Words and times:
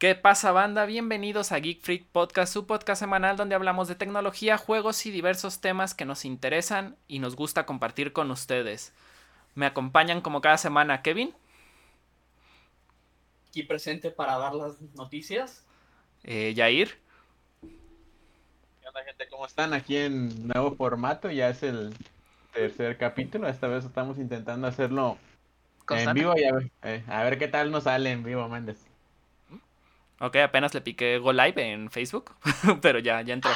¿Qué 0.00 0.14
pasa 0.14 0.50
banda? 0.50 0.86
Bienvenidos 0.86 1.52
a 1.52 1.58
Geek 1.58 1.82
Freak 1.82 2.06
Podcast, 2.06 2.54
su 2.54 2.66
podcast 2.66 2.98
semanal 3.00 3.36
donde 3.36 3.54
hablamos 3.54 3.86
de 3.86 3.94
tecnología, 3.94 4.56
juegos 4.56 5.04
y 5.04 5.10
diversos 5.10 5.60
temas 5.60 5.92
que 5.92 6.06
nos 6.06 6.24
interesan 6.24 6.96
y 7.06 7.18
nos 7.18 7.36
gusta 7.36 7.66
compartir 7.66 8.14
con 8.14 8.30
ustedes. 8.30 8.94
Me 9.54 9.66
acompañan 9.66 10.22
como 10.22 10.40
cada 10.40 10.56
semana 10.56 11.02
Kevin. 11.02 11.34
Aquí 13.50 13.62
presente 13.62 14.10
para 14.10 14.38
dar 14.38 14.54
las 14.54 14.80
noticias. 14.94 15.66
Eh, 16.24 16.54
Yair. 16.54 16.96
¿Qué 17.60 18.88
onda 18.88 19.04
gente? 19.04 19.28
¿Cómo 19.28 19.44
están? 19.44 19.74
Aquí 19.74 19.98
en 19.98 20.48
nuevo 20.48 20.76
formato, 20.76 21.30
ya 21.30 21.50
es 21.50 21.62
el 21.62 21.94
tercer 22.54 22.96
capítulo. 22.96 23.46
Esta 23.48 23.68
vez 23.68 23.84
estamos 23.84 24.16
intentando 24.16 24.66
hacerlo 24.66 25.18
en 25.90 26.14
vivo 26.14 26.32
y 26.38 26.44
a 26.44 26.54
ver, 26.54 26.70
eh, 26.84 27.04
a 27.06 27.22
ver 27.22 27.38
qué 27.38 27.48
tal 27.48 27.70
nos 27.70 27.84
sale 27.84 28.12
en 28.12 28.24
vivo, 28.24 28.48
Méndez. 28.48 28.89
Ok, 30.20 30.36
apenas 30.36 30.74
le 30.74 30.82
piqué 30.82 31.18
Go 31.18 31.32
Live 31.32 31.54
en 31.56 31.90
Facebook, 31.90 32.34
pero 32.82 32.98
ya, 32.98 33.22
ya 33.22 33.32
entró. 33.32 33.50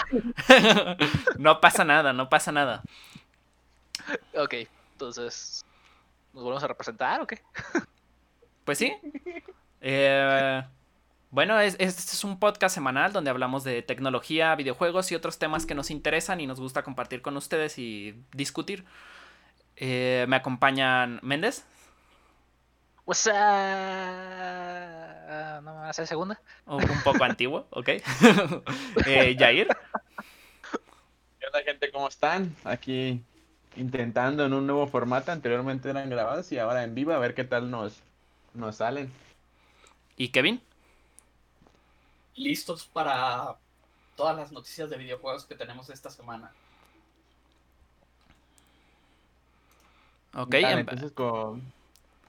no 1.38 1.60
pasa 1.60 1.84
nada, 1.84 2.14
no 2.14 2.30
pasa 2.30 2.52
nada. 2.52 2.82
Ok, 4.34 4.54
entonces, 4.92 5.62
¿nos 6.32 6.42
volvemos 6.42 6.64
a 6.64 6.68
representar 6.68 7.20
o 7.20 7.26
qué? 7.26 7.42
pues 8.64 8.78
sí. 8.78 8.96
Eh, 9.82 10.62
bueno, 11.30 11.60
este 11.60 11.84
es, 11.84 12.24
un 12.24 12.38
podcast 12.38 12.74
semanal 12.74 13.12
donde 13.12 13.28
hablamos 13.28 13.62
de 13.62 13.82
tecnología, 13.82 14.54
videojuegos 14.54 15.12
y 15.12 15.14
otros 15.14 15.38
temas 15.38 15.66
que 15.66 15.74
nos 15.74 15.90
interesan 15.90 16.40
y 16.40 16.46
nos 16.46 16.60
gusta 16.60 16.82
compartir 16.82 17.20
con 17.20 17.36
ustedes 17.36 17.78
y 17.78 18.14
discutir. 18.32 18.86
Eh, 19.76 20.24
me 20.28 20.36
acompañan 20.36 21.20
Méndez. 21.22 21.66
What's 23.04 23.26
up? 23.26 25.13
No 25.62 25.72
me 25.72 25.80
va 25.80 25.86
a 25.86 25.90
hacer 25.90 26.06
segunda. 26.06 26.40
Un, 26.66 26.82
poco 27.02 27.24
antiguo, 27.24 27.66
ok. 27.70 27.88
eh, 29.06 29.36
Jair. 29.38 29.68
¿Qué 31.40 31.46
onda, 31.46 31.62
gente? 31.64 31.90
¿Cómo 31.90 32.08
están? 32.08 32.54
Aquí 32.64 33.22
intentando 33.76 34.44
en 34.44 34.52
un 34.52 34.66
nuevo 34.66 34.86
formato. 34.86 35.32
Anteriormente 35.32 35.90
eran 35.90 36.10
grabados 36.10 36.50
y 36.52 36.58
ahora 36.58 36.84
en 36.84 36.94
vivo 36.94 37.12
a 37.12 37.18
ver 37.18 37.34
qué 37.34 37.44
tal 37.44 37.70
nos, 37.70 38.00
nos 38.54 38.76
salen. 38.76 39.12
¿Y 40.16 40.28
Kevin? 40.28 40.60
Listos 42.36 42.86
para 42.86 43.56
todas 44.16 44.36
las 44.36 44.52
noticias 44.52 44.90
de 44.90 44.96
videojuegos 44.96 45.44
que 45.44 45.54
tenemos 45.54 45.90
esta 45.90 46.10
semana. 46.10 46.52
Ok, 50.36 50.54
entonces 50.54 51.12
con, 51.12 51.62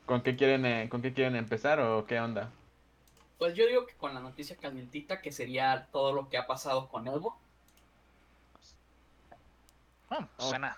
¿Con 0.05 0.21
qué 0.21 0.35
quieren, 0.35 0.65
eh, 0.65 0.87
con 0.89 1.01
qué 1.01 1.13
quieren 1.13 1.35
empezar 1.35 1.79
o 1.79 2.05
qué 2.05 2.19
onda? 2.19 2.51
Pues 3.37 3.53
yo 3.53 3.67
digo 3.67 3.85
que 3.85 3.93
con 3.95 4.13
la 4.13 4.19
noticia 4.21 4.55
calientita, 4.55 5.21
que 5.21 5.31
sería 5.31 5.87
todo 5.91 6.13
lo 6.13 6.29
que 6.29 6.37
ha 6.37 6.47
pasado 6.47 6.87
con 6.87 7.07
Evo. 7.07 7.37
Ah, 10.09 10.27
suena. 10.37 10.77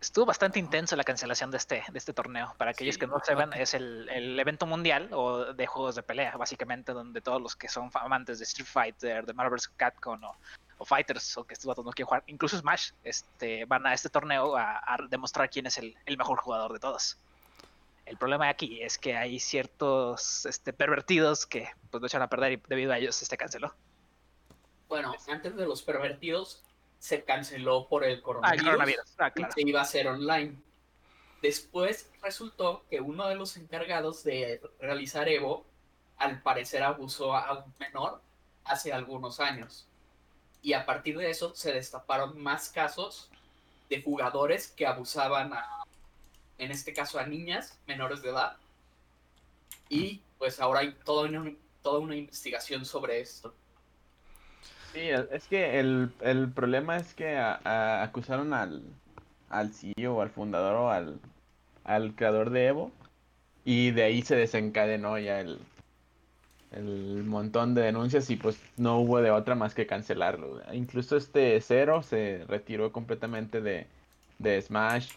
Estuvo 0.00 0.26
bastante 0.26 0.58
intenso 0.58 0.94
la 0.94 1.04
cancelación 1.04 1.50
de 1.50 1.56
este, 1.56 1.82
de 1.88 1.98
este 1.98 2.12
torneo. 2.12 2.54
Para 2.58 2.72
aquellos 2.72 2.98
que 2.98 3.06
no 3.06 3.18
sepan, 3.20 3.52
es 3.54 3.72
el, 3.74 4.38
evento 4.38 4.66
mundial 4.66 5.08
o 5.12 5.54
de 5.54 5.66
juegos 5.66 5.94
de 5.94 6.02
pelea, 6.02 6.36
básicamente, 6.36 6.92
donde 6.92 7.20
todos 7.20 7.40
los 7.40 7.56
que 7.56 7.68
son 7.68 7.90
amantes 7.94 8.38
de 8.38 8.44
Street 8.44 8.68
Fighter, 8.68 9.24
de 9.24 9.32
Marvel's 9.32 9.68
Capcom 9.68 10.20
o, 10.78 10.84
Fighters, 10.84 11.38
o 11.38 11.44
que 11.44 11.54
estos 11.54 11.76
no 11.78 11.90
quieren 11.92 12.06
jugar, 12.06 12.24
incluso 12.26 12.58
Smash, 12.58 12.90
este, 13.04 13.64
van 13.64 13.86
a 13.86 13.94
este 13.94 14.10
torneo 14.10 14.56
a, 14.56 14.96
demostrar 15.08 15.48
quién 15.48 15.66
es 15.66 15.78
el, 15.78 15.96
el 16.04 16.18
mejor 16.18 16.38
jugador 16.38 16.74
de 16.74 16.78
todos. 16.78 17.16
El 18.06 18.16
problema 18.16 18.48
aquí 18.48 18.80
es 18.80 18.98
que 18.98 19.16
hay 19.16 19.40
ciertos 19.40 20.46
este, 20.46 20.72
pervertidos 20.72 21.44
que 21.44 21.68
pues 21.90 22.00
lo 22.00 22.06
echan 22.06 22.22
a 22.22 22.28
perder 22.28 22.52
y 22.52 22.62
debido 22.68 22.92
a 22.92 22.98
ellos 22.98 23.20
este 23.20 23.36
canceló. 23.36 23.74
Bueno, 24.88 25.12
antes 25.28 25.56
de 25.56 25.66
los 25.66 25.82
pervertidos 25.82 26.62
se 27.00 27.24
canceló 27.24 27.88
por 27.88 28.04
el 28.04 28.22
coronavirus. 28.22 28.66
Ah, 29.18 29.30
claro. 29.32 29.52
Se 29.52 29.62
iba 29.62 29.80
a 29.80 29.82
hacer 29.82 30.06
online. 30.06 30.56
Después 31.42 32.08
resultó 32.22 32.84
que 32.88 33.00
uno 33.00 33.26
de 33.28 33.34
los 33.34 33.56
encargados 33.56 34.22
de 34.22 34.60
realizar 34.80 35.28
Evo, 35.28 35.66
al 36.16 36.40
parecer 36.42 36.84
abusó 36.84 37.34
a 37.34 37.64
un 37.64 37.74
menor 37.78 38.22
hace 38.64 38.92
algunos 38.92 39.40
años. 39.40 39.88
Y 40.62 40.72
a 40.72 40.86
partir 40.86 41.18
de 41.18 41.28
eso 41.30 41.54
se 41.54 41.72
destaparon 41.72 42.40
más 42.40 42.70
casos 42.70 43.30
de 43.90 44.00
jugadores 44.00 44.68
que 44.68 44.86
abusaban 44.86 45.52
a 45.52 45.84
en 46.58 46.70
este 46.70 46.92
caso 46.92 47.18
a 47.18 47.26
niñas 47.26 47.78
menores 47.86 48.22
de 48.22 48.30
edad. 48.30 48.56
Y 49.88 50.22
pues 50.38 50.60
ahora 50.60 50.80
hay 50.80 50.92
toda 51.04 51.28
una, 51.28 51.52
toda 51.82 52.00
una 52.00 52.16
investigación 52.16 52.84
sobre 52.84 53.20
esto. 53.20 53.54
Sí, 54.92 55.08
es 55.30 55.46
que 55.48 55.78
el, 55.78 56.10
problema 56.54 56.96
es 56.96 57.12
que 57.14 57.36
acusaron 57.36 58.54
al, 58.54 58.82
al 59.50 59.72
CEO, 59.72 60.22
al 60.22 60.30
fundador 60.30 60.74
o 60.76 60.90
al, 60.90 61.20
al 61.84 62.14
creador 62.14 62.50
de 62.50 62.66
Evo. 62.68 62.92
Y 63.64 63.90
de 63.90 64.04
ahí 64.04 64.22
se 64.22 64.36
desencadenó 64.36 65.18
ya 65.18 65.40
el, 65.40 65.58
el 66.72 67.24
montón 67.24 67.74
de 67.74 67.82
denuncias 67.82 68.30
y 68.30 68.36
pues 68.36 68.58
no 68.76 68.98
hubo 69.00 69.20
de 69.20 69.30
otra 69.30 69.54
más 69.54 69.74
que 69.74 69.86
cancelarlo. 69.86 70.62
Incluso 70.72 71.16
este 71.16 71.60
Cero 71.60 72.02
se 72.02 72.44
retiró 72.48 72.92
completamente 72.92 73.60
de, 73.60 73.86
de 74.38 74.62
Smash. 74.62 75.10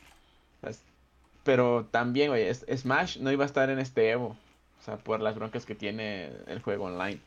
Pero 1.49 1.87
también, 1.89 2.29
güey, 2.29 2.53
Smash 2.53 3.17
no 3.17 3.31
iba 3.31 3.43
a 3.43 3.47
estar 3.47 3.71
en 3.71 3.79
este 3.79 4.11
Evo. 4.11 4.37
O 4.79 4.83
sea, 4.83 4.97
por 4.97 5.19
las 5.19 5.33
broncas 5.33 5.65
que 5.65 5.73
tiene 5.73 6.29
el 6.45 6.61
juego 6.61 6.85
online. 6.85 7.19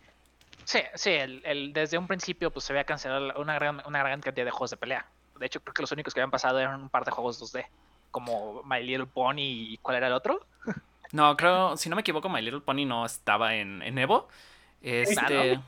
Sí, 0.62 0.78
sí, 0.94 1.10
el, 1.10 1.72
desde 1.72 1.98
un 1.98 2.06
principio 2.06 2.52
pues 2.52 2.64
se 2.64 2.72
había 2.72 2.84
cancelado 2.84 3.40
una 3.40 3.54
gran, 3.56 3.82
una 3.84 3.98
gran 3.98 4.20
cantidad 4.20 4.44
de 4.44 4.52
juegos 4.52 4.70
de 4.70 4.76
pelea. 4.76 5.04
De 5.40 5.46
hecho, 5.46 5.58
creo 5.58 5.74
que 5.74 5.82
los 5.82 5.90
únicos 5.90 6.14
que 6.14 6.20
habían 6.20 6.30
pasado 6.30 6.60
eran 6.60 6.80
un 6.80 6.88
par 6.88 7.04
de 7.04 7.10
juegos 7.10 7.42
2D. 7.42 7.66
Como 8.12 8.62
My 8.62 8.80
Little 8.84 9.06
Pony 9.06 9.72
y 9.72 9.78
¿cuál 9.78 9.96
era 9.96 10.06
el 10.06 10.12
otro? 10.12 10.46
No, 11.10 11.36
creo, 11.36 11.76
si 11.76 11.90
no 11.90 11.96
me 11.96 12.02
equivoco, 12.02 12.28
My 12.28 12.40
Little 12.40 12.60
Pony 12.60 12.86
no 12.86 13.04
estaba 13.04 13.56
en, 13.56 13.82
en 13.82 13.98
Evo. 13.98 14.28
Este. 14.80 15.60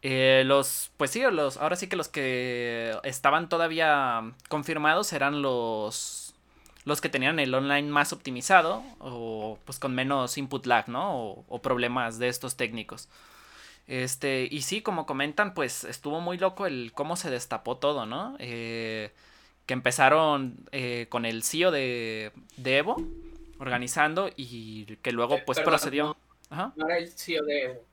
Eh, 0.00 0.44
los, 0.46 0.90
pues 0.96 1.10
sí, 1.10 1.20
los, 1.30 1.56
ahora 1.58 1.76
sí 1.76 1.88
que 1.88 1.94
los 1.94 2.08
que 2.08 2.98
estaban 3.04 3.48
todavía 3.48 4.32
confirmados 4.48 5.12
eran 5.12 5.42
los 5.42 6.27
los 6.88 7.02
que 7.02 7.10
tenían 7.10 7.38
el 7.38 7.54
online 7.54 7.88
más 7.88 8.14
optimizado 8.14 8.82
o 8.98 9.58
pues 9.66 9.78
con 9.78 9.94
menos 9.94 10.38
input 10.38 10.64
lag, 10.64 10.88
¿no? 10.88 11.44
O, 11.46 11.58
problemas 11.60 12.18
de 12.18 12.28
estos 12.28 12.56
técnicos. 12.56 13.10
Este, 13.86 14.48
y 14.50 14.62
sí, 14.62 14.80
como 14.80 15.04
comentan, 15.04 15.52
pues 15.52 15.84
estuvo 15.84 16.20
muy 16.20 16.38
loco 16.38 16.66
el 16.66 16.92
cómo 16.94 17.16
se 17.16 17.28
destapó 17.28 17.76
todo, 17.76 18.06
¿no? 18.06 18.36
Eh, 18.38 19.12
que 19.66 19.74
empezaron 19.74 20.56
eh, 20.72 21.06
con 21.10 21.26
el 21.26 21.42
CEO 21.42 21.70
de, 21.70 22.32
de, 22.56 22.78
Evo 22.78 22.96
organizando 23.58 24.30
y 24.34 24.96
que 24.96 25.12
luego 25.12 25.36
eh, 25.36 25.42
pues 25.44 25.60
procedió. 25.60 26.16
No, 26.50 26.72
no, 26.74 26.86
era 26.86 26.96
el 26.96 27.10
CEO 27.10 27.44
de 27.44 27.64
Evo, 27.64 27.84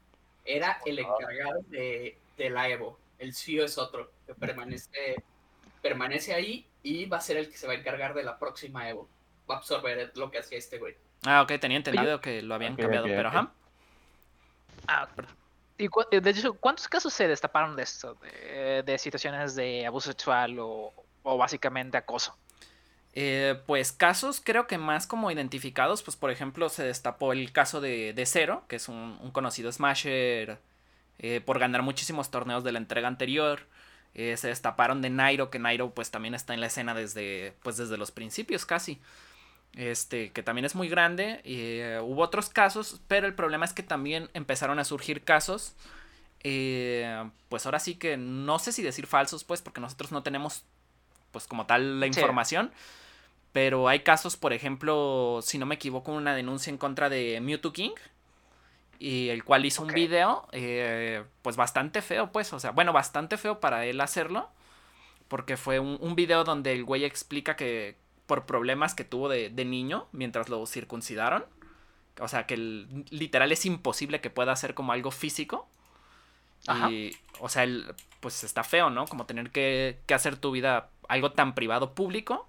era 0.45 0.79
el 0.85 0.99
encargado 0.99 1.61
de, 1.67 2.17
de 2.37 2.49
la 2.49 2.69
Evo. 2.69 2.97
El 3.19 3.33
CEO 3.33 3.65
es 3.65 3.77
otro, 3.77 4.09
que 4.25 4.33
permanece, 4.35 5.15
permanece 5.81 6.33
ahí 6.33 6.65
y 6.85 7.05
va 7.05 7.17
a 7.17 7.21
ser 7.21 7.37
el 7.37 7.49
que 7.49 7.57
se 7.57 7.65
va 7.65 7.73
a 7.73 7.75
encargar 7.75 8.13
de 8.13 8.23
la 8.23 8.37
próxima 8.37 8.87
Evo. 8.87 9.09
Va 9.49 9.55
a 9.55 9.57
absorber 9.57 10.11
lo 10.15 10.29
que 10.29 10.37
hacía 10.37 10.59
este 10.59 10.77
güey. 10.77 10.95
Ah, 11.25 11.41
ok, 11.41 11.53
tenía 11.59 11.77
entendido 11.77 12.21
que 12.21 12.43
lo 12.43 12.53
habían 12.53 12.75
cambiado, 12.75 13.07
pero 13.07 13.27
ajá. 13.29 13.51
Ah, 14.87 15.07
y 15.79 15.89
de 16.19 16.29
hecho, 16.29 16.53
¿cuántos 16.53 16.87
casos 16.87 17.11
se 17.11 17.27
destaparon 17.27 17.75
de 17.75 17.83
esto? 17.83 18.15
De, 18.85 18.97
situaciones 18.99 19.55
de 19.55 19.87
abuso 19.87 20.11
sexual 20.11 20.57
o, 20.59 20.93
básicamente 21.23 21.97
acoso. 21.97 22.37
Eh, 23.13 23.59
pues 23.65 23.91
casos 23.91 24.39
creo 24.39 24.67
que 24.67 24.77
más 24.77 25.07
como 25.07 25.31
identificados, 25.31 26.03
pues 26.03 26.17
por 26.17 26.31
ejemplo 26.31 26.67
se 26.69 26.83
destapó 26.83 27.31
el 27.31 27.51
caso 27.51 27.81
de, 27.81 28.13
de 28.13 28.25
Zero, 28.25 28.63
que 28.67 28.75
es 28.75 28.89
un, 28.89 29.31
conocido 29.31 29.71
Smasher 29.71 30.59
eh, 31.17 31.41
por 31.41 31.57
ganar 31.57 31.81
muchísimos 31.81 32.29
torneos 32.29 32.63
de 32.63 32.73
la 32.73 32.79
entrega 32.79 33.07
anterior. 33.07 33.67
Eh, 34.15 34.37
se 34.37 34.47
destaparon 34.47 35.01
de 35.01 35.09
Nairo, 35.09 35.49
que 35.49 35.59
Nairo 35.59 35.93
pues 35.93 36.09
también 36.09 36.33
está 36.33 36.53
en 36.53 36.61
la 36.61 36.67
escena 36.67 36.93
desde, 36.93 37.53
pues, 37.61 37.75
desde 37.75 37.97
los 37.97 38.11
principios 38.11 38.65
casi. 38.65 39.01
Este, 39.73 40.31
que 40.31 40.41
también 40.41 40.63
es 40.63 40.73
muy 40.73 40.87
grande. 40.87 41.41
Eh, 41.43 41.99
hubo 42.01 42.21
otros 42.21 42.47
casos, 42.49 43.01
pero 43.09 43.27
el 43.27 43.35
problema 43.35 43.65
es 43.65 43.73
que 43.73 43.83
también 43.83 44.29
empezaron 44.33 44.79
a 44.79 44.85
surgir 44.85 45.23
casos. 45.23 45.75
Eh, 46.43 47.29
pues 47.49 47.65
ahora 47.65 47.79
sí 47.79 47.95
que 47.95 48.15
no 48.15 48.57
sé 48.57 48.71
si 48.71 48.83
decir 48.83 49.05
falsos, 49.05 49.43
pues, 49.43 49.61
porque 49.61 49.81
nosotros 49.81 50.13
no 50.13 50.23
tenemos, 50.23 50.63
pues, 51.31 51.45
como 51.45 51.65
tal 51.65 51.99
la 51.99 52.07
información. 52.07 52.71
Pero 53.51 53.89
hay 53.89 53.99
casos, 53.99 54.37
por 54.37 54.53
ejemplo, 54.53 55.39
si 55.41 55.57
no 55.57 55.65
me 55.65 55.75
equivoco, 55.75 56.13
una 56.13 56.35
denuncia 56.35 56.71
en 56.71 56.77
contra 56.77 57.09
de 57.09 57.41
Mewtwo 57.41 57.73
King 57.73 57.91
y 58.99 59.29
el 59.29 59.43
cual 59.43 59.65
hizo 59.65 59.83
un 59.83 59.93
video, 59.93 60.47
eh, 60.51 61.23
pues 61.41 61.55
bastante 61.55 62.01
feo, 62.01 62.31
pues, 62.31 62.53
o 62.53 62.59
sea, 62.59 62.71
bueno, 62.71 62.93
bastante 62.93 63.37
feo 63.37 63.59
para 63.59 63.85
él 63.85 64.01
hacerlo, 64.01 64.49
porque 65.27 65.57
fue 65.57 65.79
un, 65.79 65.97
un 66.01 66.15
video 66.15 66.43
donde 66.43 66.73
el 66.73 66.83
güey 66.83 67.03
explica 67.05 67.55
que 67.55 67.97
por 68.25 68.45
problemas 68.45 68.95
que 68.95 69.03
tuvo 69.03 69.29
de, 69.29 69.49
de, 69.49 69.65
niño 69.65 70.07
mientras 70.11 70.49
lo 70.49 70.65
circuncidaron, 70.65 71.45
O 72.19 72.27
sea, 72.27 72.45
que 72.45 72.57
literal 72.57 73.51
es 73.51 73.65
imposible 73.65 74.21
que 74.21 74.29
pueda 74.29 74.51
hacer 74.51 74.73
como 74.73 74.93
algo 74.93 75.11
físico. 75.11 75.67
Y, 76.89 77.15
o 77.39 77.49
sea, 77.49 77.63
el, 77.63 77.93
pues 78.21 78.43
está 78.43 78.63
feo, 78.63 78.89
¿no? 78.89 79.05
Como 79.05 79.25
tener 79.27 79.51
que, 79.51 79.99
que, 80.07 80.15
hacer 80.15 80.37
tu 80.37 80.49
vida 80.51 80.89
algo 81.07 81.31
tan 81.31 81.53
privado 81.53 81.93
público 81.93 82.47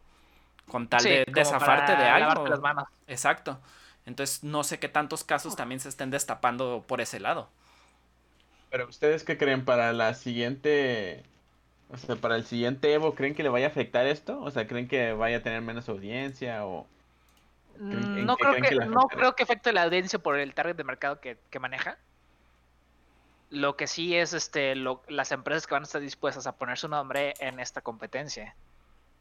con 0.68 0.88
tal 0.88 1.02
de 1.02 1.26
desafarte 1.26 1.96
de 1.96 2.04
algo. 2.04 2.46
Las 2.46 2.60
manos. 2.60 2.84
Exacto. 3.06 3.60
Entonces, 4.06 4.42
no 4.44 4.64
sé 4.64 4.78
qué 4.78 4.88
tantos 4.88 5.24
casos 5.24 5.56
también 5.56 5.80
se 5.80 5.88
estén 5.88 6.10
destapando 6.10 6.84
por 6.86 7.00
ese 7.00 7.20
lado. 7.20 7.48
Pero 8.70 8.88
ustedes 8.88 9.24
qué 9.24 9.36
creen 9.36 9.64
para 9.64 9.92
la 9.92 10.14
siguiente 10.14 11.24
o 11.88 11.96
sea, 11.96 12.16
para 12.16 12.36
el 12.36 12.44
siguiente 12.44 12.92
Evo, 12.92 13.14
¿creen 13.14 13.34
que 13.34 13.42
le 13.42 13.48
vaya 13.48 13.66
a 13.66 13.70
afectar 13.70 14.06
esto? 14.06 14.40
O 14.40 14.50
sea, 14.50 14.66
¿creen 14.66 14.88
que 14.88 15.12
vaya 15.12 15.38
a 15.38 15.42
tener 15.42 15.62
menos 15.62 15.88
audiencia 15.88 16.66
o 16.66 16.86
no 17.78 18.36
creo 18.36 18.54
que, 18.54 18.74
no 18.86 19.02
creo 19.08 19.34
que 19.34 19.42
afecte 19.42 19.72
la 19.72 19.82
audiencia 19.82 20.18
por 20.18 20.38
el 20.38 20.54
target 20.54 20.76
de 20.76 20.84
mercado 20.84 21.20
que, 21.20 21.38
maneja. 21.60 21.98
Lo 23.50 23.76
que 23.76 23.86
sí 23.86 24.16
es 24.16 24.32
este 24.32 24.74
las 24.74 25.32
empresas 25.32 25.66
que 25.66 25.74
van 25.74 25.82
a 25.82 25.84
estar 25.84 26.00
dispuestas 26.00 26.46
a 26.46 26.52
poner 26.56 26.78
su 26.78 26.88
nombre 26.88 27.34
en 27.38 27.60
esta 27.60 27.80
competencia. 27.80 28.54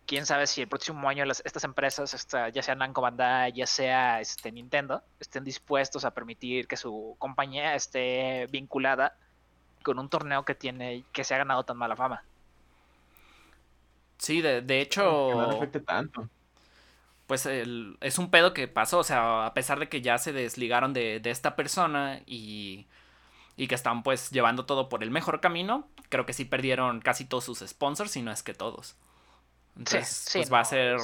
Quién 0.06 0.26
sabe 0.26 0.46
si 0.46 0.62
el 0.62 0.68
próximo 0.68 1.10
año 1.10 1.24
estas 1.24 1.64
empresas, 1.64 2.28
ya 2.54 2.62
sea 2.62 2.76
Namco 2.76 3.02
Bandai, 3.02 3.54
ya 3.54 3.66
sea 3.66 4.22
este, 4.22 4.52
Nintendo, 4.52 5.02
estén 5.20 5.44
dispuestos 5.44 6.06
a 6.06 6.12
permitir 6.12 6.68
que 6.68 6.78
su 6.78 7.16
compañía 7.18 7.74
esté 7.74 8.48
vinculada 8.52 9.18
con 9.84 9.98
un 9.98 10.10
torneo 10.10 10.46
que 10.46 10.54
tiene 10.54 11.04
que 11.12 11.24
se 11.24 11.34
ha 11.34 11.40
ganado 11.40 11.64
tan 11.64 11.78
mala 11.78 11.96
fama. 11.96 12.24
Sí, 14.18 14.42
de, 14.42 14.82
hecho. 14.82 15.28
Que 15.30 15.36
no 15.36 15.52
afecte 15.52 15.80
tanto. 15.80 16.30
Pues 17.28 17.46
es 17.46 18.18
un 18.20 18.30
pedo 18.30 18.54
que 18.54 18.68
pasó. 18.68 19.00
O 19.00 19.04
sea, 19.04 19.46
a 19.46 19.54
pesar 19.54 19.80
de 19.80 19.90
que 19.90 20.02
ya 20.02 20.18
se 20.18 20.34
desligaron 20.34 20.94
de, 20.94 21.22
esta 21.26 21.56
persona 21.56 22.22
y, 22.26 22.88
y 23.58 23.68
que 23.68 23.76
están 23.76 24.04
pues 24.04 24.32
llevando 24.32 24.66
todo 24.66 24.90
por 24.90 25.04
el 25.04 25.12
mejor 25.12 25.42
camino, 25.42 25.88
creo 26.10 26.26
que 26.26 26.34
sí 26.34 26.46
perdieron 26.46 27.02
casi 27.02 27.26
todos 27.26 27.46
sus 27.46 27.60
sponsors, 27.60 28.12
si 28.12 28.22
no 28.22 28.32
es 28.32 28.44
que 28.44 28.54
todos. 28.54 28.96
Entonces, 29.78 30.30
pues 30.34 30.52
va 30.52 30.60
a 30.60 30.66
ser 30.66 30.98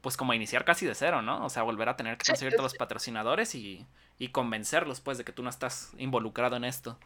pues 0.00 0.16
como 0.16 0.32
iniciar 0.32 0.64
casi 0.64 0.86
de 0.86 0.94
cero, 0.94 1.22
¿no? 1.22 1.44
O 1.44 1.50
sea, 1.50 1.62
volver 1.62 1.88
a 1.88 1.96
tener 1.96 2.16
que 2.16 2.26
conseguir 2.26 2.54
todos 2.54 2.72
los 2.72 2.78
patrocinadores 2.78 3.54
y, 3.54 3.86
y, 4.18 4.28
convencerlos 4.28 5.00
pues 5.00 5.18
de 5.18 5.24
que 5.24 5.32
tú 5.32 5.42
no 5.42 5.50
estás 5.50 5.92
involucrado 5.98 6.56
en 6.56 6.64
esto. 6.64 6.98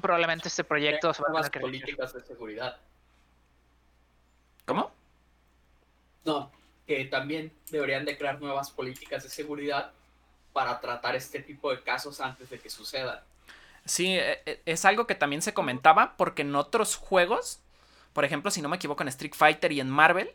Probablemente 0.00 0.48
este 0.48 0.64
proyecto 0.64 1.12
se 1.14 1.22
va 1.22 1.40
a 1.40 1.50
políticas 1.50 2.12
de 2.12 2.22
seguridad. 2.22 2.76
¿Cómo? 4.66 4.92
No, 6.24 6.50
que 6.86 7.04
también 7.06 7.52
deberían 7.70 8.04
de 8.04 8.16
crear 8.16 8.40
nuevas 8.40 8.70
políticas 8.70 9.22
de 9.22 9.30
seguridad 9.30 9.92
para 10.52 10.80
tratar 10.80 11.16
este 11.16 11.40
tipo 11.40 11.70
de 11.70 11.82
casos 11.82 12.20
antes 12.20 12.50
de 12.50 12.58
que 12.58 12.68
sucedan. 12.68 13.20
Sí, 13.84 14.16
e, 14.16 14.42
e, 14.44 14.62
es 14.66 14.84
algo 14.84 15.06
que 15.06 15.14
también 15.14 15.42
se 15.42 15.54
comentaba 15.54 16.16
porque 16.16 16.42
en 16.42 16.54
otros 16.54 16.96
juegos, 16.96 17.60
por 18.12 18.24
ejemplo, 18.24 18.50
si 18.50 18.62
no 18.62 18.68
me 18.68 18.76
equivoco 18.76 19.02
en 19.02 19.08
Street 19.08 19.34
Fighter 19.34 19.72
y 19.72 19.80
en 19.80 19.90
Marvel, 19.90 20.30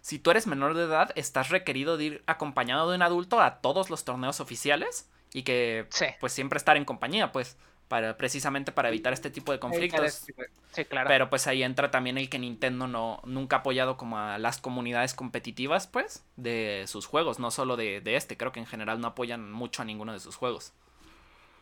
si 0.00 0.18
tú 0.18 0.30
eres 0.30 0.46
menor 0.46 0.74
de 0.74 0.84
edad, 0.84 1.10
estás 1.16 1.50
requerido 1.50 1.96
de 1.96 2.04
ir 2.04 2.22
acompañado 2.26 2.90
de 2.90 2.96
un 2.96 3.02
adulto 3.02 3.40
a 3.40 3.60
todos 3.60 3.90
los 3.90 4.04
torneos 4.04 4.40
oficiales 4.40 5.10
y 5.32 5.42
que 5.42 5.88
pues 6.20 6.32
siempre 6.32 6.56
estar 6.56 6.76
en 6.76 6.84
compañía, 6.84 7.32
pues 7.32 7.56
para 7.88 8.16
precisamente 8.16 8.70
para 8.70 8.88
evitar 8.88 9.12
este 9.12 9.30
tipo 9.30 9.50
de 9.50 9.58
conflictos. 9.58 10.26
Sí, 10.72 10.84
claro. 10.84 11.08
Pero 11.08 11.30
pues 11.30 11.46
ahí 11.46 11.62
entra 11.62 11.90
también 11.90 12.18
el 12.18 12.28
que 12.28 12.38
Nintendo 12.38 12.86
no 12.86 13.20
nunca 13.24 13.56
ha 13.56 13.58
apoyado 13.60 13.96
como 13.96 14.18
a 14.18 14.38
las 14.38 14.60
comunidades 14.60 15.14
competitivas, 15.14 15.86
pues, 15.86 16.24
de 16.36 16.84
sus 16.86 17.06
juegos, 17.06 17.38
no 17.38 17.50
solo 17.50 17.76
de, 17.76 18.02
este, 18.04 18.36
creo 18.36 18.52
que 18.52 18.60
en 18.60 18.66
general 18.66 19.00
no 19.00 19.08
apoyan 19.08 19.50
mucho 19.50 19.82
a 19.82 19.84
ninguno 19.86 20.12
de 20.12 20.20
sus 20.20 20.36
juegos. 20.36 20.72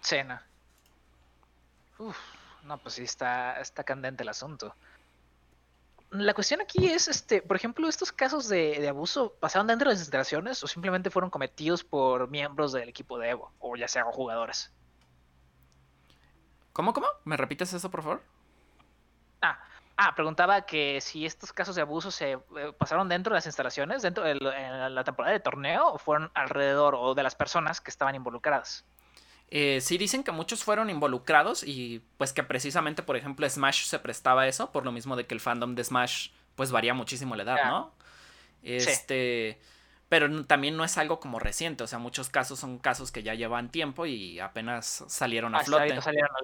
Sí, 0.00 0.16
no. 0.26 0.38
Uf, 1.98 2.18
no, 2.64 2.78
pues 2.78 2.96
sí 2.96 3.04
está, 3.04 3.60
está 3.60 3.84
candente 3.84 4.24
el 4.24 4.28
asunto. 4.28 4.74
La 6.18 6.34
cuestión 6.34 6.60
aquí 6.60 6.86
es, 6.86 7.08
este, 7.08 7.42
por 7.42 7.56
ejemplo, 7.56 7.88
estos 7.88 8.12
casos 8.12 8.48
de, 8.48 8.78
de, 8.80 8.88
abuso 8.88 9.34
pasaron 9.40 9.66
dentro 9.66 9.88
de 9.88 9.94
las 9.94 10.00
instalaciones 10.00 10.62
o 10.62 10.66
simplemente 10.66 11.10
fueron 11.10 11.30
cometidos 11.30 11.84
por 11.84 12.28
miembros 12.30 12.72
del 12.72 12.88
equipo 12.88 13.18
de 13.18 13.30
Evo, 13.30 13.52
o 13.58 13.76
ya 13.76 13.88
sea 13.88 14.04
jugadores. 14.04 14.72
¿Cómo, 16.72 16.92
cómo? 16.92 17.06
¿Me 17.24 17.36
repites 17.36 17.72
eso, 17.72 17.90
por 17.90 18.02
favor? 18.02 18.22
Ah, 19.42 19.58
ah 19.96 20.14
preguntaba 20.14 20.66
que 20.66 21.00
si 21.00 21.26
estos 21.26 21.52
casos 21.52 21.74
de 21.74 21.82
abuso 21.82 22.10
se 22.10 22.32
eh, 22.32 22.38
pasaron 22.78 23.08
dentro 23.08 23.32
de 23.32 23.38
las 23.38 23.46
instalaciones, 23.46 24.02
dentro 24.02 24.24
de 24.24 24.34
la 24.34 25.04
temporada 25.04 25.32
de 25.32 25.40
torneo, 25.40 25.92
o 25.92 25.98
fueron 25.98 26.30
alrededor 26.34 26.94
o 26.94 27.14
de 27.14 27.22
las 27.22 27.34
personas 27.34 27.80
que 27.80 27.90
estaban 27.90 28.14
involucradas. 28.14 28.84
Eh, 29.48 29.80
sí 29.80 29.96
dicen 29.96 30.24
que 30.24 30.32
muchos 30.32 30.64
fueron 30.64 30.90
involucrados 30.90 31.62
y 31.62 32.02
pues 32.18 32.32
que 32.32 32.42
precisamente, 32.42 33.02
por 33.02 33.16
ejemplo, 33.16 33.48
Smash 33.48 33.84
se 33.84 33.98
prestaba 33.98 34.42
a 34.42 34.48
eso, 34.48 34.72
por 34.72 34.84
lo 34.84 34.92
mismo 34.92 35.14
de 35.16 35.26
que 35.26 35.34
el 35.34 35.40
fandom 35.40 35.74
de 35.74 35.84
Smash 35.84 36.30
pues 36.56 36.72
varía 36.72 36.94
muchísimo 36.94 37.36
la 37.36 37.42
edad, 37.44 37.64
¿no? 37.66 37.92
Este... 38.62 39.60
Pero 40.08 40.44
también 40.44 40.76
no 40.76 40.84
es 40.84 40.98
algo 40.98 41.18
como 41.18 41.40
reciente, 41.40 41.82
o 41.82 41.86
sea, 41.88 41.98
muchos 41.98 42.28
casos 42.28 42.60
son 42.60 42.78
casos 42.78 43.10
que 43.10 43.24
ya 43.24 43.34
llevan 43.34 43.72
tiempo 43.72 44.06
y 44.06 44.38
apenas 44.38 45.04
salieron 45.08 45.56
a 45.56 45.64
flote. 45.64 46.00
Salieron 46.00 46.30
a 46.30 46.38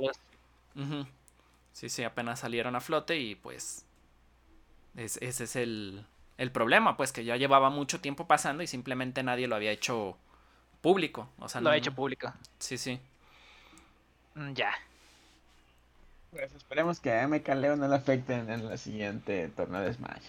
Sí, 1.72 1.88
sí, 1.88 2.02
apenas 2.02 2.40
salieron 2.40 2.75
a 2.75 2.81
flote 2.81 3.19
y 3.19 3.37
pues 3.37 3.87
ese 4.96 5.44
es 5.44 5.56
el, 5.56 6.05
el 6.38 6.50
problema, 6.50 6.96
pues 6.96 7.12
que 7.12 7.25
ya 7.25 7.37
llevaba 7.37 7.70
mucho 7.70 8.00
tiempo 8.00 8.26
pasando 8.26 8.62
y 8.62 8.66
simplemente 8.66 9.22
nadie 9.22 9.46
lo 9.46 9.56
había 9.56 9.70
hecho 9.70 10.19
público. 10.82 11.29
O 11.38 11.49
sea, 11.49 11.62
lo 11.62 11.70
ha 11.70 11.76
hecho 11.76 11.94
público. 11.94 12.32
Sí, 12.58 12.76
sí. 12.76 13.00
Mm, 14.34 14.52
ya. 14.52 14.73
Pues 16.31 16.52
esperemos 16.52 17.00
que 17.00 17.12
a 17.12 17.26
MK 17.26 17.49
Leo 17.55 17.76
no 17.76 17.88
le 17.88 17.94
afecten 17.94 18.50
en 18.50 18.69
la 18.69 18.76
siguiente 18.76 19.49
torneo 19.49 19.81
de 19.81 19.94
Smash. 19.94 20.25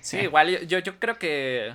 Sí, 0.00 0.18
igual 0.18 0.66
yo, 0.66 0.78
yo 0.80 0.98
creo 0.98 1.18
que 1.18 1.74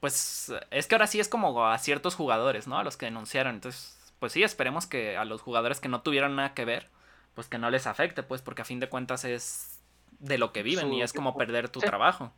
pues 0.00 0.52
es 0.70 0.86
que 0.86 0.94
ahora 0.94 1.06
sí 1.06 1.20
es 1.20 1.28
como 1.28 1.66
a 1.66 1.78
ciertos 1.78 2.14
jugadores, 2.14 2.66
¿no? 2.66 2.78
A 2.78 2.84
los 2.84 2.96
que 2.96 3.06
denunciaron. 3.06 3.56
Entonces, 3.56 3.96
pues 4.18 4.32
sí, 4.32 4.42
esperemos 4.42 4.86
que 4.86 5.16
a 5.16 5.24
los 5.24 5.42
jugadores 5.42 5.80
que 5.80 5.88
no 5.88 6.02
tuvieron 6.02 6.36
nada 6.36 6.54
que 6.54 6.64
ver, 6.64 6.88
pues 7.34 7.48
que 7.48 7.58
no 7.58 7.70
les 7.70 7.86
afecte, 7.86 8.22
pues 8.22 8.42
porque 8.42 8.62
a 8.62 8.64
fin 8.64 8.80
de 8.80 8.88
cuentas 8.88 9.24
es 9.24 9.78
de 10.18 10.38
lo 10.38 10.52
que 10.52 10.62
viven 10.62 10.92
y 10.92 11.02
es 11.02 11.12
como 11.12 11.36
perder 11.36 11.68
tu 11.68 11.80
trabajo. 11.80 12.32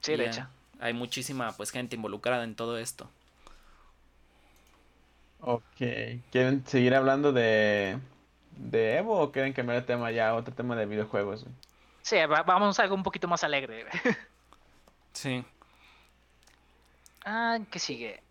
Sí, 0.00 0.16
de 0.16 0.26
hecho. 0.26 0.46
Hay 0.80 0.92
muchísima 0.92 1.52
pues 1.52 1.70
gente 1.70 1.96
involucrada 1.96 2.44
en 2.44 2.54
todo 2.54 2.78
esto. 2.78 3.08
Ok, 5.40 5.62
¿quieren 6.30 6.66
seguir 6.66 6.94
hablando 6.94 7.32
de, 7.32 7.98
de 8.56 8.96
Evo 8.96 9.20
o 9.20 9.32
quieren 9.32 9.52
cambiar 9.52 9.80
de 9.80 9.86
tema 9.86 10.10
ya 10.10 10.34
otro 10.34 10.54
tema 10.54 10.76
de 10.76 10.86
videojuegos? 10.86 11.46
Sí, 12.02 12.16
vamos 12.26 12.78
a 12.78 12.82
algo 12.82 12.94
un 12.94 13.02
poquito 13.02 13.28
más 13.28 13.44
alegre. 13.44 13.86
sí. 15.12 15.44
Ah, 17.24 17.58
¿qué 17.70 17.78
sigue? 17.78 18.22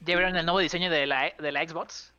¿Ya 0.00 0.16
vieron 0.16 0.36
el 0.36 0.44
nuevo 0.44 0.58
diseño 0.60 0.90
de 0.90 1.06
la, 1.06 1.32
de 1.38 1.52
la 1.52 1.66
Xbox? 1.66 2.12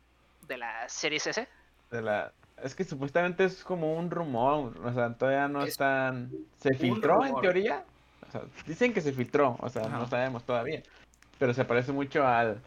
¿De 0.46 0.56
la 0.56 0.88
Series 0.88 1.26
S? 1.26 1.48
De 1.90 2.02
la... 2.02 2.32
Es 2.62 2.74
que 2.74 2.84
supuestamente 2.84 3.44
es 3.44 3.64
como 3.64 3.94
un 3.94 4.10
rumor, 4.10 4.78
o 4.84 4.92
sea, 4.92 5.12
todavía 5.14 5.48
no 5.48 5.64
están... 5.64 6.30
¿Se 6.58 6.74
filtró 6.74 7.24
en 7.24 7.34
teoría? 7.40 7.84
Sea, 8.34 8.42
dicen 8.66 8.92
que 8.92 9.00
se 9.00 9.12
filtró, 9.12 9.56
o 9.60 9.68
sea, 9.68 9.88
no 9.88 10.08
sabemos 10.08 10.44
todavía. 10.44 10.82
Pero 11.38 11.54
se 11.54 11.64
parece 11.64 11.92
mucho 11.92 12.26
al, 12.26 12.60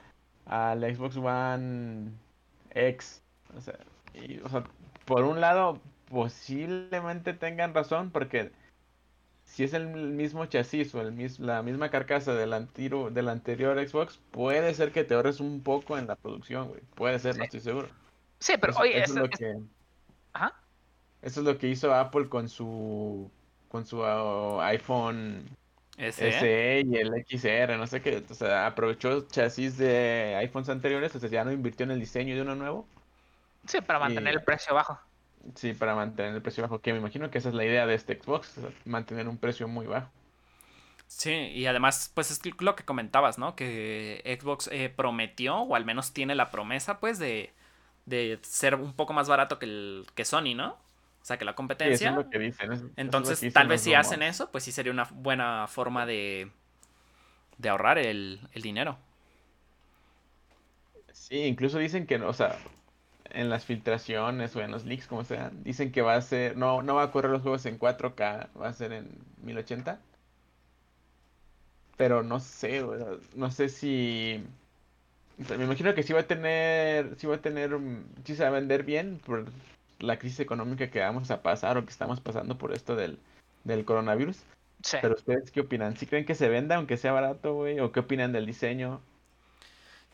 al 0.45 0.79
Xbox 0.95 1.17
One 1.17 2.12
X. 2.71 3.21
O 3.57 3.59
sea, 3.59 3.77
y, 4.13 4.39
o 4.39 4.50
sea, 4.50 4.63
por 5.03 5.24
un 5.24 5.41
lado, 5.41 5.79
posiblemente 6.09 7.33
tengan 7.33 7.74
razón, 7.74 8.12
porque 8.12 8.51
si 9.43 9.65
es 9.65 9.74
el 9.74 9.88
mismo 9.88 10.45
chasis 10.45 10.95
o 10.95 11.01
el 11.01 11.31
la 11.39 11.62
misma 11.63 11.89
carcasa 11.89 12.33
del, 12.33 12.53
antiro, 12.53 13.09
del 13.09 13.27
anterior 13.27 13.77
Xbox, 13.86 14.19
puede 14.31 14.74
ser 14.74 14.93
que 14.93 15.03
te 15.03 15.15
ahorres 15.15 15.41
un 15.41 15.62
poco 15.62 15.97
en 15.97 16.07
la 16.07 16.15
producción, 16.15 16.69
güey. 16.69 16.81
Puede 16.95 17.19
ser, 17.19 17.38
no 17.38 17.43
estoy 17.43 17.59
seguro. 17.59 17.89
Sí, 18.39 18.53
pero 18.59 18.74
oye, 18.77 19.01
eso, 19.01 19.15
es 19.15 19.19
lo 19.19 19.29
que... 19.29 19.57
Ajá. 20.31 20.53
Eso 21.21 21.41
es 21.41 21.45
lo 21.45 21.57
que 21.57 21.67
hizo 21.67 21.93
Apple 21.93 22.29
con 22.29 22.47
su 22.47 23.29
con 23.69 23.86
su 23.86 24.00
uh, 24.00 24.59
iPhone 24.62 25.45
SE 25.97 26.83
y 26.86 26.95
el 26.95 27.25
XR, 27.25 27.77
no 27.77 27.88
sé 27.88 28.01
qué. 28.01 28.24
O 28.29 28.33
sea, 28.33 28.67
aprovechó 28.67 29.27
chasis 29.27 29.77
de 29.77 30.36
iPhones 30.39 30.69
anteriores, 30.69 31.15
o 31.15 31.19
sea, 31.19 31.29
ya 31.29 31.43
no 31.43 31.51
invirtió 31.51 31.86
en 31.86 31.91
el 31.91 32.00
diseño 32.00 32.36
de 32.36 32.41
uno 32.41 32.55
nuevo. 32.55 32.88
Sí, 33.65 33.81
para 33.81 34.00
mantener 34.00 34.36
el 34.36 34.43
precio 34.43 34.74
bajo. 34.75 35.00
Sí, 35.55 35.74
para 35.74 35.95
mantener 35.95 36.36
el 36.36 36.41
precio 36.41 36.63
bajo, 36.63 36.79
que 36.79 36.93
me 36.93 37.00
imagino 37.00 37.29
que 37.31 37.38
esa 37.38 37.50
es 37.50 37.55
la 37.55 37.65
idea 37.65 37.86
de 37.86 37.95
este 37.95 38.19
Xbox, 38.19 38.59
mantener 38.86 39.27
un 39.27 39.38
precio 39.38 39.67
muy 39.67 39.88
bajo. 39.88 40.09
Sí, 41.07 41.31
y 41.31 41.65
además, 41.65 42.12
pues 42.13 42.31
es 42.31 42.41
lo 42.59 42.75
que 42.75 42.83
comentabas, 42.83 43.38
¿no? 43.38 43.55
Que 43.55 44.38
Xbox 44.39 44.69
eh, 44.71 44.93
prometió, 44.93 45.57
o 45.59 45.75
al 45.75 45.86
menos 45.86 46.12
tiene 46.13 46.36
la 46.36 46.51
promesa, 46.51 47.00
pues, 47.00 47.17
de, 47.17 47.53
de 48.05 48.39
ser 48.43 48.75
un 48.75 48.93
poco 48.93 49.13
más 49.13 49.29
barato 49.29 49.57
que, 49.57 49.65
el, 49.65 50.05
que 50.15 50.25
Sony, 50.25 50.53
¿no? 50.53 50.77
O 51.27 51.29
sea, 51.29 51.38
que 51.38 51.43
la 51.43 51.55
competencia. 51.55 52.07
eso 52.12 52.19
es 52.22 52.25
lo 52.25 52.29
que 52.29 52.39
dicen. 52.39 52.93
Entonces, 52.96 53.51
tal 53.51 53.67
vez 53.67 53.81
si 53.81 53.93
hacen 53.93 54.22
eso, 54.22 54.50
pues 54.50 54.63
sí 54.63 54.72
sería 54.72 54.93
una 54.93 55.03
buena 55.12 55.67
forma 55.67 56.05
de, 56.05 56.50
de 57.57 57.67
ahorrar 57.67 57.98
el, 57.98 58.39
el 58.53 58.62
dinero. 58.62 58.98
Sí, 61.12 61.39
incluso 61.39 61.79
dicen 61.79 62.07
que, 62.07 62.15
o 62.15 62.31
sea, 62.31 62.57
en 63.31 63.50
las 63.50 63.65
filtraciones 63.65 64.55
o 64.55 64.62
en 64.62 64.72
los 64.72 64.86
leaks, 64.86 65.07
como 65.07 65.25
sea, 65.25 65.51
dicen 65.65 65.91
que 65.91 66.01
va 66.01 66.15
a 66.15 66.22
ser, 66.22 66.55
no, 66.55 66.81
no 66.81 66.96
va 66.96 67.03
a 67.03 67.12
correr 67.12 67.29
los 67.29 67.41
juegos 67.41 67.65
en 67.65 67.77
4K, 67.77 68.48
va 68.57 68.69
a 68.69 68.74
ser 68.74 68.93
en 68.93 69.10
1080. 69.43 70.00
Pero 71.98 72.24
no 72.24 72.39
sé, 72.39 72.86
no 73.36 73.51
sé 73.51 73.67
si... 73.67 74.41
Me 75.38 75.65
imagino 75.65 75.93
que 75.93 76.03
sí 76.03 76.13
va 76.13 76.22
a 76.22 76.27
tener, 76.27 77.15
sí 77.17 77.27
va 77.27 77.36
a 77.36 77.41
tener, 77.41 77.77
sí 78.24 78.34
se 78.38 78.43
va 78.43 78.50
a 78.50 78.51
vender 78.51 78.84
bien 78.84 79.19
por 79.19 79.46
la 79.99 80.19
crisis 80.19 80.39
económica 80.39 80.89
que 80.89 80.99
vamos 80.99 81.31
a 81.31 81.41
pasar 81.41 81.77
o 81.77 81.85
que 81.85 81.91
estamos 81.91 82.19
pasando 82.21 82.57
por 82.57 82.73
esto 82.73 82.95
del, 82.95 83.19
del 83.63 83.85
coronavirus. 83.85 84.43
Pero 85.01 85.15
ustedes, 85.15 85.51
¿qué 85.51 85.61
opinan? 85.61 85.97
¿Sí 85.97 86.05
creen 86.05 86.25
que 86.25 86.35
se 86.35 86.49
venda 86.49 86.75
aunque 86.75 86.97
sea 86.97 87.11
barato, 87.11 87.53
güey? 87.55 87.79
¿O 87.79 87.91
qué 87.91 88.01
opinan 88.01 88.31
del 88.31 88.45
diseño? 88.45 89.01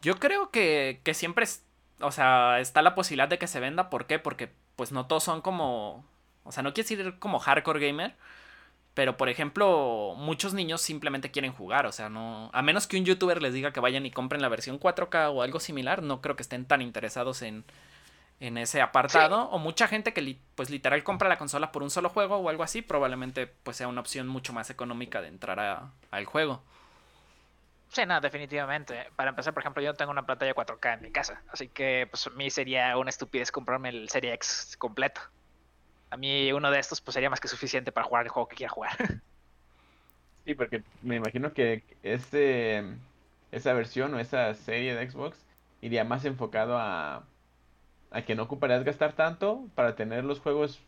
Yo 0.01 0.15
creo 0.19 0.49
que, 0.51 1.01
que 1.03 1.13
siempre, 1.13 1.43
es, 1.43 1.63
o 1.99 2.11
sea, 2.11 2.59
está 2.59 2.81
la 2.81 2.95
posibilidad 2.95 3.27
de 3.27 3.37
que 3.37 3.47
se 3.47 3.59
venda. 3.59 3.89
¿Por 3.89 4.05
qué? 4.05 4.19
Porque 4.19 4.49
pues 4.75 4.91
no 4.91 5.05
todos 5.05 5.23
son 5.23 5.41
como, 5.41 6.05
o 6.43 6.51
sea, 6.51 6.63
no 6.63 6.73
quiero 6.73 6.87
decir 6.87 7.19
como 7.19 7.39
hardcore 7.39 7.85
gamer. 7.85 8.15
Pero, 8.93 9.17
por 9.17 9.27
ejemplo, 9.27 10.13
muchos 10.17 10.53
niños 10.53 10.79
simplemente 10.81 11.31
quieren 11.31 11.51
jugar, 11.51 11.87
o 11.87 11.91
sea, 11.91 12.09
no... 12.09 12.51
A 12.53 12.61
menos 12.61 12.85
que 12.85 12.95
un 12.95 13.05
youtuber 13.05 13.41
les 13.41 13.51
diga 13.51 13.73
que 13.73 13.79
vayan 13.79 14.05
y 14.05 14.11
compren 14.11 14.41
la 14.41 14.49
versión 14.49 14.79
4K 14.79 15.33
o 15.33 15.41
algo 15.41 15.59
similar, 15.59 16.03
no 16.03 16.21
creo 16.21 16.35
que 16.35 16.43
estén 16.43 16.65
tan 16.65 16.79
interesados 16.83 17.41
en, 17.41 17.65
en 18.39 18.57
ese 18.57 18.81
apartado. 18.81 19.49
O 19.49 19.59
mucha 19.59 19.87
gente 19.87 20.13
que 20.13 20.37
pues 20.55 20.69
literal 20.69 21.03
compra 21.03 21.29
la 21.29 21.37
consola 21.37 21.71
por 21.71 21.83
un 21.83 21.89
solo 21.89 22.09
juego 22.09 22.37
o 22.37 22.49
algo 22.49 22.63
así, 22.63 22.81
probablemente 22.81 23.47
pues 23.47 23.77
sea 23.77 23.87
una 23.87 24.01
opción 24.01 24.27
mucho 24.27 24.53
más 24.53 24.69
económica 24.69 25.21
de 25.21 25.29
entrar 25.29 25.59
a, 25.59 25.91
al 26.11 26.25
juego. 26.25 26.61
Sí, 27.89 28.05
no, 28.07 28.19
definitivamente. 28.19 29.07
Para 29.15 29.29
empezar, 29.29 29.53
por 29.53 29.61
ejemplo, 29.61 29.83
yo 29.83 29.93
tengo 29.93 30.11
una 30.11 30.25
pantalla 30.25 30.55
4K 30.55 30.95
en 30.95 31.01
mi 31.03 31.11
casa, 31.11 31.43
así 31.49 31.67
que 31.67 32.07
pues 32.09 32.25
a 32.25 32.31
mí 32.31 32.49
sería 32.49 32.97
una 32.97 33.11
estupidez 33.11 33.51
comprarme 33.51 33.89
el 33.89 34.09
Serie 34.09 34.33
X 34.33 34.75
completo. 34.79 35.21
A 36.09 36.17
mí 36.17 36.51
uno 36.51 36.71
de 36.71 36.79
estos 36.79 37.01
pues 37.01 37.13
sería 37.13 37.29
más 37.29 37.39
que 37.39 37.47
suficiente 37.47 37.91
para 37.91 38.07
jugar 38.07 38.25
el 38.25 38.29
juego 38.29 38.47
que 38.47 38.55
quiera 38.55 38.71
jugar. 38.71 38.97
Sí, 40.45 40.55
porque 40.55 40.83
me 41.01 41.15
imagino 41.15 41.53
que 41.53 41.83
este 42.03 42.83
esa 43.53 43.71
versión 43.71 44.13
o 44.13 44.19
esa 44.19 44.53
serie 44.55 44.93
de 44.93 45.09
Xbox 45.09 45.37
iría 45.79 46.03
más 46.03 46.25
enfocado 46.25 46.77
a 46.77 47.23
a 48.13 48.21
que 48.21 48.35
no 48.35 48.43
ocuparías 48.43 48.83
gastar 48.83 49.13
tanto 49.13 49.65
para 49.75 49.95
tener 49.95 50.23
los 50.23 50.39
juegos 50.39 50.79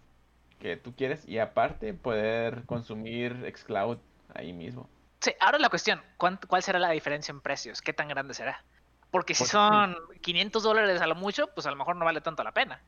que 0.59 0.77
tú 0.77 0.95
quieres 0.95 1.27
y 1.27 1.39
aparte 1.39 1.93
poder 1.93 2.63
consumir 2.65 3.51
xCloud 3.51 3.97
ahí 4.33 4.53
mismo. 4.53 4.87
Sí, 5.19 5.33
ahora 5.39 5.57
la 5.57 5.69
cuestión, 5.69 6.01
¿cuál 6.17 6.61
será 6.61 6.77
la 6.77 6.91
diferencia 6.91 7.31
en 7.31 7.41
precios? 7.41 7.81
¿Qué 7.81 7.93
tan 7.93 8.07
grande 8.07 8.35
será? 8.35 8.63
Porque 9.09 9.33
si 9.33 9.45
son 9.45 9.95
500 10.21 10.61
dólares 10.61 11.01
a 11.01 11.07
lo 11.07 11.15
mucho, 11.15 11.47
pues 11.47 11.65
a 11.65 11.71
lo 11.71 11.77
mejor 11.77 11.95
no 11.95 12.05
vale 12.05 12.21
tanto 12.21 12.43
la 12.43 12.51
pena. 12.51 12.81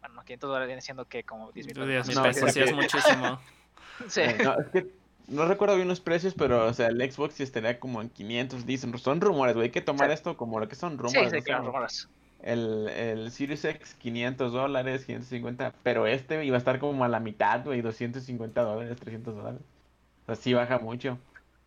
Bueno, 0.00 0.22
500 0.22 0.48
dólares 0.48 0.66
viene 0.68 0.82
siendo 0.82 1.06
que 1.06 1.24
como 1.24 1.50
10 1.52 1.66
mil 1.66 1.74
pesos. 2.14 2.52
sí, 2.52 2.60
es 2.60 2.72
muchísimo. 2.72 3.40
sí. 4.08 4.20
Eh, 4.20 4.38
no, 4.44 4.60
es 4.60 4.68
que 4.68 4.86
no 5.26 5.46
recuerdo 5.46 5.74
bien 5.76 5.88
los 5.88 6.00
precios, 6.00 6.34
pero 6.34 6.66
o 6.66 6.72
sea, 6.74 6.88
el 6.88 7.12
Xbox 7.12 7.34
sí 7.34 7.42
estaría 7.42 7.80
como 7.80 8.02
en 8.02 8.10
500, 8.10 8.66
dicen. 8.66 8.96
Son 8.98 9.20
rumores, 9.20 9.54
güey. 9.56 9.66
Hay 9.66 9.72
que 9.72 9.80
tomar 9.80 10.10
esto 10.10 10.36
como 10.36 10.60
lo 10.60 10.68
que 10.68 10.76
son 10.76 10.96
rumores. 10.96 11.30
Sí, 11.30 11.38
sí, 11.38 11.42
claro, 11.42 11.64
rumores 11.66 12.08
el, 12.42 12.88
el 12.88 13.30
Series 13.30 13.64
X 13.64 13.94
500 13.94 14.52
dólares, 14.52 15.04
550, 15.04 15.74
pero 15.82 16.06
este 16.06 16.44
iba 16.44 16.56
a 16.56 16.58
estar 16.58 16.78
como 16.78 17.04
a 17.04 17.08
la 17.08 17.20
mitad, 17.20 17.64
güey, 17.64 17.82
250 17.82 18.62
dólares, 18.62 18.98
300 18.98 19.34
dólares. 19.34 19.60
O 20.22 20.26
sea, 20.26 20.36
sí 20.36 20.54
baja 20.54 20.78
mucho. 20.78 21.18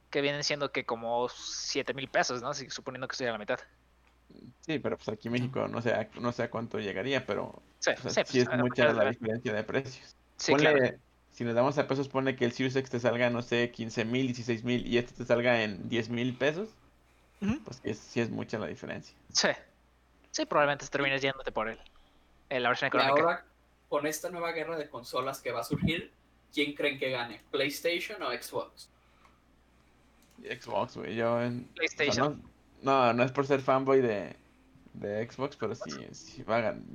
Que 0.09 0.21
vienen 0.21 0.43
siendo 0.43 0.71
que 0.71 0.85
como 0.85 1.27
7 1.29 1.93
mil 1.93 2.07
pesos, 2.07 2.41
¿no? 2.41 2.53
suponiendo 2.53 3.07
que 3.07 3.13
estoy 3.13 3.27
a 3.27 3.31
la 3.31 3.37
mitad. 3.37 3.59
Sí, 4.61 4.79
pero 4.79 4.97
pues 4.97 5.09
aquí 5.09 5.27
en 5.27 5.33
México 5.33 5.67
no 5.67 5.81
sé, 5.81 6.09
no 6.19 6.31
sé 6.31 6.43
a 6.43 6.49
cuánto 6.49 6.79
llegaría, 6.79 7.25
pero 7.25 7.61
sí, 7.79 7.91
sí, 7.95 8.01
pues, 8.01 8.17
es 8.17 8.57
mucha 8.57 8.91
la 8.93 9.09
diferencia 9.09 9.53
de 9.53 9.63
precios. 9.63 10.15
Sí, 10.37 10.53
Si 11.31 11.43
nos 11.43 11.55
damos 11.55 11.77
a 11.77 11.87
pesos, 11.87 12.09
pone 12.09 12.35
que 12.35 12.45
el 12.45 12.51
Series 12.51 12.75
X 12.75 12.89
te 12.89 12.99
salga, 12.99 13.29
no 13.29 13.41
sé, 13.41 13.71
15 13.71 14.05
mil, 14.05 14.27
16 14.27 14.63
mil 14.63 14.87
y 14.87 14.97
este 14.97 15.13
te 15.13 15.25
salga 15.25 15.63
en 15.63 15.89
10 15.89 16.09
mil 16.09 16.35
pesos. 16.35 16.69
Pues 17.65 17.81
sí 17.99 18.21
es 18.21 18.29
mucha 18.29 18.57
la 18.57 18.67
diferencia. 18.67 19.13
Sí, 19.33 19.49
Sí, 20.33 20.47
probablemente 20.47 20.87
termines 20.87 21.21
yéndote 21.21 21.51
por 21.51 21.69
él. 21.69 21.77
la 22.49 22.69
versión 22.69 22.87
económica. 22.87 23.15
Y 23.15 23.21
ahora, 23.21 23.45
con 23.87 24.07
esta 24.07 24.31
nueva 24.31 24.51
guerra 24.51 24.77
de 24.77 24.89
consolas 24.89 25.39
que 25.39 25.51
va 25.51 25.61
a 25.61 25.63
surgir, 25.63 26.11
¿quién 26.51 26.73
creen 26.73 26.97
que 26.97 27.11
gane? 27.11 27.39
¿PlayStation 27.51 28.21
o 28.23 28.31
Xbox? 28.31 28.89
Xbox, 30.41 30.97
güey. 30.97 31.15
Yo 31.15 31.39
en. 31.39 31.65
PlayStation. 31.75 32.41
no, 32.81 33.13
no, 33.13 33.23
es 33.23 33.31
por 33.31 33.45
ser 33.45 33.61
fanboy 33.61 34.01
de, 34.01 34.35
de 34.93 35.29
Xbox, 35.29 35.55
pero 35.55 35.75
sí, 35.75 35.91
sí 36.13 36.43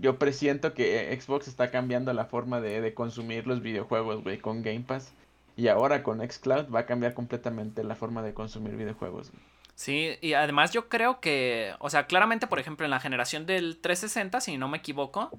Yo 0.00 0.18
presiento 0.18 0.74
que 0.74 1.16
Xbox 1.20 1.46
está 1.46 1.70
cambiando 1.70 2.12
la 2.12 2.24
forma 2.24 2.60
de, 2.60 2.80
de 2.80 2.92
consumir 2.92 3.46
los 3.46 3.62
videojuegos, 3.62 4.24
güey, 4.24 4.38
con 4.38 4.62
Game 4.62 4.84
Pass. 4.84 5.12
Y 5.56 5.68
ahora 5.68 6.02
con 6.02 6.28
Xcloud 6.28 6.74
va 6.74 6.80
a 6.80 6.86
cambiar 6.86 7.14
completamente 7.14 7.84
la 7.84 7.94
forma 7.94 8.20
de 8.22 8.34
consumir 8.34 8.74
videojuegos. 8.74 9.30
Güey. 9.30 9.42
Sí, 9.78 10.18
y 10.20 10.32
además 10.32 10.72
yo 10.72 10.88
creo 10.88 11.20
que, 11.20 11.72
o 11.78 11.88
sea, 11.88 12.08
claramente, 12.08 12.48
por 12.48 12.58
ejemplo, 12.58 12.84
en 12.84 12.90
la 12.90 12.98
generación 12.98 13.46
del 13.46 13.78
360, 13.80 14.40
si 14.40 14.58
no 14.58 14.66
me 14.66 14.78
equivoco, 14.78 15.30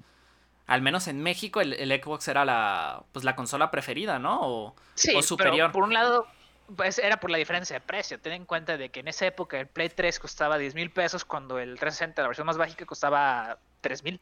al 0.66 0.80
menos 0.80 1.08
en 1.08 1.22
México 1.22 1.60
el, 1.60 1.74
Xbox 2.02 2.26
era 2.26 2.46
la, 2.46 3.04
pues, 3.12 3.22
la 3.22 3.36
consola 3.36 3.70
preferida, 3.70 4.18
¿no? 4.18 4.38
O, 4.40 4.76
sí, 4.94 5.20
superior. 5.20 5.56
Pero 5.56 5.72
por 5.72 5.82
un 5.82 5.92
lado, 5.92 6.26
pues 6.74 6.98
era 6.98 7.20
por 7.20 7.28
la 7.28 7.36
diferencia 7.36 7.74
de 7.74 7.80
precio. 7.82 8.18
Ten 8.18 8.32
en 8.32 8.46
cuenta 8.46 8.78
de 8.78 8.88
que 8.88 9.00
en 9.00 9.08
esa 9.08 9.26
época 9.26 9.60
el 9.60 9.66
Play 9.66 9.90
3 9.90 10.18
costaba 10.18 10.56
10 10.56 10.74
mil 10.74 10.90
pesos 10.90 11.26
cuando 11.26 11.58
el 11.58 11.78
360, 11.78 12.22
la 12.22 12.28
versión 12.28 12.46
más 12.46 12.56
básica, 12.56 12.86
costaba 12.86 13.58
3 13.82 14.04
mil. 14.04 14.20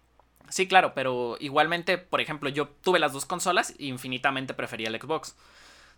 Sí, 0.49 0.67
claro, 0.67 0.95
pero 0.95 1.37
igualmente, 1.39 1.97
por 1.97 2.21
ejemplo, 2.21 2.49
yo 2.49 2.67
tuve 2.67 2.99
las 2.99 3.13
dos 3.13 3.25
consolas 3.25 3.71
e 3.79 3.85
infinitamente 3.85 4.53
prefería 4.53 4.89
el 4.89 5.01
Xbox. 5.01 5.37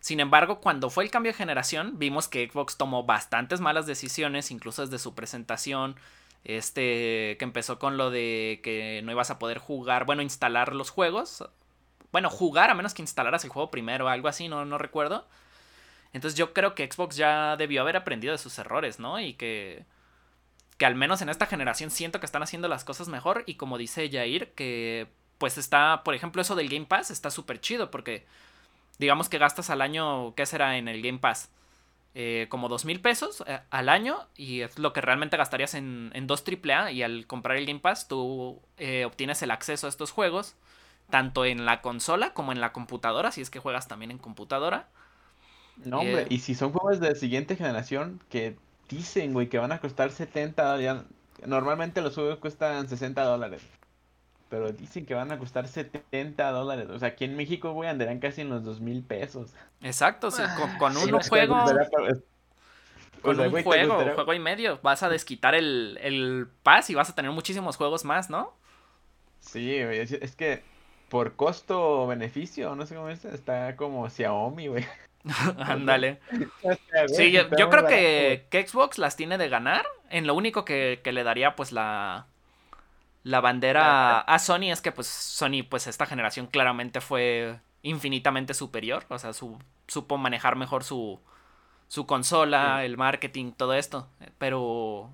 Sin 0.01 0.19
embargo, 0.21 0.61
cuando 0.61 0.91
fue 0.91 1.05
el 1.05 1.11
cambio 1.11 1.33
de 1.33 1.39
generación, 1.39 1.99
vimos 1.99 2.27
que 2.27 2.49
Xbox 2.51 2.77
tomó 2.77 3.05
bastantes 3.05 3.61
malas 3.61 3.87
decisiones, 3.87 4.51
incluso 4.51 4.83
desde 4.83 4.99
su 4.99 5.15
presentación. 5.15 5.97
Este, 6.43 7.37
que 7.39 7.45
empezó 7.45 7.79
con 7.79 7.99
lo 7.99 8.11
de 8.11 8.61
que 8.63 9.03
no 9.05 9.13
ibas 9.13 9.31
a 9.31 9.39
poder 9.39 9.59
jugar, 9.59 10.07
bueno, 10.07 10.23
instalar 10.23 10.75
los 10.75 10.91
juegos. 10.91 11.45
Bueno, 12.13 12.31
jugar 12.31 12.71
a 12.71 12.75
menos 12.75 12.95
que 12.95 13.03
instalaras 13.03 13.45
el 13.45 13.51
juego 13.51 13.71
primero, 13.71 14.09
algo 14.09 14.29
así, 14.29 14.49
no, 14.49 14.65
no 14.65 14.79
recuerdo. 14.79 15.27
Entonces 16.13 16.37
yo 16.37 16.53
creo 16.53 16.75
que 16.75 16.91
Xbox 16.91 17.17
ya 17.17 17.57
debió 17.57 17.83
haber 17.83 17.97
aprendido 17.97 18.33
de 18.33 18.39
sus 18.39 18.59
errores, 18.59 18.99
¿no? 18.99 19.21
Y 19.21 19.35
que, 19.35 19.85
que 20.79 20.87
al 20.87 20.95
menos 20.95 21.23
en 21.23 21.29
esta 21.29 21.47
generación 21.47 21.91
siento 21.91 22.21
que 22.21 22.27
están 22.27 22.43
haciendo 22.43 22.69
las 22.69 22.85
cosas 22.85 23.09
mejor. 23.09 23.45
Y 23.47 23.55
como 23.55 23.79
dice 23.79 24.11
Jair, 24.11 24.53
que 24.55 25.09
pues 25.39 25.57
está, 25.59 26.03
por 26.05 26.15
ejemplo, 26.15 26.43
eso 26.43 26.57
del 26.57 26.69
Game 26.69 26.87
Pass 26.87 27.11
está 27.11 27.31
súper 27.31 27.61
chido 27.61 27.91
porque 27.91 28.27
digamos 29.01 29.31
que 29.31 29.39
gastas 29.39 29.71
al 29.71 29.81
año, 29.81 30.35
¿qué 30.35 30.45
será 30.47 30.77
en 30.77 30.87
el 30.87 31.03
Game 31.03 31.19
Pass? 31.19 31.51
Eh, 32.15 32.47
como 32.49 32.69
dos 32.69 32.85
mil 32.85 33.01
pesos 33.01 33.43
eh, 33.47 33.61
al 33.71 33.89
año 33.89 34.19
y 34.37 34.63
es 34.63 34.81
lo 34.81 34.93
que 34.93 35.01
realmente 35.01 35.37
gastarías 35.37 35.75
en, 35.75 36.11
en 36.13 36.27
dos 36.27 36.43
AAA 36.45 36.91
y 36.91 37.05
al 37.05 37.27
comprar 37.29 37.57
el 37.57 37.67
Game 37.67 37.79
Pass 37.79 38.09
tú 38.09 38.61
eh, 38.79 39.05
obtienes 39.05 39.43
el 39.43 39.53
acceso 39.53 39.87
a 39.87 39.91
estos 39.91 40.11
juegos 40.11 40.57
tanto 41.09 41.45
en 41.45 41.65
la 41.65 41.81
consola 41.83 42.35
como 42.35 42.51
en 42.51 42.61
la 42.61 42.73
computadora 42.73 43.31
si 43.31 43.41
es 43.43 43.49
que 43.49 43.61
juegas 43.61 43.87
también 43.87 44.11
en 44.11 44.19
computadora. 44.19 44.89
No, 45.85 46.01
hombre, 46.01 46.27
y 46.29 46.41
si 46.41 46.57
son 46.57 46.73
juegos 46.73 46.99
de 46.99 47.15
siguiente 47.15 47.55
generación 47.55 48.21
que 48.29 48.57
dicen, 48.89 49.33
güey, 49.33 49.49
que 49.49 49.59
van 49.59 49.71
a 49.71 49.79
costar 49.79 50.11
70, 50.11 50.81
ya, 50.81 51.05
normalmente 51.47 52.03
los 52.03 52.15
juegos 52.17 52.39
cuestan 52.39 52.89
60 52.89 53.23
dólares 53.23 53.63
pero 54.51 54.73
dicen 54.73 55.07
que 55.07 55.15
van 55.15 55.31
a 55.31 55.39
costar 55.39 55.69
70 55.69 56.51
dólares. 56.51 56.89
O 56.91 56.99
sea, 56.99 57.09
aquí 57.09 57.25
en 57.25 57.37
México, 57.37 57.73
güey, 57.73 57.89
andarán 57.89 58.19
casi 58.19 58.41
en 58.41 58.51
los 58.51 58.65
2 58.65 58.81
mil 58.81 59.03
pesos. 59.03 59.55
Exacto, 59.81 60.31
sí, 60.33 60.43
con, 60.79 60.97
un 60.97 61.21
juego. 61.23 61.57
Con 63.23 63.39
un 63.39 63.63
juego, 63.63 64.15
juego 64.15 64.35
y 64.35 64.39
medio, 64.41 64.81
vas 64.83 65.05
a 65.05 65.09
desquitar 65.09 65.55
el, 65.55 65.99
el 66.03 66.49
pass 66.65 66.91
y 66.91 66.95
vas 66.97 67.09
a 67.09 67.15
tener 67.15 67.31
muchísimos 67.31 67.77
juegos 67.77 68.05
más, 68.05 68.29
¿no? 68.29 68.53
Sí, 69.39 69.85
güey, 69.85 70.01
es, 70.01 70.35
que 70.37 70.63
por 71.09 71.37
costo-beneficio, 71.37 72.75
no 72.75 72.87
sé 72.87 72.97
cómo 72.97 73.09
es, 73.09 73.25
está 73.25 73.77
como 73.77 74.11
Xiaomi, 74.11 74.67
güey. 74.67 74.85
Ándale. 75.59 76.19
sí, 77.07 77.31
yo, 77.31 77.49
creo 77.49 77.87
que, 77.87 78.47
que, 78.51 78.67
Xbox 78.67 78.99
las 78.99 79.15
tiene 79.15 79.39
de 79.39 79.49
ganar. 79.49 79.87
En 80.09 80.27
lo 80.27 80.35
único 80.35 80.65
que, 80.65 81.01
que 81.05 81.13
le 81.13 81.23
daría, 81.23 81.55
pues, 81.55 81.71
la, 81.71 82.27
la 83.23 83.41
bandera 83.41 84.21
a 84.21 84.39
Sony 84.39 84.71
es 84.71 84.81
que 84.81 84.93
pues 84.93 85.07
Sony 85.07 85.63
pues 85.69 85.87
esta 85.87 86.07
generación 86.07 86.47
claramente 86.47 87.01
fue 87.01 87.61
infinitamente 87.83 88.55
superior, 88.55 89.05
o 89.09 89.19
sea, 89.19 89.33
su, 89.33 89.59
supo 89.87 90.19
manejar 90.19 90.57
mejor 90.57 90.85
su, 90.85 91.21
su 91.89 92.07
consola, 92.07 92.85
el 92.85 92.97
marketing, 92.97 93.53
todo 93.53 93.75
esto, 93.75 94.09
pero 94.39 95.11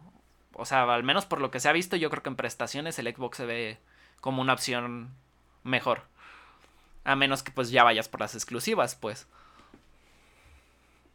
o 0.52 0.64
sea, 0.64 0.82
al 0.82 1.02
menos 1.02 1.26
por 1.26 1.40
lo 1.40 1.50
que 1.50 1.60
se 1.60 1.68
ha 1.68 1.72
visto, 1.72 1.96
yo 1.96 2.10
creo 2.10 2.22
que 2.22 2.30
en 2.30 2.36
prestaciones 2.36 2.98
el 2.98 3.12
Xbox 3.14 3.36
se 3.36 3.46
ve 3.46 3.78
como 4.20 4.40
una 4.42 4.54
opción 4.54 5.14
mejor. 5.64 6.02
A 7.04 7.14
menos 7.14 7.42
que 7.42 7.52
pues 7.52 7.70
ya 7.70 7.84
vayas 7.84 8.08
por 8.08 8.20
las 8.20 8.34
exclusivas, 8.34 8.96
pues. 8.96 9.26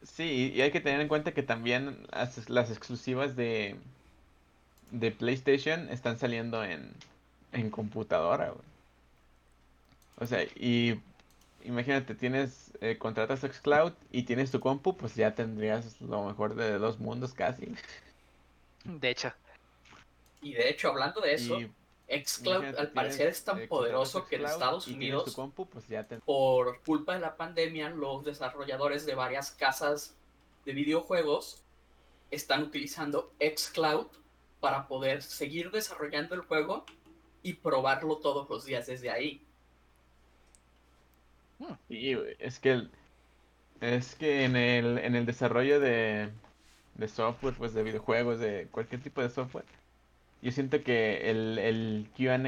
Sí, 0.02 0.52
y 0.54 0.60
hay 0.62 0.70
que 0.70 0.80
tener 0.80 1.00
en 1.00 1.08
cuenta 1.08 1.32
que 1.32 1.42
también 1.42 2.06
las 2.48 2.70
exclusivas 2.70 3.36
de, 3.36 3.76
de 4.92 5.10
PlayStation 5.10 5.88
están 5.88 6.18
saliendo 6.18 6.62
en, 6.62 6.92
en 7.52 7.70
computadora, 7.70 8.50
güey. 8.50 8.64
O 10.18 10.26
sea, 10.26 10.44
y 10.54 11.00
imagínate, 11.64 12.14
tienes, 12.14 12.70
eh, 12.80 12.98
contratas 12.98 13.40
Xcloud 13.40 13.92
y 14.12 14.22
tienes 14.22 14.50
tu 14.50 14.60
compu, 14.60 14.96
pues 14.96 15.14
ya 15.14 15.34
tendrías 15.34 16.00
lo 16.00 16.24
mejor 16.24 16.54
de 16.54 16.78
dos 16.78 17.00
mundos 17.00 17.32
casi. 17.32 17.74
De 18.84 19.10
hecho. 19.10 19.32
Y 20.42 20.52
de 20.52 20.68
hecho, 20.68 20.88
hablando 20.88 21.20
de 21.20 21.34
eso, 21.34 21.58
Xcloud 22.08 22.76
al 22.76 22.90
parecer 22.90 23.28
es 23.28 23.42
tan 23.44 23.60
eh, 23.60 23.66
poderoso 23.66 24.26
que 24.26 24.36
en 24.36 24.44
Estados 24.44 24.86
Unidos, 24.86 25.34
pues 25.34 26.20
por 26.24 26.82
culpa 26.82 27.14
de 27.14 27.20
la 27.20 27.36
pandemia, 27.36 27.88
los 27.90 28.24
desarrolladores 28.24 29.06
de 29.06 29.14
varias 29.14 29.52
casas 29.52 30.14
de 30.66 30.72
videojuegos 30.72 31.62
están 32.30 32.62
utilizando 32.62 33.32
Xcloud 33.40 34.06
para 34.62 34.86
poder 34.86 35.22
seguir 35.22 35.72
desarrollando 35.72 36.36
el 36.36 36.42
juego 36.42 36.86
y 37.42 37.54
probarlo 37.54 38.18
todos 38.18 38.48
los 38.48 38.64
días 38.64 38.86
desde 38.86 39.10
ahí. 39.10 39.44
Sí, 41.88 42.16
es 42.38 42.60
que 42.60 42.86
es 43.80 44.14
que 44.14 44.44
en 44.44 44.54
el, 44.54 44.98
en 44.98 45.16
el 45.16 45.26
desarrollo 45.26 45.80
de, 45.80 46.30
de 46.94 47.08
software, 47.08 47.54
pues 47.58 47.74
de 47.74 47.82
videojuegos, 47.82 48.38
de 48.38 48.68
cualquier 48.70 49.02
tipo 49.02 49.20
de 49.20 49.30
software, 49.30 49.64
yo 50.42 50.52
siento 50.52 50.84
que 50.84 51.28
el, 51.28 51.58
el 51.58 52.08
QA 52.16 52.38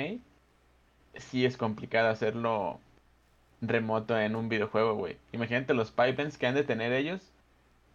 sí 1.16 1.44
es 1.44 1.56
complicado 1.56 2.10
hacerlo 2.10 2.78
remoto 3.60 4.16
en 4.16 4.36
un 4.36 4.48
videojuego, 4.48 4.94
güey. 4.94 5.16
Imagínate 5.32 5.74
los 5.74 5.90
pipelines 5.90 6.38
que 6.38 6.46
han 6.46 6.54
de 6.54 6.62
tener 6.62 6.92
ellos 6.92 7.20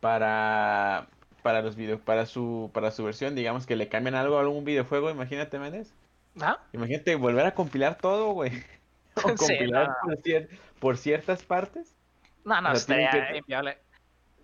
para 0.02 1.08
para 1.40 1.62
los 1.62 1.76
videos, 1.76 2.00
para 2.02 2.26
su 2.26 2.70
para 2.74 2.92
su 2.92 3.04
versión, 3.04 3.36
digamos 3.36 3.66
que 3.66 3.76
le 3.76 3.90
cambian 3.90 4.16
algo 4.16 4.38
a 4.38 4.42
algún 4.42 4.66
videojuego, 4.66 5.10
imagínate, 5.10 5.60
Méndez. 5.60 5.94
¿Ah? 6.42 6.60
Imagínate 6.74 7.16
volver 7.16 7.46
a 7.46 7.54
compilar 7.54 7.96
todo, 7.96 8.32
güey. 8.32 8.52
o 9.16 9.36
compilar 9.36 9.96
por, 10.80 10.98
ciertas 10.98 11.44
partes. 11.44 11.94
No, 12.46 12.62
no, 12.62 12.72
estaría 12.72 13.12
que... 13.12 13.78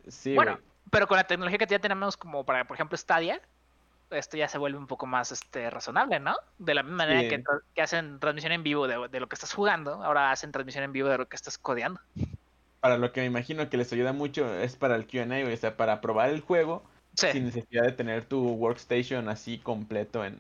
Sí, 0.08 0.36
bueno, 0.36 0.60
pero 0.92 1.08
con 1.08 1.18
la 1.18 1.26
tecnología 1.26 1.58
que 1.58 1.66
ya 1.66 1.80
tenemos 1.80 2.18
como 2.18 2.46
para, 2.46 2.66
por 2.66 2.76
ejemplo, 2.76 2.98
Stadia, 2.98 3.42
esto 4.12 4.38
ya 4.38 4.48
se 4.48 4.58
vuelve 4.58 4.78
un 4.78 4.88
poco 4.88 5.06
más 5.06 5.32
este 5.32 5.70
razonable, 5.70 6.20
¿no? 6.20 6.36
De 6.60 6.76
la 6.76 6.84
misma 6.84 7.06
manera 7.06 7.28
que, 7.28 7.44
que, 7.74 7.82
hacen 7.82 8.20
transmisión 8.20 8.52
en 8.52 8.64
vivo 8.64 8.88
de, 8.88 9.08
de, 9.08 9.20
lo 9.20 9.28
que 9.28 9.36
estás 9.36 9.54
jugando, 9.54 10.04
ahora 10.04 10.32
hacen 10.32 10.52
transmisión 10.52 10.84
en 10.84 10.92
vivo 10.92 11.10
de 11.10 11.18
lo 11.18 11.28
que 11.28 11.36
estás 11.36 11.58
codeando 11.58 12.02
para 12.86 13.00
lo 13.00 13.12
que 13.12 13.22
me 13.22 13.26
imagino 13.26 13.68
que 13.68 13.78
les 13.78 13.92
ayuda 13.94 14.14
mucho 14.14 14.60
es 14.60 14.76
para 14.76 14.96
el 14.96 15.08
QA, 15.08 15.26
o 15.52 15.58
sea, 15.58 15.76
para 15.76 16.02
probar 16.02 16.30
el 16.30 16.42
juego 16.42 16.84
sin 17.16 17.46
necesidad 17.46 17.82
de 17.82 17.94
tener 17.94 18.26
tu 18.26 18.48
workstation 18.48 19.28
así 19.28 19.58
completo 19.58 20.24
en, 20.24 20.38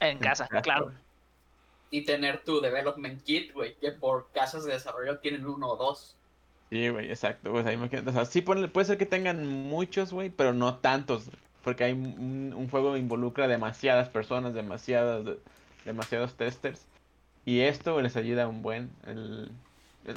en, 0.00 0.16
casa, 0.16 0.48
claro. 0.62 0.94
Y 1.90 2.06
tener 2.06 2.42
tu 2.44 2.62
development 2.62 3.22
kit, 3.24 3.52
güey, 3.52 3.74
que 3.74 3.92
por 3.92 4.30
casas 4.32 4.64
de 4.64 4.72
desarrollo 4.72 5.18
tienen 5.18 5.46
uno 5.46 5.68
o 5.68 5.76
dos. 5.76 6.16
Sí, 6.70 6.88
güey, 6.88 7.10
exacto. 7.10 7.52
O 7.52 7.62
sea, 7.62 8.24
sí 8.24 8.40
puede, 8.40 8.84
ser 8.86 8.96
que 8.96 9.04
tengan 9.04 9.46
muchos, 9.46 10.14
güey, 10.14 10.30
pero 10.30 10.54
no 10.54 10.76
tantos. 10.76 11.30
Porque 11.62 11.84
hay 11.84 11.92
un, 11.92 12.68
juego 12.70 12.96
involucra 12.96 13.48
demasiadas 13.48 14.08
personas, 14.08 14.54
demasiadas, 14.54 15.26
demasiados 15.84 16.36
testers. 16.36 16.86
Y 17.44 17.60
esto 17.60 18.00
les 18.00 18.16
ayuda 18.16 18.48
un 18.48 18.62
buen. 18.62 18.90
El, 19.06 19.50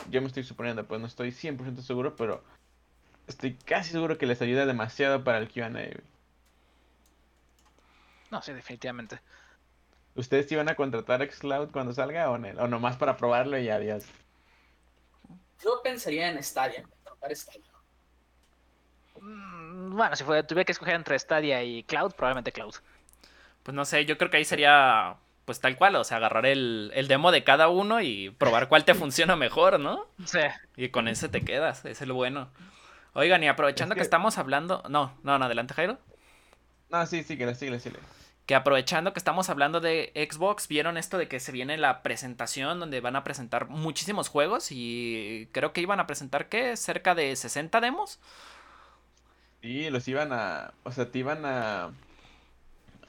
yo 0.09 0.21
me 0.21 0.27
estoy 0.27 0.43
suponiendo, 0.43 0.85
pues 0.85 0.99
no 1.01 1.07
estoy 1.07 1.31
100% 1.31 1.81
seguro, 1.81 2.15
pero 2.15 2.43
estoy 3.27 3.55
casi 3.55 3.91
seguro 3.91 4.17
que 4.17 4.25
les 4.25 4.41
ayuda 4.41 4.65
demasiado 4.65 5.23
para 5.23 5.37
el 5.37 5.49
QA. 5.49 5.69
No, 8.31 8.41
sí, 8.41 8.53
definitivamente. 8.53 9.19
¿Ustedes 10.15 10.51
iban 10.51 10.69
a 10.69 10.75
contratar 10.75 11.25
Xcloud 11.29 11.71
cuando 11.71 11.93
salga 11.93 12.29
o, 12.29 12.37
no? 12.37 12.47
o 12.61 12.67
nomás 12.67 12.97
para 12.97 13.17
probarlo 13.17 13.57
y 13.57 13.69
adiós? 13.69 14.05
Yo 15.63 15.81
pensaría 15.83 16.29
en 16.29 16.43
Stadia, 16.43 16.83
contratar 16.83 17.35
Stadia. 17.35 17.71
Mm, 19.21 19.95
bueno, 19.95 20.15
si 20.15 20.23
tuviera 20.23 20.65
que 20.65 20.71
escoger 20.71 20.95
entre 20.95 21.17
Stadia 21.17 21.63
y 21.63 21.83
Cloud, 21.83 22.13
probablemente 22.13 22.51
Cloud. 22.51 22.75
Pues 23.63 23.75
no 23.75 23.85
sé, 23.85 24.05
yo 24.05 24.17
creo 24.17 24.29
que 24.29 24.37
ahí 24.37 24.45
sería 24.45 25.17
pues 25.49 25.59
tal 25.59 25.77
cual, 25.77 25.95
o 25.95 26.03
sea, 26.03 26.17
agarrar 26.17 26.45
el, 26.45 27.05
demo 27.07 27.31
de 27.31 27.43
cada 27.43 27.69
uno 27.69 28.01
y 28.01 28.29
probar 28.29 28.67
cuál 28.67 28.85
te 28.85 28.93
funciona 28.93 29.35
mejor, 29.35 29.79
¿no? 29.79 30.05
Sí. 30.23 30.37
Y 30.77 30.89
con 30.89 31.07
ese 31.07 31.27
te 31.27 31.41
quedas, 31.41 31.85
es 31.85 32.03
el 32.03 32.11
bueno. 32.11 32.49
Oigan, 33.13 33.43
y 33.43 33.47
aprovechando 33.47 33.95
que... 33.95 34.01
estamos 34.01 34.37
hablando. 34.37 34.83
No, 34.89 35.17
no, 35.23 35.39
no, 35.39 35.45
adelante, 35.45 35.73
Jairo. 35.73 35.97
No, 36.91 37.03
sí, 37.07 37.23
sí, 37.23 37.35
que 37.35 37.55
sigue, 37.55 37.79
sigue. 37.79 37.97
Que 38.45 38.53
aprovechando 38.53 39.11
que 39.11 39.17
estamos 39.17 39.49
hablando 39.49 39.79
de 39.79 40.11
Xbox, 40.31 40.67
vieron 40.67 40.97
esto 40.97 41.17
de 41.17 41.27
que 41.27 41.39
se 41.39 41.51
viene 41.51 41.79
la 41.79 42.03
presentación 42.03 42.79
donde 42.79 43.01
van 43.01 43.15
a 43.15 43.23
presentar 43.23 43.69
muchísimos 43.69 44.29
juegos 44.29 44.67
y 44.69 45.49
creo 45.51 45.73
que 45.73 45.81
iban 45.81 45.99
a 45.99 46.05
presentar, 46.05 46.47
¿qué? 46.47 46.77
Cerca 46.77 47.15
de 47.15 47.35
60 47.35 47.81
demos. 47.81 48.19
Sí, 49.63 49.89
los 49.89 50.07
iban 50.07 50.31
a. 50.31 50.75
O 50.83 50.91
sea, 50.91 51.09
te 51.09 51.17
iban 51.17 51.43
a 51.43 51.89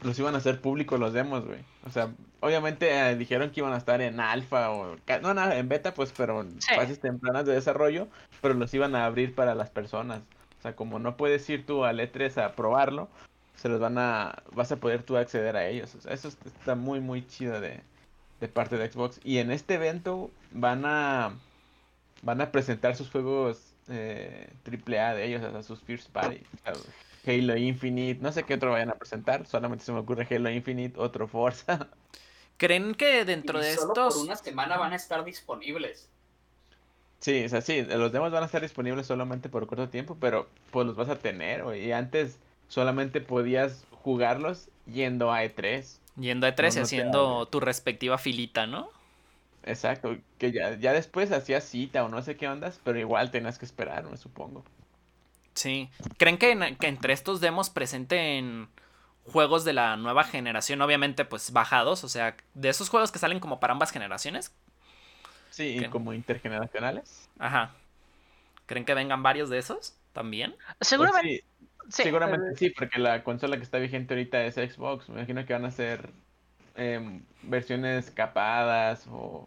los 0.03 0.19
iban 0.19 0.35
a 0.35 0.39
hacer 0.39 0.61
públicos 0.61 0.99
los 0.99 1.13
demos, 1.13 1.45
güey. 1.45 1.61
O 1.87 1.91
sea, 1.91 2.11
obviamente 2.41 2.91
eh, 2.91 3.17
dijeron 3.17 3.51
que 3.51 3.61
iban 3.61 3.73
a 3.73 3.77
estar 3.77 4.01
en 4.01 4.21
alfa 4.21 4.71
o 4.71 4.97
no, 5.23 5.35
no, 5.35 5.53
en 5.53 5.69
beta, 5.69 5.95
pues, 5.95 6.13
pero 6.17 6.41
en 6.41 6.61
fases 6.61 7.01
tempranas 7.01 7.47
de 7.47 7.55
desarrollo, 7.55 8.09
pero 8.41 8.55
los 8.55 8.73
iban 8.75 8.95
a 8.95 9.05
abrir 9.05 9.35
para 9.35 9.55
las 9.55 9.71
personas. 9.71 10.23
O 10.59 10.63
sea, 10.63 10.77
como 10.77 10.99
no 10.99 11.17
puedes 11.17 11.49
ir 11.49 11.67
tú 11.67 11.85
al 11.85 12.01
E3 12.01 12.45
a 12.45 12.55
probarlo, 12.55 13.09
se 13.57 13.69
los 13.69 13.81
van 13.81 13.99
a 13.99 14.43
vas 14.53 14.73
a 14.73 14.77
poder 14.77 15.03
tú 15.03 15.17
acceder 15.17 15.57
a 15.57 15.67
ellos. 15.67 15.95
O 15.95 16.01
sea, 16.01 16.13
eso 16.13 16.29
está 16.29 16.75
muy 16.75 17.01
muy 17.01 17.27
chido 17.27 17.61
de, 17.61 17.81
de 18.41 18.49
parte 18.49 18.79
de 18.79 18.91
Xbox 18.91 19.21
y 19.23 19.39
en 19.39 19.51
este 19.51 19.75
evento 19.75 20.31
van 20.53 20.85
a 20.85 21.35
van 22.23 22.41
a 22.41 22.53
presentar 22.53 22.97
sus 22.97 23.11
juegos 23.11 23.75
eh, 23.89 24.49
AAA 24.67 25.15
de 25.15 25.27
ellos, 25.27 25.43
o 25.43 25.51
sea, 25.51 25.63
sus 25.63 25.81
first 25.81 26.11
party. 26.11 26.43
Halo 27.27 27.57
Infinite, 27.57 28.21
no 28.23 28.33
sé 28.33 28.45
qué 28.45 28.55
otro 28.55 28.73
vayan 28.73 28.91
a 28.91 28.95
presentar, 28.95 29.47
solamente 29.47 29.85
se 29.85 29.93
me 29.93 29.99
ocurre 29.99 30.27
Halo 30.31 30.51
Infinite, 30.51 30.99
otro 30.99 31.29
Forza. 31.29 31.89
¿Creen 32.57 32.95
que 32.95 33.25
dentro 33.25 33.59
de 33.59 33.75
solo 33.75 33.93
estos... 33.93 34.15
por 34.15 34.25
una 34.25 34.37
semana 34.37 34.77
van 34.77 34.93
a 34.93 34.97
estar 34.97 35.25
disponibles? 35.25 36.09
Sí, 37.21 37.45
o 37.45 37.49
sea, 37.49 37.61
sí, 37.61 37.83
los 37.83 38.13
demos 38.13 38.33
van 38.33 38.43
a 38.43 38.47
estar 38.47 38.63
disponibles 38.63 39.07
solamente 39.07 39.49
por 39.49 39.67
corto 39.67 39.89
tiempo, 39.89 40.17
pero 40.19 40.49
pues 40.71 40.87
los 40.87 40.97
vas 40.97 41.11
a 41.11 41.17
tener, 41.17 41.65
Y 41.77 41.93
antes 41.93 42.39
solamente 42.69 43.21
podías 43.21 43.85
jugarlos 44.03 44.69
yendo 44.87 45.31
a 45.33 45.45
E3. 45.45 45.99
Yendo 46.17 46.47
a 46.47 46.55
E3 46.55 46.77
y 46.77 46.81
haciendo 46.81 47.47
tu 47.47 47.61
respectiva 47.61 48.17
filita, 48.17 48.67
¿no? 48.67 48.89
Exacto, 49.65 50.17
que 50.39 50.53
ya, 50.53 50.79
ya 50.79 50.95
después 50.95 51.31
hacías 51.33 51.65
cita 51.65 52.05
o 52.05 52.09
no 52.09 52.23
sé 52.23 52.37
qué 52.37 52.49
ondas, 52.49 52.81
pero 52.83 52.99
igual 52.99 53.31
tenías 53.31 53.59
que 53.59 53.67
esperar, 53.67 54.05
me 54.05 54.17
supongo. 54.17 54.65
Sí. 55.61 55.91
¿Creen 56.17 56.39
que, 56.39 56.53
entre 56.81 57.13
estos 57.13 57.43
demos 57.43 57.69
presenten 57.69 58.69
juegos 59.27 59.63
de 59.63 59.75
la 59.75 59.99
nueva 59.99 60.25
generación, 60.25 60.81
obviamente 60.81 61.27
pues 61.27 61.53
bajados, 61.53 62.03
o 62.03 62.09
sea, 62.09 62.35
de 62.55 62.71
esos 62.71 62.89
juegos 62.89 63.13
que 63.13 63.19
salen 63.19 63.41
como 63.41 63.61
para 63.61 63.75
ambas 63.75 63.91
generaciones? 63.91 64.55
Sí, 65.51 65.79
como 65.91 66.15
intergeneracionales. 66.15 67.29
Ajá. 67.39 67.73
¿Creen 68.65 68.87
que 68.87 68.95
vengan 68.95 69.23
varios 69.23 69.51
de 69.51 69.59
esos 69.59 69.95
también? 70.15 70.57
Seguramente. 70.81 71.45
sí, 71.91 72.05
seguramente 72.05 72.57
sí, 72.57 72.71
porque 72.71 72.99
la 72.99 73.23
consola 73.23 73.59
que 73.59 73.63
está 73.63 73.77
vigente 73.77 74.15
ahorita 74.15 74.43
es 74.43 74.55
Xbox. 74.55 75.11
Me 75.11 75.17
imagino 75.17 75.45
que 75.45 75.53
van 75.53 75.67
a 75.67 75.71
ser 75.71 76.09
em, 76.77 77.21
versiones 77.43 78.11
capadas 78.11 79.07
o 79.11 79.47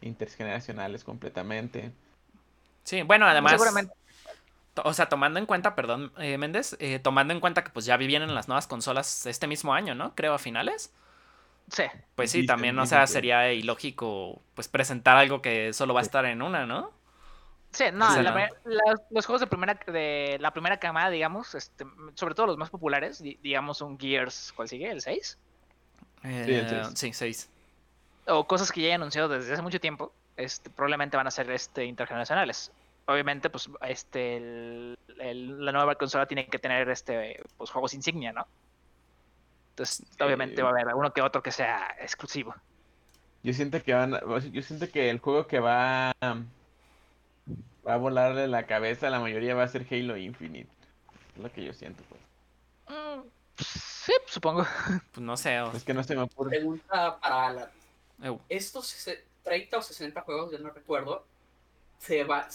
intergeneracionales 0.00 1.04
completamente. 1.04 1.92
Sí, 2.82 3.02
bueno, 3.02 3.26
además. 3.26 3.52
Seguramente 3.52 3.94
o 4.76 4.94
sea, 4.94 5.08
tomando 5.08 5.38
en 5.38 5.46
cuenta, 5.46 5.74
perdón, 5.74 6.12
eh, 6.18 6.38
Méndez, 6.38 6.76
eh, 6.78 6.98
tomando 6.98 7.34
en 7.34 7.40
cuenta 7.40 7.62
que 7.62 7.70
pues 7.70 7.84
ya 7.84 7.96
vivían 7.96 8.34
las 8.34 8.48
nuevas 8.48 8.66
consolas 8.66 9.26
este 9.26 9.46
mismo 9.46 9.74
año, 9.74 9.94
¿no? 9.94 10.14
Creo 10.14 10.34
a 10.34 10.38
finales. 10.38 10.92
Sí. 11.68 11.84
Pues 12.16 12.30
sí, 12.30 12.46
también, 12.46 12.78
o 12.78 12.86
sea, 12.86 13.06
sería 13.06 13.52
ilógico 13.52 14.42
pues 14.54 14.68
presentar 14.68 15.16
algo 15.16 15.42
que 15.42 15.72
solo 15.72 15.94
va 15.94 16.00
a 16.00 16.02
estar 16.02 16.24
en 16.26 16.42
una, 16.42 16.66
¿no? 16.66 16.90
Sí, 17.70 17.84
no, 17.92 18.06
los 19.10 19.24
juegos 19.24 19.40
de 19.40 19.46
primera 19.46 19.78
de 19.86 20.36
la 20.40 20.50
primera 20.50 20.78
camada, 20.78 21.08
digamos, 21.08 21.54
este, 21.54 21.86
sobre 22.14 22.34
todo 22.34 22.46
los 22.48 22.58
más 22.58 22.68
populares, 22.68 23.22
digamos 23.22 23.80
un 23.80 23.98
Gears, 23.98 24.52
¿cuál 24.54 24.68
sigue? 24.68 24.90
¿El 24.90 25.00
6? 25.00 25.38
Eh, 26.24 26.82
sí, 26.94 27.12
6. 27.14 27.50
O 28.26 28.46
cosas 28.46 28.70
que 28.70 28.82
ya 28.82 28.88
he 28.88 28.92
anunciado 28.92 29.28
desde 29.28 29.54
hace 29.54 29.62
mucho 29.62 29.80
tiempo, 29.80 30.12
este, 30.36 30.68
probablemente 30.68 31.16
van 31.16 31.26
a 31.26 31.30
ser 31.30 31.50
este, 31.50 31.86
intergeneracionales 31.86 32.70
obviamente, 33.06 33.50
pues, 33.50 33.68
este, 33.82 34.96
la 35.16 35.72
nueva 35.72 35.94
consola 35.94 36.26
tiene 36.26 36.46
que 36.46 36.58
tener, 36.58 36.88
este, 36.88 37.42
pues, 37.56 37.70
juegos 37.70 37.94
insignia, 37.94 38.32
¿no? 38.32 38.46
Entonces, 39.70 40.04
obviamente 40.20 40.62
va 40.62 40.68
a 40.68 40.72
haber 40.72 40.94
uno 40.94 41.12
que 41.12 41.22
otro 41.22 41.42
que 41.42 41.50
sea 41.50 41.96
exclusivo. 42.00 42.54
Yo 43.42 43.52
siento 43.52 43.82
que 43.82 43.94
van, 43.94 44.18
yo 44.52 44.62
siento 44.62 44.88
que 44.90 45.10
el 45.10 45.18
juego 45.18 45.46
que 45.46 45.58
va, 45.58 46.12
va 46.22 47.94
a 47.94 47.96
volarle 47.96 48.46
la 48.48 48.66
cabeza 48.66 49.08
a 49.08 49.10
la 49.10 49.18
mayoría 49.18 49.54
va 49.54 49.64
a 49.64 49.68
ser 49.68 49.86
Halo 49.90 50.16
Infinite. 50.16 50.70
Es 51.34 51.42
lo 51.42 51.50
que 51.50 51.64
yo 51.64 51.72
siento, 51.72 52.04
pues. 52.08 52.20
Mm, 52.88 53.22
Sí, 54.04 54.12
supongo. 54.26 54.64
Pues 55.12 55.24
no 55.24 55.36
sé. 55.36 55.58
Es 55.74 55.84
que 55.84 55.94
no 55.94 56.02
se 56.02 56.16
me 56.16 56.22
ocurre. 56.22 56.50
Pregunta 56.50 57.18
para 57.20 57.46
Alan. 57.46 57.68
Estos 58.48 59.08
30 59.42 59.78
o 59.78 59.82
60 59.82 60.20
juegos, 60.22 60.52
ya 60.52 60.58
no 60.58 60.70
recuerdo, 60.70 61.24
se 61.98 62.22
va, 62.24 62.48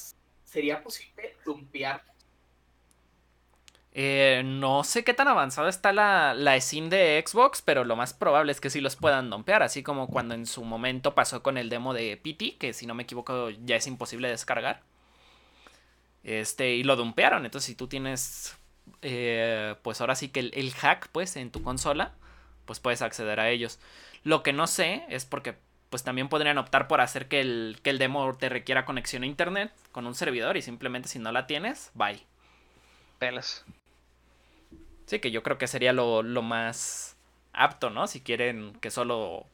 ¿sería 0.47 0.81
posible 0.81 1.35
dumpear 1.45 2.01
eh, 3.99 4.43
no 4.45 4.83
sé 4.83 5.03
qué 5.03 5.15
tan 5.15 5.27
avanzada 5.27 5.69
está 5.69 5.91
la, 5.91 6.35
la 6.35 6.51
de 6.51 7.23
Xbox, 7.25 7.63
pero 7.63 7.83
lo 7.83 7.95
más 7.95 8.13
probable 8.13 8.51
es 8.51 8.61
que 8.61 8.69
sí 8.69 8.79
los 8.79 8.95
puedan 8.95 9.31
dompear, 9.31 9.63
así 9.63 9.81
como 9.81 10.07
cuando 10.07 10.35
en 10.35 10.45
su 10.45 10.63
momento 10.63 11.15
pasó 11.15 11.41
con 11.41 11.57
el 11.57 11.69
demo 11.69 11.95
de 11.95 12.15
PT, 12.15 12.57
que 12.57 12.73
si 12.73 12.85
no 12.85 12.93
me 12.93 13.03
equivoco 13.03 13.49
ya 13.49 13.75
es 13.75 13.87
imposible 13.87 14.29
descargar. 14.29 14.83
Este, 16.23 16.75
y 16.75 16.83
lo 16.83 16.95
dumpearon, 16.95 17.45
entonces 17.45 17.65
si 17.65 17.73
tú 17.75 17.87
tienes, 17.87 18.55
eh, 19.01 19.73
pues 19.81 19.99
ahora 19.99 20.13
sí 20.15 20.29
que 20.29 20.41
el, 20.41 20.73
hack, 20.75 21.09
pues, 21.11 21.35
en 21.35 21.49
tu 21.49 21.63
consola, 21.63 22.13
pues 22.65 22.79
puedes 22.79 23.01
acceder 23.01 23.39
a 23.39 23.49
ellos. 23.49 23.79
Lo 24.23 24.43
que 24.43 24.53
no 24.53 24.67
sé 24.67 25.05
es 25.09 25.25
porque, 25.25 25.55
pues 25.89 26.03
también 26.03 26.29
podrían 26.29 26.57
optar 26.57 26.87
por 26.87 27.01
hacer 27.01 27.27
que 27.27 27.39
el, 27.41 27.79
que 27.81 27.89
el 27.89 27.97
demo 27.97 28.35
te 28.35 28.49
requiera 28.49 28.85
conexión 28.85 29.23
a 29.23 29.27
internet 29.27 29.71
con 29.91 30.05
un 30.05 30.15
servidor 30.15 30.57
y 30.57 30.61
simplemente 30.61 31.07
si 31.07 31.19
no 31.19 31.31
la 31.31 31.47
tienes, 31.47 31.91
bye. 31.93 32.25
Pelas. 33.19 33.65
Sí, 35.05 35.19
que 35.19 35.31
yo 35.31 35.41
creo 35.41 35.57
que 35.57 35.67
sería 35.67 35.93
lo, 35.93 36.21
más 36.41 37.15
apto, 37.53 37.89
¿no? 37.89 38.07
Si 38.07 38.21
quieren 38.21 38.73
que 38.81 38.91
solo 38.91 39.45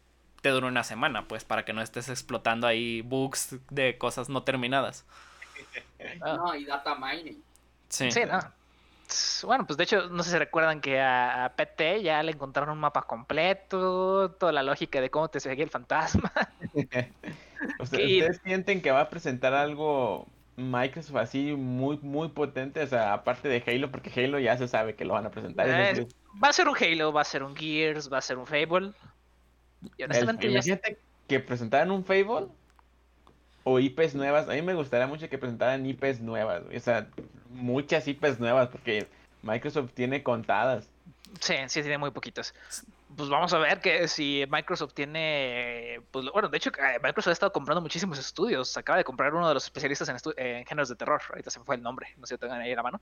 te 0.41 0.49
dure 0.49 0.67
una 0.67 0.83
semana, 0.83 1.27
pues 1.27 1.45
para 1.45 1.63
que 1.63 1.73
no 1.73 1.81
estés 1.81 2.09
explotando 2.09 2.65
ahí 2.65 3.01
bugs 3.01 3.55
de 3.69 3.97
cosas 3.97 4.29
no 4.29 4.43
terminadas. 4.43 5.05
No, 6.19 6.53
y 6.53 6.65
data 6.65 6.95
mining. 6.95 7.41
Sí. 7.87 8.11
sí, 8.11 8.21
no. 8.25 8.39
Bueno, 9.45 9.65
pues 9.65 9.77
de 9.77 9.83
hecho, 9.83 10.09
no 10.09 10.23
sé 10.23 10.31
si 10.31 10.37
recuerdan 10.37 10.81
que 10.81 10.99
a, 11.01 11.53
PT 11.55 12.03
ya 12.03 12.23
le 12.23 12.31
encontraron 12.31 12.71
un 12.71 12.79
mapa 12.79 13.03
completo, 13.03 14.31
toda 14.31 14.51
la 14.51 14.63
lógica 14.63 15.01
de 15.01 15.09
cómo 15.09 15.29
te 15.29 15.39
seguía 15.39 15.63
el 15.63 15.69
fantasma. 15.69 16.31
¿Ustedes 17.79 18.41
sienten 18.43 18.81
que 18.81 18.91
va 18.91 19.01
a 19.01 19.09
presentar 19.09 19.53
algo 19.53 20.27
Microsoft 20.55 21.17
así 21.17 21.53
muy, 21.53 21.97
muy 22.01 22.29
potente, 22.29 22.81
o 22.81 22.87
sea, 22.87 23.13
aparte 23.13 23.47
de 23.47 23.63
Halo, 23.65 23.91
porque 23.91 24.11
Halo 24.15 24.39
ya 24.39 24.57
se 24.57 24.67
sabe 24.67 24.95
que 24.95 25.05
lo 25.05 25.13
van 25.13 25.25
a 25.25 25.31
presentar. 25.31 25.67
Eh, 25.67 26.07
va 26.43 26.49
a 26.49 26.53
ser 26.53 26.67
un 26.67 26.75
Halo, 26.79 27.11
va 27.11 27.21
a 27.21 27.25
ser 27.25 27.43
un 27.43 27.55
Gears, 27.55 28.11
va 28.11 28.19
a 28.19 28.21
ser 28.21 28.37
un 28.37 28.45
Fable. 28.45 28.91
Y 29.97 30.03
honestamente, 30.03 30.47
imagínate 30.47 30.97
que 31.27 31.39
presentaran 31.39 31.91
un 31.91 32.05
Fable 32.05 32.47
o 33.63 33.79
IPs 33.79 34.15
nuevas. 34.15 34.47
A 34.47 34.53
mí 34.53 34.61
me 34.61 34.75
gustaría 34.75 35.07
mucho 35.07 35.27
que 35.29 35.37
presentaran 35.37 35.85
IPs 35.85 36.21
nuevas, 36.21 36.63
o 36.75 36.79
sea, 36.79 37.07
muchas 37.53 38.07
IPs 38.07 38.39
nuevas, 38.39 38.69
porque 38.69 39.07
Microsoft 39.41 39.91
tiene 39.93 40.23
contadas. 40.23 40.87
Sí, 41.39 41.55
sí, 41.67 41.81
tiene 41.81 41.97
muy 41.97 42.11
poquitas. 42.11 42.53
Pues 43.15 43.29
vamos 43.29 43.53
a 43.53 43.59
ver 43.59 43.79
que 43.79 44.07
si 44.07 44.45
Microsoft 44.49 44.93
tiene, 44.93 46.01
pues 46.11 46.25
bueno, 46.31 46.49
de 46.49 46.57
hecho 46.57 46.71
eh, 46.71 46.99
Microsoft 47.03 47.29
ha 47.29 47.33
estado 47.33 47.51
comprando 47.51 47.81
muchísimos 47.81 48.17
estudios, 48.17 48.75
acaba 48.77 48.97
de 48.97 49.03
comprar 49.03 49.33
uno 49.33 49.47
de 49.47 49.53
los 49.53 49.65
especialistas 49.65 50.09
en, 50.09 50.65
géneros 50.65 50.89
de 50.89 50.95
terror, 50.95 51.21
ahorita 51.29 51.51
se 51.51 51.59
me 51.59 51.65
fue 51.65 51.75
el 51.75 51.83
nombre, 51.83 52.07
no 52.17 52.25
sé 52.25 52.35
si 52.35 52.39
tengan 52.39 52.61
ahí 52.61 52.73
la 52.73 52.83
mano. 52.83 53.01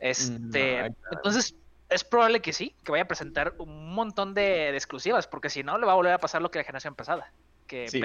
Este, 0.00 0.92
entonces 1.12 1.54
es 1.90 2.04
probable 2.04 2.40
que 2.40 2.52
sí, 2.52 2.74
que 2.84 2.92
vaya 2.92 3.04
a 3.04 3.08
presentar 3.08 3.54
un 3.58 3.92
montón 3.92 4.34
de, 4.34 4.70
exclusivas, 4.70 5.26
porque 5.26 5.50
si 5.50 5.62
no 5.62 5.78
le 5.78 5.86
va 5.86 5.92
a 5.92 5.96
volver 5.96 6.12
a 6.12 6.18
pasar 6.18 6.40
lo 6.40 6.50
que 6.50 6.58
la 6.58 6.64
generación 6.64 6.94
pasada, 6.94 7.30
que 7.66 7.88
sí, 7.88 8.00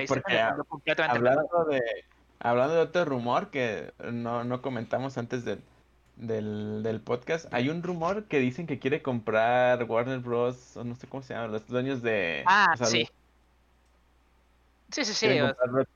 completamente 0.68 1.18
hablando 1.18 1.66
de, 1.66 1.82
hablando 2.40 2.76
de 2.76 2.82
otro 2.82 3.06
rumor 3.06 3.50
que 3.50 3.94
no, 4.12 4.44
no 4.44 4.62
comentamos 4.62 5.18
antes 5.18 5.46
de 5.46 5.60
del, 6.16 6.82
del, 6.84 7.02
podcast, 7.02 7.54
hay 7.54 7.70
un 7.70 7.84
rumor 7.84 8.26
que 8.26 8.40
dicen 8.40 8.68
que 8.68 8.80
quiere 8.80 9.02
comprar 9.02 9.84
Warner 9.84 10.20
Bros. 10.20 10.78
o 10.78 10.84
no 10.84 10.96
sé 10.96 11.08
cómo 11.08 11.24
se 11.24 11.34
llama, 11.34 11.48
los 11.48 11.68
dueños 11.68 12.02
de. 12.02 12.44
Ah, 12.46 12.76
sí. 12.84 13.08
Sí, 14.92 15.04
sí, 15.04 15.14
sí. 15.14 15.28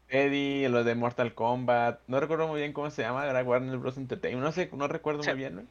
Eddie, 0.10 0.68
lo 0.68 0.84
de 0.84 0.96
Mortal 0.96 1.34
Kombat. 1.34 2.02
No 2.08 2.20
recuerdo 2.20 2.48
muy 2.48 2.60
bien 2.60 2.74
cómo 2.74 2.90
se 2.90 3.04
llama, 3.04 3.26
era 3.28 3.44
Warner 3.44 3.78
Bros. 3.78 3.98
Entertainment. 3.98 4.44
No 4.44 4.52
sé, 4.52 4.70
no 4.74 4.88
recuerdo 4.88 5.24
muy 5.24 5.36
bien, 5.36 5.56
¿no? 5.56 5.64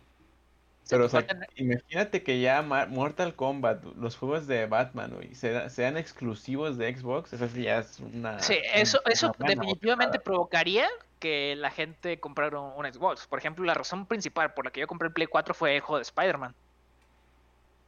Pero, 0.89 1.05
o 1.05 1.09
sea, 1.09 1.27
imagínate 1.57 2.23
que 2.23 2.41
ya 2.41 2.63
Mortal 2.63 3.35
Kombat, 3.35 3.85
los 3.97 4.17
juegos 4.17 4.47
de 4.47 4.65
Batman, 4.67 5.13
sean, 5.35 5.99
exclusivos 5.99 6.79
de 6.79 6.97
Xbox, 6.97 7.35
eso 7.35 7.47
sí 7.49 7.65
ya 7.65 7.79
es 7.79 8.01
una... 8.01 8.41
Sí, 8.41 8.57
eso, 8.73 8.99
eso 9.05 9.35
definitivamente 9.39 10.19
provocaría 10.19 10.89
que 11.19 11.57
la 11.57 11.71
gente 11.71 12.19
comprara 12.21 12.59
un, 12.59 12.91
Xbox. 12.91 13.27
Por 13.27 13.39
ejemplo, 13.39 13.65
la 13.67 13.75
razón 13.75 14.07
principal 14.07 14.55
por 14.55 14.65
la 14.65 14.71
que 14.71 14.81
yo 14.81 14.87
compré 14.87 15.09
el 15.09 15.13
Play 15.13 15.27
4 15.27 15.53
fue 15.53 15.77
el 15.77 15.83
juego 15.83 15.99
de 15.99 16.03
Spider-Man. 16.03 16.55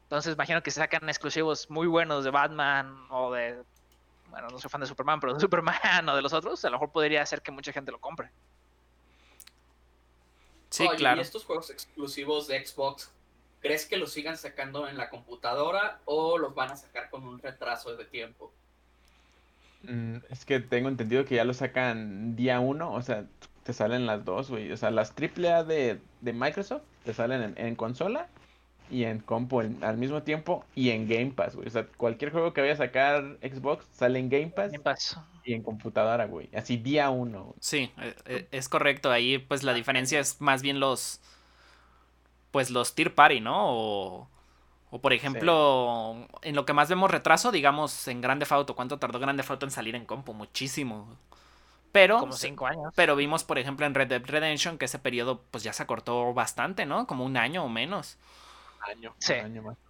Entonces 0.03 0.35
imagino 0.35 0.63
que 0.63 0.71
sacan 0.71 1.09
exclusivos 1.09 1.71
muy 1.71 1.87
buenos 1.87 2.25
de 2.25 2.31
Batman 2.31 3.07
o 3.09 3.33
de... 3.33 3.63
Bueno, 4.29 4.49
no 4.51 4.59
soy 4.59 4.69
fan 4.69 4.81
de 4.83 4.87
Superman, 4.87 5.21
pero 5.21 5.33
de 5.33 5.41
Superman 5.41 6.09
o 6.09 6.17
de 6.17 6.21
los 6.21 6.35
otros, 6.35 6.63
a 6.65 6.69
lo 6.69 6.77
mejor 6.77 6.93
podría 6.93 7.23
hacer 7.23 7.41
que 7.41 7.51
mucha 7.51 7.73
gente 7.73 7.93
lo 7.93 7.99
compre. 7.99 8.31
Sí, 10.71 10.89
claro. 10.97 11.19
¿Y 11.19 11.23
estos 11.23 11.45
juegos 11.45 11.71
exclusivos 11.71 12.47
de 12.47 12.65
Xbox, 12.65 13.13
crees 13.61 13.87
que 13.87 13.97
los 13.97 14.13
sigan 14.13 14.37
sacando 14.37 14.89
en 14.89 14.97
la 14.97 15.11
computadora 15.11 16.01
o 16.05 16.39
los 16.39 16.55
van 16.55 16.71
a 16.71 16.77
sacar 16.77 17.11
con 17.11 17.25
un 17.25 17.39
retraso 17.41 17.97
de 17.97 18.05
tiempo? 18.05 18.53
Mm, 19.83 20.19
es 20.31 20.45
que 20.45 20.61
tengo 20.61 20.89
entendido 20.89 21.25
que 21.25 21.35
ya 21.35 21.45
lo 21.45 21.55
sacan 21.55 22.37
día 22.37 22.61
uno, 22.61 22.93
o 22.93 23.03
sea, 23.03 23.27
te 23.65 23.73
salen 23.73 24.07
las 24.07 24.25
dos, 24.25 24.51
güey. 24.51 24.71
O 24.73 24.77
sea, 24.77 24.91
las 24.91 25.13
AAA 25.13 25.65
de, 25.65 26.01
de 26.21 26.33
Microsoft 26.33 26.83
te 27.05 27.15
salen 27.15 27.55
en 27.57 27.77
consola 27.77 28.29
y 28.91 29.05
en 29.05 29.21
compu 29.21 29.61
al 29.61 29.97
mismo 29.97 30.23
tiempo 30.23 30.65
y 30.75 30.91
en 30.91 31.09
Game 31.09 31.31
Pass, 31.31 31.55
güey. 31.55 31.69
O 31.69 31.71
sea, 31.71 31.87
cualquier 31.97 32.33
juego 32.33 32.53
que 32.53 32.61
vaya 32.61 32.75
a 32.75 32.77
sacar 32.77 33.39
Xbox 33.41 33.87
sale 33.93 34.19
en 34.19 34.29
Game 34.29 34.49
Pass, 34.49 34.73
y 35.45 35.55
en 35.55 35.63
computadora, 35.63 36.27
güey. 36.27 36.49
Así 36.55 36.77
día 36.77 37.11
uno. 37.11 37.55
Sí, 37.61 37.91
e, 37.99 38.15
e, 38.27 38.49
es 38.51 38.69
correcto. 38.69 39.11
Ahí 39.11 39.39
pues 39.39 39.63
la 39.63 39.73
diferencia 39.73 40.21
es 40.21 40.41
más 40.41 40.63
bien 40.63 40.81
los 40.81 41.21
pues 42.51 42.71
los 42.71 42.95
tier 42.95 43.15
party, 43.15 43.41
¿no? 43.41 43.57
O, 43.57 44.29
o 44.91 45.01
por 45.01 45.13
ejemplo, 45.13 46.27
en 46.43 46.57
lo 46.57 46.67
que 46.67 46.73
más 46.73 46.89
vemos 46.89 47.11
retraso, 47.11 47.53
digamos, 47.53 48.09
en 48.09 48.21
Grande 48.21 48.47
Auto. 48.51 48.75
¿Cuánto 48.75 48.99
tardó 48.99 49.19
Grande 49.21 49.45
Auto 49.49 49.67
en 49.67 49.71
salir 49.71 49.95
en 49.95 50.05
compu? 50.05 50.35
Muchísimo. 50.35 51.17
Pero, 51.93 52.19
como 52.19 52.33
cinco 52.33 52.67
años. 52.67 52.93
Pero 52.95 53.17
vimos, 53.17 53.45
por 53.45 53.59
ejemplo, 53.59 53.87
en 53.87 53.95
Red 53.95 54.09
Dead 54.09 54.23
Redemption 54.25 54.79
que 54.79 54.85
ese 54.85 54.99
periodo 54.99 55.43
pues 55.51 55.65
ya 55.65 55.73
se 55.73 55.83
acortó 55.83 56.33
bastante, 56.35 56.87
¿no? 56.87 57.07
Como 57.07 57.25
un 57.25 57.37
año 57.37 57.65
o 57.65 57.69
menos 57.69 58.19
año. 58.81 59.15
Sí. 59.19 59.35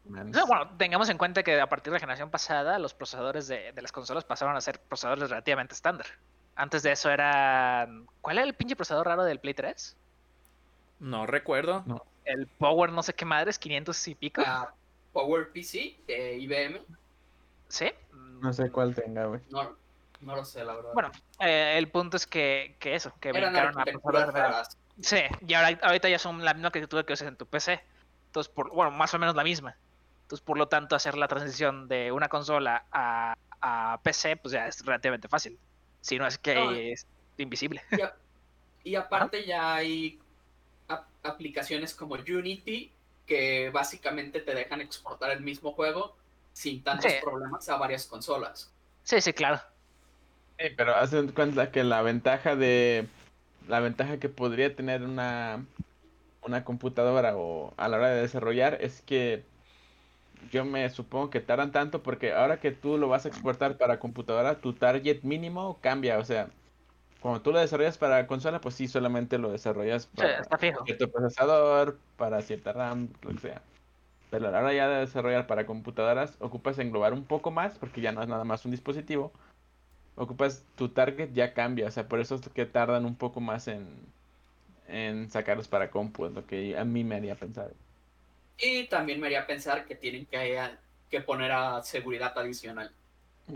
bueno, 0.04 0.70
tengamos 0.76 1.08
en 1.08 1.18
cuenta 1.18 1.42
que 1.42 1.60
a 1.60 1.68
partir 1.68 1.92
de 1.92 1.96
la 1.96 2.00
generación 2.00 2.30
pasada, 2.30 2.78
los 2.78 2.94
procesadores 2.94 3.48
de, 3.48 3.72
las 3.80 3.92
consolas 3.92 4.24
pasaron 4.24 4.56
a 4.56 4.60
ser 4.60 4.80
procesadores 4.80 5.30
relativamente 5.30 5.74
estándar. 5.74 6.06
Antes 6.56 6.82
de 6.82 6.92
eso 6.92 7.10
era. 7.10 7.88
¿Cuál 8.20 8.38
era 8.38 8.46
el 8.46 8.54
pinche 8.54 8.76
procesador 8.76 9.06
raro 9.06 9.24
del 9.24 9.38
Play 9.38 9.54
3? 9.54 9.96
No 11.00 11.26
recuerdo. 11.26 11.84
El 12.24 12.46
Power, 12.46 12.92
no 12.92 13.02
sé 13.02 13.14
qué 13.14 13.24
madres, 13.24 13.58
500 13.58 14.08
y 14.08 14.14
pico. 14.14 14.42
Ah, 14.44 14.74
Power 15.12 15.50
PC 15.52 15.96
de 16.06 16.36
IBM. 16.38 16.80
¿Sí? 17.68 17.90
No 18.12 18.52
sé 18.52 18.70
cuál 18.70 18.94
tenga, 18.94 19.26
güey. 19.26 19.40
No, 19.50 19.76
no 20.20 20.36
lo 20.36 20.44
sé, 20.44 20.64
la 20.64 20.74
verdad. 20.74 20.92
Bueno, 20.92 21.10
eh, 21.40 21.76
el 21.78 21.88
punto 21.88 22.16
es 22.16 22.26
que, 22.26 22.76
que 22.78 22.94
eso, 22.94 23.12
que 23.20 23.30
Eran 23.30 23.56
a 23.56 24.64
Sí, 25.00 25.18
y 25.46 25.54
ahora, 25.54 25.78
ahorita 25.82 26.08
ya 26.08 26.18
son 26.18 26.44
la 26.44 26.52
misma 26.52 26.68
arquitectura 26.68 27.04
que 27.04 27.14
usas 27.14 27.28
en 27.28 27.36
tu 27.36 27.46
PC. 27.46 27.80
Entonces, 28.30 28.52
por, 28.52 28.70
bueno, 28.70 28.92
más 28.92 29.12
o 29.12 29.18
menos 29.18 29.34
la 29.34 29.42
misma. 29.42 29.76
Entonces, 30.22 30.44
por 30.44 30.56
lo 30.56 30.68
tanto, 30.68 30.94
hacer 30.94 31.16
la 31.16 31.26
transición 31.26 31.88
de 31.88 32.12
una 32.12 32.28
consola 32.28 32.84
a, 32.92 33.34
PC, 34.04 34.36
pues 34.36 34.52
ya 34.52 34.68
es 34.68 34.84
relativamente 34.86 35.26
fácil. 35.26 35.58
Si 36.00 36.16
no 36.16 36.26
es 36.28 36.38
que 36.38 36.92
es 36.92 37.06
invisible. 37.38 37.82
Y, 38.84 38.94
aparte 38.94 39.44
ya 39.44 39.74
hay 39.74 40.20
aplicaciones 41.22 41.92
como 41.92 42.14
Unity 42.14 42.92
que 43.26 43.70
básicamente 43.70 44.40
te 44.40 44.54
dejan 44.54 44.80
exportar 44.80 45.32
el 45.32 45.40
mismo 45.40 45.72
juego 45.72 46.16
sin 46.52 46.82
tantos 46.84 47.12
problemas 47.22 47.68
a 47.68 47.76
varias 47.76 48.06
consolas. 48.06 48.72
Sí, 49.02 49.20
sí, 49.20 49.32
claro. 49.32 49.60
pero 50.76 50.94
haz 50.94 51.10
cuenta 51.34 51.70
que 51.72 51.82
la 51.82 52.02
ventaja 52.02 52.54
de 52.54 53.06
la 53.68 53.80
ventaja 53.80 54.18
que 54.18 54.28
podría 54.28 54.74
tener 54.74 55.02
una 55.02 55.64
una 56.42 56.64
computadora 56.64 57.36
o 57.36 57.74
a 57.76 57.88
la 57.88 57.98
hora 57.98 58.08
de 58.10 58.22
desarrollar 58.22 58.78
es 58.80 59.02
que 59.02 59.44
yo 60.50 60.64
me 60.64 60.88
supongo 60.90 61.30
que 61.30 61.40
tardan 61.40 61.72
tanto 61.72 62.02
porque 62.02 62.32
ahora 62.32 62.60
que 62.60 62.72
tú 62.72 62.96
lo 62.98 63.08
vas 63.08 63.26
a 63.26 63.28
exportar 63.28 63.76
para 63.76 64.00
computadora, 64.00 64.60
tu 64.60 64.72
target 64.72 65.22
mínimo 65.22 65.78
cambia. 65.80 66.18
O 66.18 66.24
sea, 66.24 66.48
cuando 67.20 67.42
tú 67.42 67.52
lo 67.52 67.58
desarrollas 67.58 67.98
para 67.98 68.26
consola, 68.26 68.60
pues 68.60 68.74
sí, 68.74 68.88
solamente 68.88 69.38
lo 69.38 69.52
desarrollas 69.52 70.06
para 70.06 70.42
cierto 70.84 71.10
procesador, 71.10 71.98
para 72.16 72.40
cierta 72.40 72.72
RAM, 72.72 73.08
lo 73.22 73.30
que 73.30 73.38
sea. 73.38 73.62
Pero 74.30 74.48
a 74.48 74.50
la 74.50 74.60
hora 74.60 74.72
ya 74.72 74.88
de 74.88 75.00
desarrollar 75.00 75.46
para 75.46 75.66
computadoras, 75.66 76.36
ocupas 76.40 76.78
englobar 76.78 77.12
un 77.12 77.24
poco 77.24 77.50
más, 77.50 77.78
porque 77.78 78.00
ya 78.00 78.12
no 78.12 78.22
es 78.22 78.28
nada 78.28 78.44
más 78.44 78.64
un 78.64 78.70
dispositivo. 78.70 79.32
Ocupas 80.14 80.64
tu 80.76 80.88
target 80.88 81.32
ya 81.32 81.52
cambia, 81.52 81.88
o 81.88 81.90
sea, 81.90 82.08
por 82.08 82.20
eso 82.20 82.36
es 82.36 82.48
que 82.48 82.66
tardan 82.66 83.04
un 83.04 83.16
poco 83.16 83.40
más 83.40 83.68
en, 83.68 83.86
en 84.90 85.30
sacarlos 85.30 85.68
para 85.68 85.90
compu, 85.90 86.26
es 86.26 86.32
lo 86.32 86.46
que 86.46 86.76
a 86.76 86.84
mí 86.84 87.04
me 87.04 87.16
haría 87.16 87.34
pensar. 87.34 87.72
Y 88.58 88.84
también 88.88 89.20
me 89.20 89.26
haría 89.26 89.46
pensar 89.46 89.86
que 89.86 89.94
tienen 89.94 90.26
que, 90.26 90.60
que 91.08 91.20
poner 91.20 91.52
a 91.52 91.82
seguridad 91.82 92.36
adicional. 92.36 92.92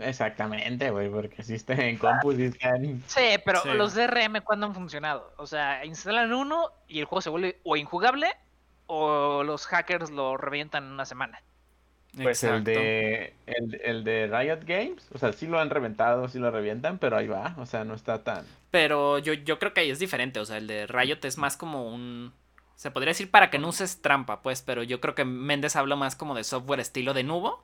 Exactamente, 0.01 0.89
güey, 0.89 1.09
porque 1.09 1.35
existen 1.39 1.79
en 1.79 1.97
compu 1.97 2.31
están... 2.31 3.01
Sí, 3.07 3.37
pero 3.45 3.63
los 3.75 3.93
DRM 3.93 4.41
cuando 4.43 4.65
han 4.65 4.73
funcionado. 4.73 5.33
O 5.37 5.47
sea, 5.47 5.85
instalan 5.85 6.33
uno 6.33 6.71
y 6.87 6.99
el 6.99 7.05
juego 7.05 7.21
se 7.21 7.29
vuelve 7.29 7.59
o 7.63 7.77
injugable 7.77 8.27
o 8.87 9.43
los 9.43 9.65
hackers 9.67 10.11
lo 10.11 10.37
revientan 10.37 10.85
en 10.85 10.91
una 10.91 11.05
semana. 11.05 11.41
Pues 12.21 12.43
el 12.43 12.63
de, 12.63 13.33
el, 13.45 14.03
de 14.03 14.27
Riot 14.27 14.61
Games, 14.65 15.07
o 15.13 15.17
sea, 15.17 15.33
sí 15.33 15.47
lo 15.47 15.59
han 15.59 15.69
reventado, 15.69 16.27
sí 16.27 16.39
lo 16.39 16.49
revientan, 16.51 16.97
pero 16.97 17.17
ahí 17.17 17.27
va, 17.27 17.55
o 17.57 17.65
sea, 17.65 17.83
no 17.83 17.93
está 17.93 18.23
tan... 18.23 18.45
Pero 18.71 19.19
yo, 19.19 19.33
yo 19.33 19.59
creo 19.59 19.73
que 19.73 19.81
ahí 19.81 19.89
es 19.89 19.99
diferente, 19.99 20.39
o 20.39 20.45
sea, 20.45 20.57
el 20.57 20.67
de 20.67 20.87
Riot 20.87 21.19
es 21.23 21.37
más 21.37 21.57
como 21.57 21.87
un... 21.87 22.33
Se 22.75 22.91
podría 22.91 23.11
decir 23.11 23.31
para 23.31 23.49
que 23.49 23.59
no 23.59 23.69
uses 23.69 24.01
trampa, 24.01 24.41
pues, 24.41 24.61
pero 24.61 24.83
yo 24.83 24.99
creo 24.99 25.15
que 25.15 25.25
Méndez 25.25 25.75
habla 25.75 25.95
más 25.95 26.15
como 26.15 26.35
de 26.35 26.43
software 26.43 26.79
estilo 26.79 27.13
de 27.13 27.23
Nubo, 27.23 27.63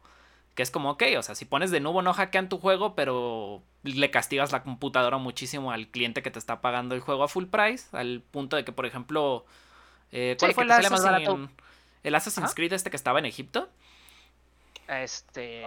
que 0.56 0.64
es 0.64 0.72
como, 0.72 0.92
ok, 0.92 1.04
o 1.18 1.24
sea, 1.24 1.36
si 1.36 1.46
pones 1.46 1.72
de 1.72 1.80
Nubo 1.80 2.02
no 2.02 2.14
hackean 2.14 2.50
tu 2.50 2.58
juego, 2.58 2.96
pero 2.96 3.62
le 3.84 4.12
castigas 4.12 4.52
la 4.52 4.64
computadora 4.64 5.18
muchísimo 5.18 5.72
al 5.72 5.88
cliente 5.88 6.22
que 6.22 6.32
te 6.32 6.40
está 6.40 6.62
pagando 6.62 6.96
el 6.96 7.02
juego 7.02 7.24
a 7.24 7.28
full 7.28 7.46
price, 7.46 7.96
al 7.96 8.22
punto 8.32 8.56
de 8.56 8.66
que, 8.66 8.72
por 8.72 8.86
ejemplo, 8.86 9.46
eh, 10.12 10.36
¿cuál 10.40 10.54
fue 10.54 10.64
el 10.66 10.72
Assassin, 10.72 11.50
el 12.04 12.16
Assassin's 12.16 12.54
Creed 12.54 12.74
este 12.74 12.90
que 12.90 12.98
estaba 12.98 13.20
en 13.20 13.26
Egipto? 13.26 13.70
Este. 14.92 15.64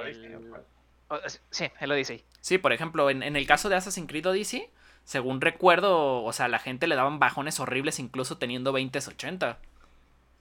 Sí, 1.51 1.71
el 1.81 1.93
Odyssey. 1.93 2.25
Sí, 2.41 2.59
por 2.59 2.73
ejemplo, 2.73 3.09
en, 3.09 3.23
el 3.23 3.47
caso 3.47 3.69
de 3.69 3.77
Assassin's 3.77 4.09
Creed 4.09 4.27
Odyssey, 4.27 4.69
según 5.05 5.41
recuerdo, 5.41 6.23
o 6.23 6.33
sea, 6.33 6.49
la 6.49 6.59
gente 6.59 6.87
le 6.87 6.95
daban 6.95 7.19
bajones 7.19 7.59
horribles 7.59 7.99
incluso 7.99 8.37
teniendo 8.37 8.73
2080. 8.73 9.59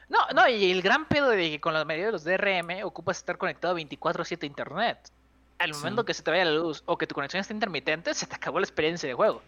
No, 0.09 0.19
no, 0.35 0.49
y 0.49 0.71
el 0.71 0.81
gran 0.81 1.05
pedo 1.05 1.29
de 1.29 1.49
que 1.49 1.61
con 1.61 1.73
la 1.73 1.85
mayoría 1.85 2.07
de 2.07 2.11
los 2.11 2.23
DRM 2.23 2.83
ocupas 2.83 3.17
estar 3.17 3.37
conectado 3.37 3.75
24/7 3.75 4.43
a 4.43 4.45
internet. 4.45 5.11
Al 5.59 5.73
momento 5.73 6.03
que 6.03 6.13
se 6.13 6.23
te 6.23 6.31
vaya 6.31 6.45
la 6.45 6.51
luz 6.51 6.83
o 6.85 6.97
que 6.97 7.07
tu 7.07 7.15
conexión 7.15 7.39
esté 7.39 7.53
intermitente, 7.53 8.13
se 8.13 8.27
te 8.27 8.35
acabó 8.35 8.59
la 8.59 8.65
experiencia 8.65 9.07
de 9.07 9.15
juego. 9.15 9.41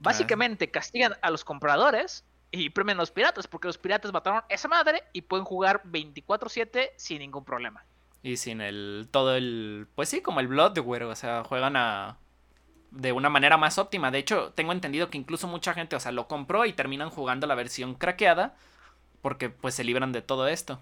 Básicamente 0.00 0.70
castigan 0.70 1.16
a 1.20 1.30
los 1.30 1.44
compradores 1.44 2.24
y 2.50 2.70
premian 2.70 2.98
a 2.98 3.02
los 3.02 3.10
piratas, 3.10 3.46
porque 3.46 3.68
los 3.68 3.76
piratas 3.76 4.10
mataron 4.12 4.42
esa 4.48 4.68
madre 4.68 5.02
y 5.12 5.22
pueden 5.22 5.44
jugar 5.44 5.82
24/7 5.84 6.92
sin 6.96 7.18
ningún 7.18 7.44
problema. 7.44 7.84
Y 8.22 8.36
sin 8.36 8.60
el. 8.60 9.08
todo 9.10 9.36
el. 9.36 9.86
Pues 9.94 10.08
sí, 10.08 10.20
como 10.20 10.40
el 10.40 10.48
Bloodware, 10.48 11.04
o 11.04 11.14
sea, 11.14 11.44
juegan 11.44 11.76
a. 11.76 12.18
de 12.90 13.12
una 13.12 13.28
manera 13.30 13.56
más 13.56 13.78
óptima. 13.78 14.10
De 14.10 14.18
hecho, 14.18 14.52
tengo 14.54 14.72
entendido 14.72 15.10
que 15.10 15.18
incluso 15.18 15.46
mucha 15.46 15.74
gente, 15.74 15.96
o 15.96 16.00
sea, 16.00 16.12
lo 16.12 16.28
compró 16.28 16.64
y 16.64 16.72
terminan 16.72 17.10
jugando 17.10 17.46
la 17.46 17.54
versión 17.54 17.94
craqueada. 17.94 18.56
Porque 19.22 19.50
pues 19.50 19.74
se 19.74 19.84
libran 19.84 20.12
de 20.12 20.22
todo 20.22 20.46
esto. 20.46 20.80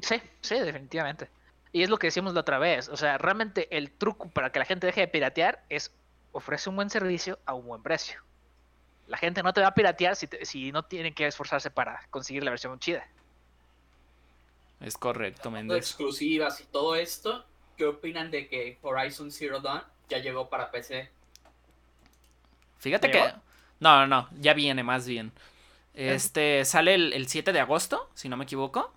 Sí, 0.00 0.20
sí, 0.40 0.58
definitivamente. 0.58 1.28
Y 1.72 1.82
es 1.82 1.90
lo 1.90 1.98
que 1.98 2.06
decíamos 2.06 2.34
la 2.34 2.40
otra 2.40 2.58
vez. 2.58 2.88
O 2.88 2.96
sea, 2.96 3.18
realmente 3.18 3.76
el 3.76 3.90
truco 3.90 4.30
para 4.30 4.50
que 4.50 4.58
la 4.58 4.64
gente 4.64 4.86
deje 4.86 5.02
de 5.02 5.08
piratear 5.08 5.62
es 5.68 5.92
ofrece 6.32 6.70
un 6.70 6.76
buen 6.76 6.90
servicio 6.90 7.38
a 7.46 7.54
un 7.54 7.66
buen 7.66 7.82
precio. 7.82 8.22
La 9.06 9.18
gente 9.18 9.42
no 9.42 9.52
te 9.52 9.60
va 9.60 9.68
a 9.68 9.74
piratear 9.74 10.16
si, 10.16 10.28
si 10.42 10.72
no 10.72 10.84
tienen 10.84 11.14
que 11.14 11.26
esforzarse 11.26 11.70
para 11.70 12.00
conseguir 12.10 12.44
la 12.44 12.50
versión 12.50 12.78
chida. 12.78 13.06
Es 14.80 14.96
correcto, 14.96 15.50
Méndez. 15.50 15.78
Exclusivas 15.78 16.60
y 16.60 16.64
todo 16.64 16.94
esto, 16.94 17.44
¿qué 17.76 17.84
opinan 17.84 18.30
de 18.30 18.48
que 18.48 18.78
Horizon 18.82 19.30
Zero 19.30 19.60
Dawn 19.60 19.82
ya 20.08 20.18
llegó 20.18 20.48
para 20.48 20.70
PC? 20.70 21.10
Fíjate 22.78 23.10
que... 23.10 23.32
No, 23.80 24.00
no, 24.00 24.06
no, 24.06 24.28
ya 24.40 24.54
viene 24.54 24.82
más 24.82 25.06
bien. 25.06 25.32
Este 25.94 26.64
sale 26.64 26.94
el, 26.94 27.28
7 27.28 27.52
de 27.52 27.60
agosto, 27.60 28.08
si 28.14 28.28
no 28.28 28.36
me 28.36 28.44
equivoco. 28.44 28.92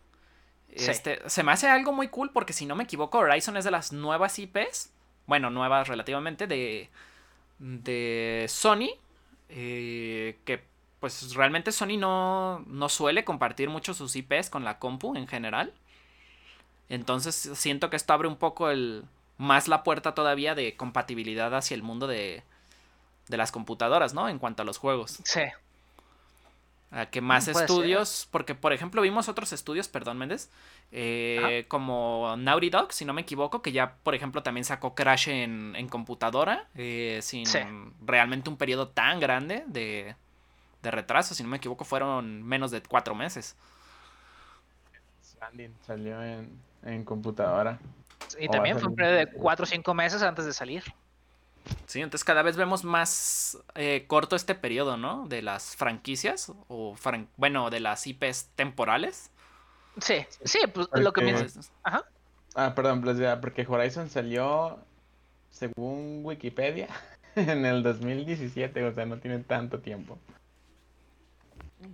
Este, 0.69 1.19
se 1.27 1.43
me 1.43 1.51
hace 1.51 1.67
algo 1.67 1.91
muy 1.91 2.07
cool 2.07 2.31
porque 2.31 2.53
si 2.53 2.65
no 2.65 2.75
me 2.75 2.83
equivoco, 2.83 3.17
Horizon 3.17 3.57
es 3.57 3.65
de 3.65 3.71
las 3.71 3.91
nuevas 3.91 4.37
IPs, 4.39 4.91
bueno, 5.25 5.49
nuevas 5.49 5.87
relativamente, 5.87 6.47
de, 6.47 6.89
de 7.59 8.45
Sony, 8.47 8.91
eh, 9.49 10.37
que 10.45 10.63
pues 11.01 11.33
realmente 11.33 11.71
Sony 11.71 11.97
no, 11.97 12.63
no 12.67 12.87
suele 12.87 13.25
compartir 13.25 13.69
mucho 13.69 13.95
sus 13.95 14.15
IPs 14.15 14.51
con 14.51 14.63
la 14.63 14.77
compu 14.77 15.15
en 15.15 15.27
general. 15.27 15.73
Entonces 16.89 17.35
siento 17.55 17.89
que 17.89 17.95
esto 17.95 18.13
abre 18.13 18.27
un 18.27 18.35
poco 18.35 18.69
el 18.69 19.03
más 19.37 19.67
la 19.67 19.81
puerta 19.81 20.13
todavía 20.13 20.53
de 20.53 20.75
compatibilidad 20.75 21.53
hacia 21.55 21.73
el 21.73 21.81
mundo 21.81 22.05
de, 22.05 22.43
de 23.27 23.37
las 23.37 23.51
computadoras, 23.51 24.13
¿no? 24.13 24.29
En 24.29 24.37
cuanto 24.37 24.61
a 24.61 24.65
los 24.65 24.77
juegos. 24.77 25.17
Sí. 25.23 25.41
A 26.91 27.07
que 27.07 27.19
más 27.19 27.47
estudios, 27.47 28.27
porque 28.29 28.53
por 28.53 28.71
ejemplo 28.71 29.01
vimos 29.01 29.27
otros 29.27 29.53
estudios, 29.53 29.87
perdón 29.87 30.19
Méndez, 30.19 30.51
eh, 30.91 31.65
como 31.67 32.35
Naughty 32.37 32.69
Dog, 32.69 32.93
si 32.93 33.05
no 33.05 33.13
me 33.13 33.21
equivoco, 33.21 33.63
que 33.63 33.71
ya 33.71 33.95
por 34.03 34.13
ejemplo 34.13 34.43
también 34.43 34.65
sacó 34.65 34.93
Crash 34.93 35.29
en, 35.29 35.75
en 35.75 35.89
computadora, 35.89 36.67
eh, 36.75 37.21
sin 37.23 37.45
realmente 38.05 38.51
un 38.51 38.57
periodo 38.57 38.89
tan 38.89 39.19
grande 39.19 39.63
de, 39.65 40.15
de 40.81 40.91
retraso, 40.91 41.35
si 41.35 41.43
no 41.43 41.49
me 41.49 41.57
equivoco, 41.57 41.85
fueron 41.85 42.43
menos 42.43 42.71
de 42.71 42.81
cuatro 42.81 43.15
meses. 43.15 43.55
salió 45.85 46.23
en, 46.23 47.05
computadora. 47.05 47.79
Y 48.39 48.47
también 48.47 48.79
fue 48.79 48.89
un 48.89 48.95
periodo 48.95 49.15
de 49.15 49.27
cuatro 49.27 49.63
o 49.63 49.67
cinco 49.67 49.93
meses 49.93 50.21
antes 50.21 50.45
de 50.45 50.53
salir. 50.53 50.83
Sí, 51.85 52.01
entonces 52.01 52.23
cada 52.23 52.41
vez 52.41 52.57
vemos 52.57 52.83
más 52.83 53.57
eh, 53.75 54.05
corto 54.07 54.35
este 54.35 54.55
periodo, 54.55 54.97
¿no? 54.97 55.27
De 55.27 55.41
las 55.41 55.75
franquicias, 55.75 56.51
o 56.67 56.95
bueno, 57.37 57.69
de 57.69 57.79
las 57.79 58.07
IPs 58.07 58.49
temporales. 58.55 59.29
Sí, 59.99 60.25
sí, 60.43 60.59
pues 60.73 60.87
lo 60.93 61.13
que 61.13 61.21
piensas. 61.21 61.71
Ajá. 61.83 62.05
Ah, 62.55 62.73
perdón, 62.75 63.01
pues 63.01 63.17
ya, 63.17 63.39
porque 63.39 63.65
Horizon 63.67 64.09
salió, 64.09 64.79
según 65.51 66.21
Wikipedia, 66.23 66.87
en 67.35 67.65
el 67.65 67.83
2017, 67.83 68.83
o 68.83 68.93
sea, 68.93 69.05
no 69.05 69.19
tiene 69.19 69.39
tanto 69.39 69.79
tiempo. 69.79 70.17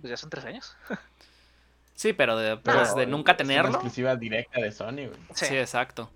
Pues 0.00 0.10
ya 0.10 0.16
son 0.16 0.30
tres 0.30 0.44
años. 0.44 0.76
sí, 1.94 2.12
pero 2.12 2.36
de, 2.36 2.56
pues, 2.56 2.94
de 2.94 3.06
nunca 3.06 3.36
tenerlo. 3.36 3.68
Es 3.68 3.74
una 3.74 3.78
exclusiva 3.78 4.16
directa 4.16 4.60
de 4.60 4.72
Sony, 4.72 5.08
güey. 5.08 5.18
Sí. 5.34 5.56
exacto. 5.56 6.10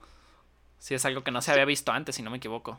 Sí, 0.79 0.95
es 0.95 1.05
algo 1.05 1.23
que 1.23 1.31
no 1.31 1.41
se 1.41 1.53
había 1.53 1.65
visto 1.65 1.93
antes, 1.93 2.17
si 2.17 2.23
no 2.23 2.31
me 2.31 2.39
equivoco. 2.39 2.79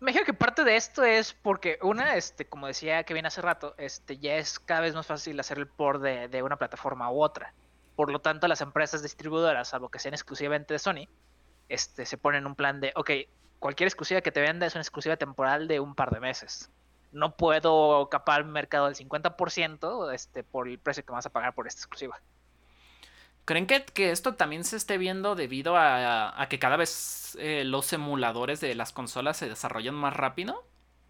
Me 0.00 0.10
imagino 0.10 0.24
que 0.24 0.34
parte 0.34 0.64
de 0.64 0.76
esto 0.76 1.04
es 1.04 1.32
porque 1.32 1.78
una, 1.82 2.16
este, 2.16 2.46
como 2.46 2.66
decía 2.66 3.02
Kevin 3.04 3.26
hace 3.26 3.40
rato, 3.40 3.74
este, 3.78 4.18
ya 4.18 4.36
es 4.36 4.60
cada 4.60 4.80
vez 4.80 4.94
más 4.94 5.06
fácil 5.06 5.38
hacer 5.40 5.58
el 5.58 5.66
port 5.66 6.00
de, 6.02 6.28
de 6.28 6.42
una 6.42 6.56
plataforma 6.56 7.10
u 7.10 7.22
otra. 7.22 7.52
Por 7.96 8.12
lo 8.12 8.20
tanto, 8.20 8.46
las 8.46 8.60
empresas 8.60 9.02
distribuidoras, 9.02 9.68
salvo 9.68 9.88
que 9.88 9.98
sean 9.98 10.14
exclusivamente 10.14 10.74
de 10.74 10.78
Sony, 10.78 11.08
este, 11.68 12.06
se 12.06 12.16
ponen 12.16 12.46
un 12.46 12.54
plan 12.54 12.80
de, 12.80 12.92
ok, 12.94 13.10
cualquier 13.58 13.88
exclusiva 13.88 14.20
que 14.20 14.30
te 14.30 14.40
venda 14.40 14.66
es 14.66 14.74
una 14.74 14.82
exclusiva 14.82 15.16
temporal 15.16 15.66
de 15.66 15.80
un 15.80 15.94
par 15.96 16.10
de 16.10 16.20
meses 16.20 16.70
no 17.12 17.36
puedo 17.36 18.08
capar 18.10 18.40
el 18.42 18.46
mercado 18.48 18.86
del 18.86 18.94
50% 18.94 20.12
este, 20.12 20.42
por 20.44 20.68
el 20.68 20.78
precio 20.78 21.04
que 21.04 21.12
vas 21.12 21.26
a 21.26 21.30
pagar 21.30 21.54
por 21.54 21.66
esta 21.66 21.80
exclusiva. 21.80 22.20
¿Creen 23.44 23.66
que, 23.66 24.10
esto 24.10 24.34
también 24.34 24.62
se 24.62 24.76
esté 24.76 24.98
viendo 24.98 25.34
debido 25.34 25.74
a, 25.76 26.46
que 26.50 26.58
cada 26.58 26.76
vez 26.76 27.34
eh, 27.40 27.64
los 27.64 27.90
emuladores 27.94 28.60
de 28.60 28.74
las 28.74 28.92
consolas 28.92 29.38
se 29.38 29.48
desarrollan 29.48 29.94
más 29.94 30.14
rápido? 30.14 30.66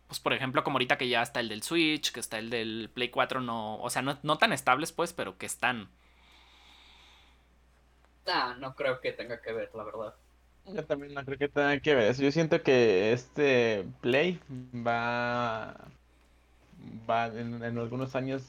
Pues 0.06 0.20
por 0.20 0.32
ejemplo, 0.32 0.62
como 0.62 0.76
ahorita 0.76 0.96
que 0.98 1.08
ya 1.08 1.20
está 1.20 1.40
el 1.40 1.48
del 1.48 1.64
Switch, 1.64 2.12
que 2.12 2.20
está 2.20 2.38
el 2.38 2.48
del 2.48 2.90
Play 2.94 3.10
4, 3.10 3.40
no, 3.40 3.78
o 3.80 3.90
sea, 3.90 4.02
no, 4.02 4.18
no 4.22 4.38
tan 4.38 4.52
estables 4.52 4.92
pues, 4.92 5.12
pero 5.12 5.36
que 5.36 5.46
están. 5.46 5.90
Ah, 8.26 8.54
no 8.58 8.74
creo 8.74 9.00
que 9.00 9.12
tenga 9.12 9.40
que 9.42 9.52
ver, 9.52 9.70
la 9.74 9.82
verdad. 9.82 10.14
Yo 10.74 10.84
también 10.84 11.14
no 11.14 11.24
creo 11.24 11.38
que 11.38 11.48
tenga 11.48 11.78
que 11.80 11.94
ver 11.94 12.10
eso. 12.10 12.22
Yo 12.22 12.32
siento 12.32 12.62
que 12.62 13.12
este 13.12 13.84
Play 14.00 14.40
va, 14.74 15.76
va 17.08 17.26
en, 17.26 17.62
algunos 17.62 18.14
años 18.14 18.42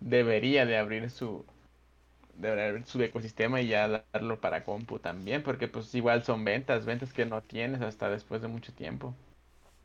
debería 0.00 0.66
de 0.66 0.76
abrir 0.76 1.10
su 1.10 1.44
de 2.34 2.82
su 2.86 3.00
ecosistema 3.00 3.60
y 3.60 3.68
ya 3.68 4.04
darlo 4.12 4.40
para 4.40 4.64
compu 4.64 4.98
también, 4.98 5.42
porque 5.42 5.68
pues 5.68 5.94
igual 5.94 6.24
son 6.24 6.44
ventas, 6.44 6.86
ventas 6.86 7.12
que 7.12 7.26
no 7.26 7.42
tienes 7.42 7.82
hasta 7.82 8.08
después 8.08 8.42
de 8.42 8.48
mucho 8.48 8.72
tiempo. 8.72 9.14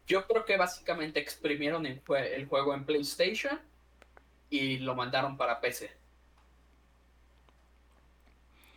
Yo 0.07 0.25
creo 0.25 0.45
que 0.45 0.57
básicamente 0.57 1.19
exprimieron 1.19 1.85
el 1.85 2.45
juego 2.47 2.73
en 2.73 2.85
PlayStation 2.85 3.59
y 4.49 4.77
lo 4.77 4.95
mandaron 4.95 5.37
para 5.37 5.59
PC. 5.59 5.91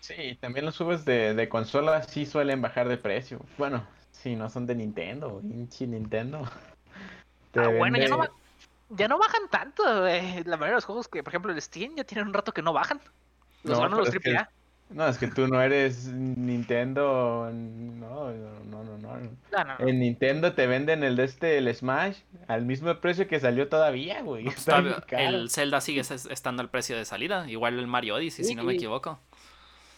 Sí, 0.00 0.36
también 0.40 0.64
los 0.64 0.76
juegos 0.76 1.04
de, 1.04 1.34
de 1.34 1.48
consola 1.48 2.02
sí 2.02 2.26
suelen 2.26 2.62
bajar 2.62 2.88
de 2.88 2.96
precio. 2.96 3.40
Bueno, 3.58 3.86
si 4.10 4.36
no 4.36 4.48
son 4.48 4.66
de 4.66 4.74
Nintendo, 4.74 5.40
hinchi 5.42 5.86
Nintendo. 5.86 6.42
Ah, 7.56 7.66
bueno, 7.66 7.98
ya 7.98 8.06
no, 8.06 8.22
ya 8.90 9.08
no 9.08 9.18
bajan 9.18 9.48
tanto. 9.50 10.06
Eh. 10.06 10.44
La 10.46 10.56
mayoría 10.56 10.68
de 10.68 10.74
los 10.76 10.84
juegos 10.84 11.08
que, 11.08 11.24
por 11.24 11.32
ejemplo, 11.32 11.50
el 11.50 11.60
Steam 11.60 11.96
ya 11.96 12.04
tienen 12.04 12.28
un 12.28 12.32
rato 12.32 12.52
que 12.52 12.62
no 12.62 12.72
bajan. 12.72 13.00
Los 13.64 13.76
no, 13.76 13.88
los 13.88 14.08
AAA. 14.08 14.48
No, 14.90 15.06
es 15.06 15.18
que 15.18 15.28
tú 15.28 15.46
no 15.46 15.60
eres 15.62 16.06
Nintendo. 16.06 17.50
No, 17.52 18.30
no, 18.30 18.84
no, 18.84 18.98
no. 18.98 19.18
En 19.78 19.98
Nintendo 20.00 20.52
te 20.52 20.66
venden 20.66 21.04
el 21.04 21.16
de 21.16 21.24
este, 21.24 21.58
el 21.58 21.74
Smash, 21.74 22.18
al 22.48 22.64
mismo 22.64 22.92
precio 23.00 23.28
que 23.28 23.38
salió 23.38 23.68
todavía, 23.68 24.22
güey. 24.22 24.46
el 25.10 25.50
Zelda 25.50 25.80
sigue 25.80 26.00
estando 26.00 26.62
al 26.62 26.70
precio 26.70 26.96
de 26.96 27.04
salida. 27.04 27.48
Igual 27.48 27.78
el 27.78 27.86
Mario 27.86 28.16
Odyssey, 28.16 28.44
si 28.44 28.54
no 28.54 28.64
me 28.64 28.74
equivoco. 28.74 29.18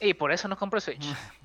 Y 0.03 0.15
por 0.15 0.33
eso 0.33 0.49
no 0.49 0.59
compro 0.59 0.81
Switch. 0.81 1.07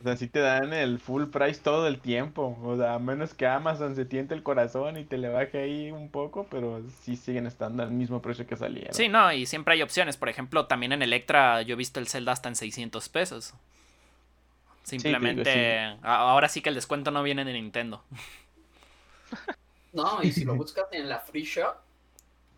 O 0.00 0.06
sea, 0.06 0.16
sí 0.18 0.28
te 0.28 0.40
dan 0.40 0.74
el 0.74 0.98
full 0.98 1.28
price 1.28 1.62
todo 1.62 1.86
el 1.86 1.98
tiempo. 1.98 2.58
O 2.62 2.76
sea, 2.76 2.92
a 2.92 2.98
menos 2.98 3.32
que 3.32 3.46
Amazon 3.46 3.96
se 3.96 4.04
tiente 4.04 4.34
el 4.34 4.42
corazón 4.42 4.98
y 4.98 5.04
te 5.04 5.16
le 5.16 5.30
baje 5.30 5.62
ahí 5.62 5.90
un 5.90 6.10
poco, 6.10 6.46
pero 6.50 6.82
sí 7.00 7.16
siguen 7.16 7.46
estando 7.46 7.82
al 7.82 7.90
mismo 7.90 8.20
precio 8.20 8.46
que 8.46 8.54
salía. 8.54 8.92
Sí, 8.92 9.08
no, 9.08 9.32
y 9.32 9.46
siempre 9.46 9.72
hay 9.72 9.80
opciones. 9.80 10.18
Por 10.18 10.28
ejemplo, 10.28 10.66
también 10.66 10.92
en 10.92 11.00
Electra 11.00 11.62
yo 11.62 11.72
he 11.72 11.76
visto 11.76 12.00
el 12.00 12.08
Zelda 12.08 12.32
hasta 12.32 12.50
en 12.50 12.56
600 12.56 13.08
pesos. 13.08 13.54
Simplemente, 14.82 15.96
ahora 16.02 16.50
sí 16.50 16.60
que 16.60 16.68
el 16.68 16.74
descuento 16.74 17.10
no 17.10 17.22
viene 17.22 17.46
de 17.46 17.54
Nintendo. 17.54 18.04
No, 19.94 20.22
y 20.22 20.32
si 20.32 20.44
lo 20.44 20.54
buscas 20.54 20.84
en 20.92 21.08
la 21.08 21.20
Free 21.20 21.44
Shop. 21.44 21.76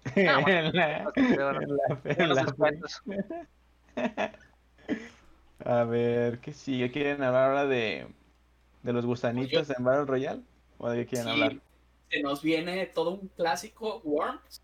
en 0.17 0.27
la, 0.75 1.13
en 2.05 2.29
la, 3.95 4.33
A 5.65 5.85
ver, 5.85 6.39
¿qué 6.41 6.53
sigue? 6.53 6.91
¿Quieren 6.91 7.23
hablar 7.23 7.51
ahora 7.51 7.67
de, 7.67 8.07
de 8.83 8.93
los 8.93 9.07
gusanitos 9.07 9.71
en 9.71 9.85
Battle 9.85 10.05
Royale? 10.05 10.43
¿O 10.79 10.89
de 10.91 10.99
qué 10.99 11.07
quieren 11.07 11.29
hablar? 11.29 11.57
Se 12.11 12.23
nos 12.23 12.43
viene 12.43 12.87
todo 12.87 13.11
un 13.11 13.29
clásico 13.29 14.01
Worms 14.05 14.63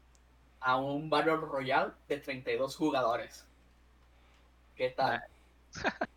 a 0.60 0.76
un 0.76 1.10
Battle 1.10 1.36
Royale 1.36 1.92
de 2.08 2.18
32 2.18 2.76
jugadores. 2.76 3.44
¿Qué 4.76 4.90
tal? 4.90 5.24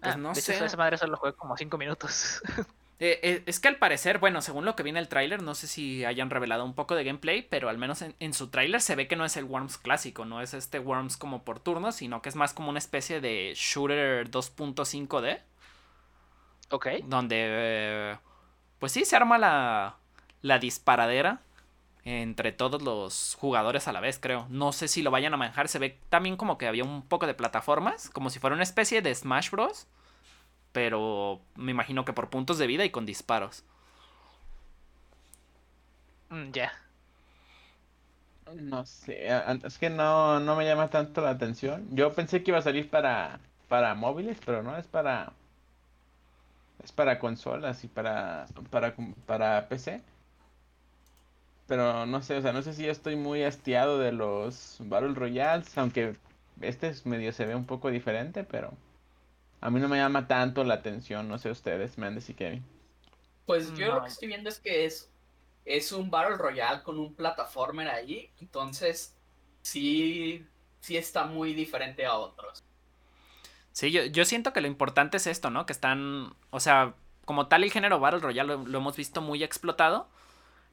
pues 0.00 0.16
no 0.16 0.34
sé. 0.34 0.64
esa 0.64 0.76
madre 0.76 0.96
solo 0.96 1.16
juega 1.16 1.36
como 1.36 1.56
5 1.56 1.76
minutos. 1.76 2.42
Eh, 3.02 3.18
eh, 3.22 3.42
es 3.46 3.60
que 3.60 3.68
al 3.68 3.76
parecer, 3.76 4.18
bueno, 4.18 4.42
según 4.42 4.66
lo 4.66 4.76
que 4.76 4.82
viene 4.82 5.00
el 5.00 5.08
tráiler, 5.08 5.42
no 5.42 5.54
sé 5.54 5.66
si 5.66 6.04
hayan 6.04 6.28
revelado 6.28 6.66
un 6.66 6.74
poco 6.74 6.94
de 6.94 7.02
gameplay, 7.02 7.40
pero 7.40 7.70
al 7.70 7.78
menos 7.78 8.02
en, 8.02 8.34
su 8.34 8.48
tráiler 8.48 8.82
se 8.82 8.94
ve 8.94 9.08
que 9.08 9.16
no 9.16 9.24
es 9.24 9.38
el 9.38 9.44
Worms 9.44 9.78
clásico, 9.78 10.26
no 10.26 10.42
es 10.42 10.52
este 10.52 10.78
Worms 10.78 11.16
como 11.16 11.42
por 11.42 11.60
turnos, 11.60 11.96
sino 11.96 12.20
que 12.20 12.28
es 12.28 12.36
más 12.36 12.52
como 12.52 12.68
una 12.68 12.78
especie 12.78 13.22
de 13.22 13.54
shooter 13.56 14.30
2.5D. 14.30 15.40
Ok. 16.68 16.88
Donde, 17.04 17.36
eh, 17.38 18.16
pues 18.78 18.92
sí, 18.92 19.06
se 19.06 19.16
arma 19.16 19.38
la, 19.38 19.96
la 20.42 20.58
disparadera 20.58 21.40
entre 22.04 22.52
todos 22.52 22.82
los 22.82 23.34
jugadores 23.40 23.88
a 23.88 23.92
la 23.92 24.00
vez, 24.00 24.18
creo. 24.18 24.46
No 24.50 24.72
sé 24.72 24.88
si 24.88 25.02
lo 25.02 25.10
vayan 25.10 25.32
a 25.32 25.38
manejar, 25.38 25.68
se 25.68 25.78
ve 25.78 25.98
también 26.10 26.36
como 26.36 26.58
que 26.58 26.66
había 26.66 26.84
un 26.84 27.00
poco 27.02 27.26
de 27.26 27.32
plataformas, 27.32 28.10
como 28.10 28.28
si 28.28 28.38
fuera 28.40 28.54
una 28.54 28.62
especie 28.62 29.00
de 29.00 29.14
Smash 29.14 29.50
Bros 29.50 29.86
pero 30.72 31.40
me 31.56 31.72
imagino 31.72 32.04
que 32.04 32.12
por 32.12 32.30
puntos 32.30 32.58
de 32.58 32.66
vida 32.66 32.84
y 32.84 32.90
con 32.90 33.06
disparos. 33.06 33.64
Mm, 36.30 36.52
ya. 36.54 36.70
No 38.54 38.84
sé, 38.84 39.28
es 39.64 39.78
que 39.78 39.88
no, 39.90 40.40
no 40.40 40.56
me 40.56 40.64
llama 40.66 40.90
tanto 40.90 41.20
la 41.22 41.30
atención. 41.30 41.86
Yo 41.92 42.12
pensé 42.12 42.42
que 42.42 42.50
iba 42.50 42.58
a 42.58 42.62
salir 42.62 42.90
para, 42.90 43.40
para 43.68 43.94
móviles, 43.94 44.38
pero 44.44 44.62
no, 44.62 44.76
es 44.76 44.86
para... 44.86 45.32
Es 46.82 46.90
para 46.92 47.18
consolas 47.20 47.84
y 47.84 47.88
para, 47.88 48.46
para, 48.70 48.94
para 49.26 49.68
PC. 49.68 50.02
Pero 51.66 52.04
no 52.06 52.22
sé, 52.22 52.36
o 52.36 52.42
sea, 52.42 52.52
no 52.52 52.60
sé 52.62 52.74
si 52.74 52.86
estoy 52.88 53.16
muy 53.16 53.44
hastiado 53.44 53.98
de 53.98 54.12
los 54.12 54.76
Battle 54.80 55.14
Royales, 55.14 55.76
aunque 55.78 56.16
este 56.60 56.88
es 56.88 57.06
medio 57.06 57.32
se 57.32 57.46
ve 57.46 57.54
un 57.54 57.64
poco 57.66 57.90
diferente, 57.90 58.44
pero 58.44 58.72
a 59.60 59.70
mí 59.70 59.80
no 59.80 59.88
me 59.88 59.98
llama 59.98 60.26
tanto 60.26 60.64
la 60.64 60.74
atención, 60.74 61.28
no 61.28 61.38
sé 61.38 61.50
ustedes, 61.50 61.98
Mendes 61.98 62.28
y 62.30 62.34
Kevin. 62.34 62.64
Pues 63.46 63.74
yo 63.74 63.94
lo 63.94 64.02
que 64.02 64.08
estoy 64.08 64.28
viendo 64.28 64.48
es 64.48 64.60
que 64.60 64.84
es, 64.84 65.10
es 65.64 65.92
un 65.92 66.10
Battle 66.10 66.36
Royale 66.36 66.82
con 66.82 66.98
un 66.98 67.14
plataformer 67.14 67.88
ahí, 67.88 68.30
entonces 68.40 69.16
sí, 69.62 70.46
sí 70.80 70.96
está 70.96 71.24
muy 71.24 71.54
diferente 71.54 72.06
a 72.06 72.14
otros. 72.14 72.62
Sí, 73.72 73.90
yo, 73.90 74.04
yo 74.04 74.24
siento 74.24 74.52
que 74.52 74.60
lo 74.60 74.66
importante 74.66 75.16
es 75.16 75.26
esto, 75.26 75.50
¿no? 75.50 75.66
Que 75.66 75.72
están, 75.72 76.34
o 76.50 76.60
sea, 76.60 76.94
como 77.24 77.46
tal 77.46 77.62
el 77.62 77.70
género 77.70 78.00
Battle 78.00 78.20
Royale 78.20 78.56
lo, 78.64 78.78
hemos 78.78 78.96
visto 78.96 79.20
muy 79.20 79.44
explotado, 79.44 80.08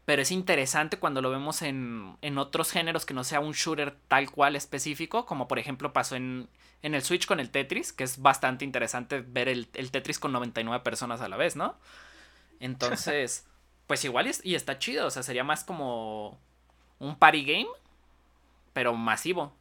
pero 0.07 0.23
es 0.23 0.31
interesante 0.31 0.97
cuando 0.97 1.21
lo 1.21 1.29
vemos 1.29 1.61
en, 1.61 2.17
en 2.23 2.39
otros 2.39 2.71
géneros 2.71 3.05
que 3.05 3.13
no 3.13 3.23
sea 3.23 3.39
un 3.39 3.51
shooter 3.51 3.95
tal 4.07 4.31
cual 4.31 4.55
específico, 4.55 5.27
como 5.27 5.47
por 5.47 5.59
ejemplo 5.59 5.93
pasó 5.93 6.15
en 6.15 6.49
en 6.81 6.93
el 6.95 7.03
Switch 7.03 7.25
con 7.25 7.39
el 7.39 7.49
Tetris, 7.49 7.91
que 7.91 8.03
es 8.03 8.21
bastante 8.21 8.65
interesante 8.65 9.21
ver 9.21 9.49
el, 9.49 9.67
Tetris 9.67 10.19
con 10.19 10.31
99 10.31 10.83
personas 10.83 11.21
a 11.21 11.27
la 11.27 11.37
vez, 11.37 11.55
¿no? 11.55 11.75
Entonces, 12.59 13.45
pues 13.87 14.03
igual 14.05 14.31
y, 14.43 14.55
está 14.55 14.79
chido, 14.79 15.07
o 15.07 15.11
sea, 15.11 15.23
sería 15.23 15.43
más 15.43 15.63
como 15.63 16.39
un 16.99 17.17
party 17.17 17.43
game, 17.45 17.67
pero 18.73 18.93
masivo. 18.93 19.53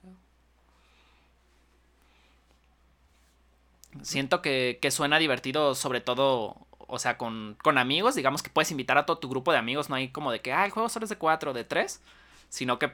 Siento 4.02 4.42
que, 4.42 4.78
suena 4.90 5.18
divertido, 5.18 5.74
sobre 5.74 6.02
todo, 6.02 6.66
o 6.86 6.98
sea, 6.98 7.18
con, 7.18 7.56
con, 7.62 7.78
amigos. 7.78 8.14
Digamos 8.14 8.42
que 8.42 8.50
puedes 8.50 8.70
invitar 8.70 8.98
a 8.98 9.06
todo 9.06 9.18
tu 9.18 9.28
grupo 9.28 9.52
de 9.52 9.58
amigos. 9.58 9.88
No 9.88 9.96
hay 9.96 10.08
como 10.08 10.32
de 10.32 10.40
que, 10.40 10.52
ah, 10.52 10.64
el 10.64 10.70
juego 10.70 10.88
solo 10.88 11.04
es 11.04 11.10
de 11.10 11.18
cuatro 11.18 11.50
o 11.50 11.54
de 11.54 11.64
tres. 11.64 12.02
Sino 12.48 12.78
que 12.78 12.92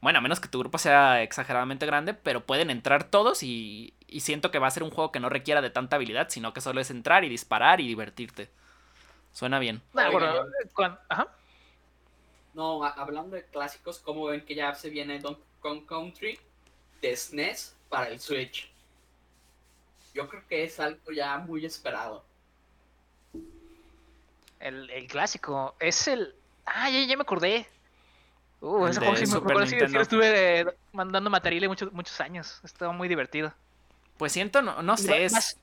bueno, 0.00 0.18
a 0.18 0.22
menos 0.22 0.40
que 0.40 0.48
tu 0.48 0.58
grupo 0.58 0.78
sea 0.78 1.22
exageradamente 1.22 1.86
grande, 1.86 2.14
pero 2.14 2.44
pueden 2.44 2.70
entrar 2.70 3.04
todos 3.04 3.42
y, 3.42 3.94
siento 4.18 4.50
que 4.50 4.58
va 4.58 4.66
a 4.66 4.70
ser 4.70 4.82
un 4.82 4.90
juego 4.90 5.12
que 5.12 5.20
no 5.20 5.28
requiera 5.28 5.60
de 5.60 5.70
tanta 5.70 5.96
habilidad, 5.96 6.28
sino 6.30 6.52
que 6.52 6.60
solo 6.60 6.80
es 6.80 6.90
entrar 6.90 7.24
y 7.24 7.28
disparar 7.28 7.80
y 7.80 7.86
divertirte. 7.86 8.50
Suena 9.32 9.58
bien. 9.58 9.82
No, 12.54 12.84
hablando 12.84 13.36
de 13.36 13.44
clásicos, 13.44 14.00
como 14.00 14.24
ven 14.24 14.44
que 14.44 14.54
ya 14.54 14.74
se 14.74 14.90
viene 14.90 15.20
Donkey 15.20 15.44
Kong 15.60 15.86
Country 15.86 16.38
de 17.00 17.16
SNES 17.16 17.70
e 17.70 17.88
para 17.88 18.08
el 18.08 18.18
Switch? 18.18 18.70
Yo 20.14 20.28
creo 20.28 20.42
que 20.48 20.64
es 20.64 20.80
algo 20.80 21.12
ya 21.12 21.38
muy 21.38 21.64
esperado. 21.64 22.24
El, 24.60 24.90
el 24.90 25.06
clásico 25.06 25.74
es 25.80 26.06
el... 26.08 26.34
Ah, 26.66 26.88
ya, 26.90 27.02
ya 27.04 27.16
me 27.16 27.22
acordé. 27.22 27.66
Uh, 28.60 28.86
ese 28.86 29.00
juego 29.00 29.16
sí 29.66 29.76
me 29.76 30.00
estuve 30.00 30.66
mandando 30.92 31.30
material 31.30 31.68
muchos, 31.68 31.92
muchos 31.92 32.20
años. 32.20 32.60
Estaba 32.62 32.92
muy 32.92 33.08
divertido. 33.08 33.52
Pues 34.18 34.32
siento, 34.32 34.60
no, 34.60 34.82
no 34.82 34.96
sé, 34.96 35.24
es... 35.24 35.58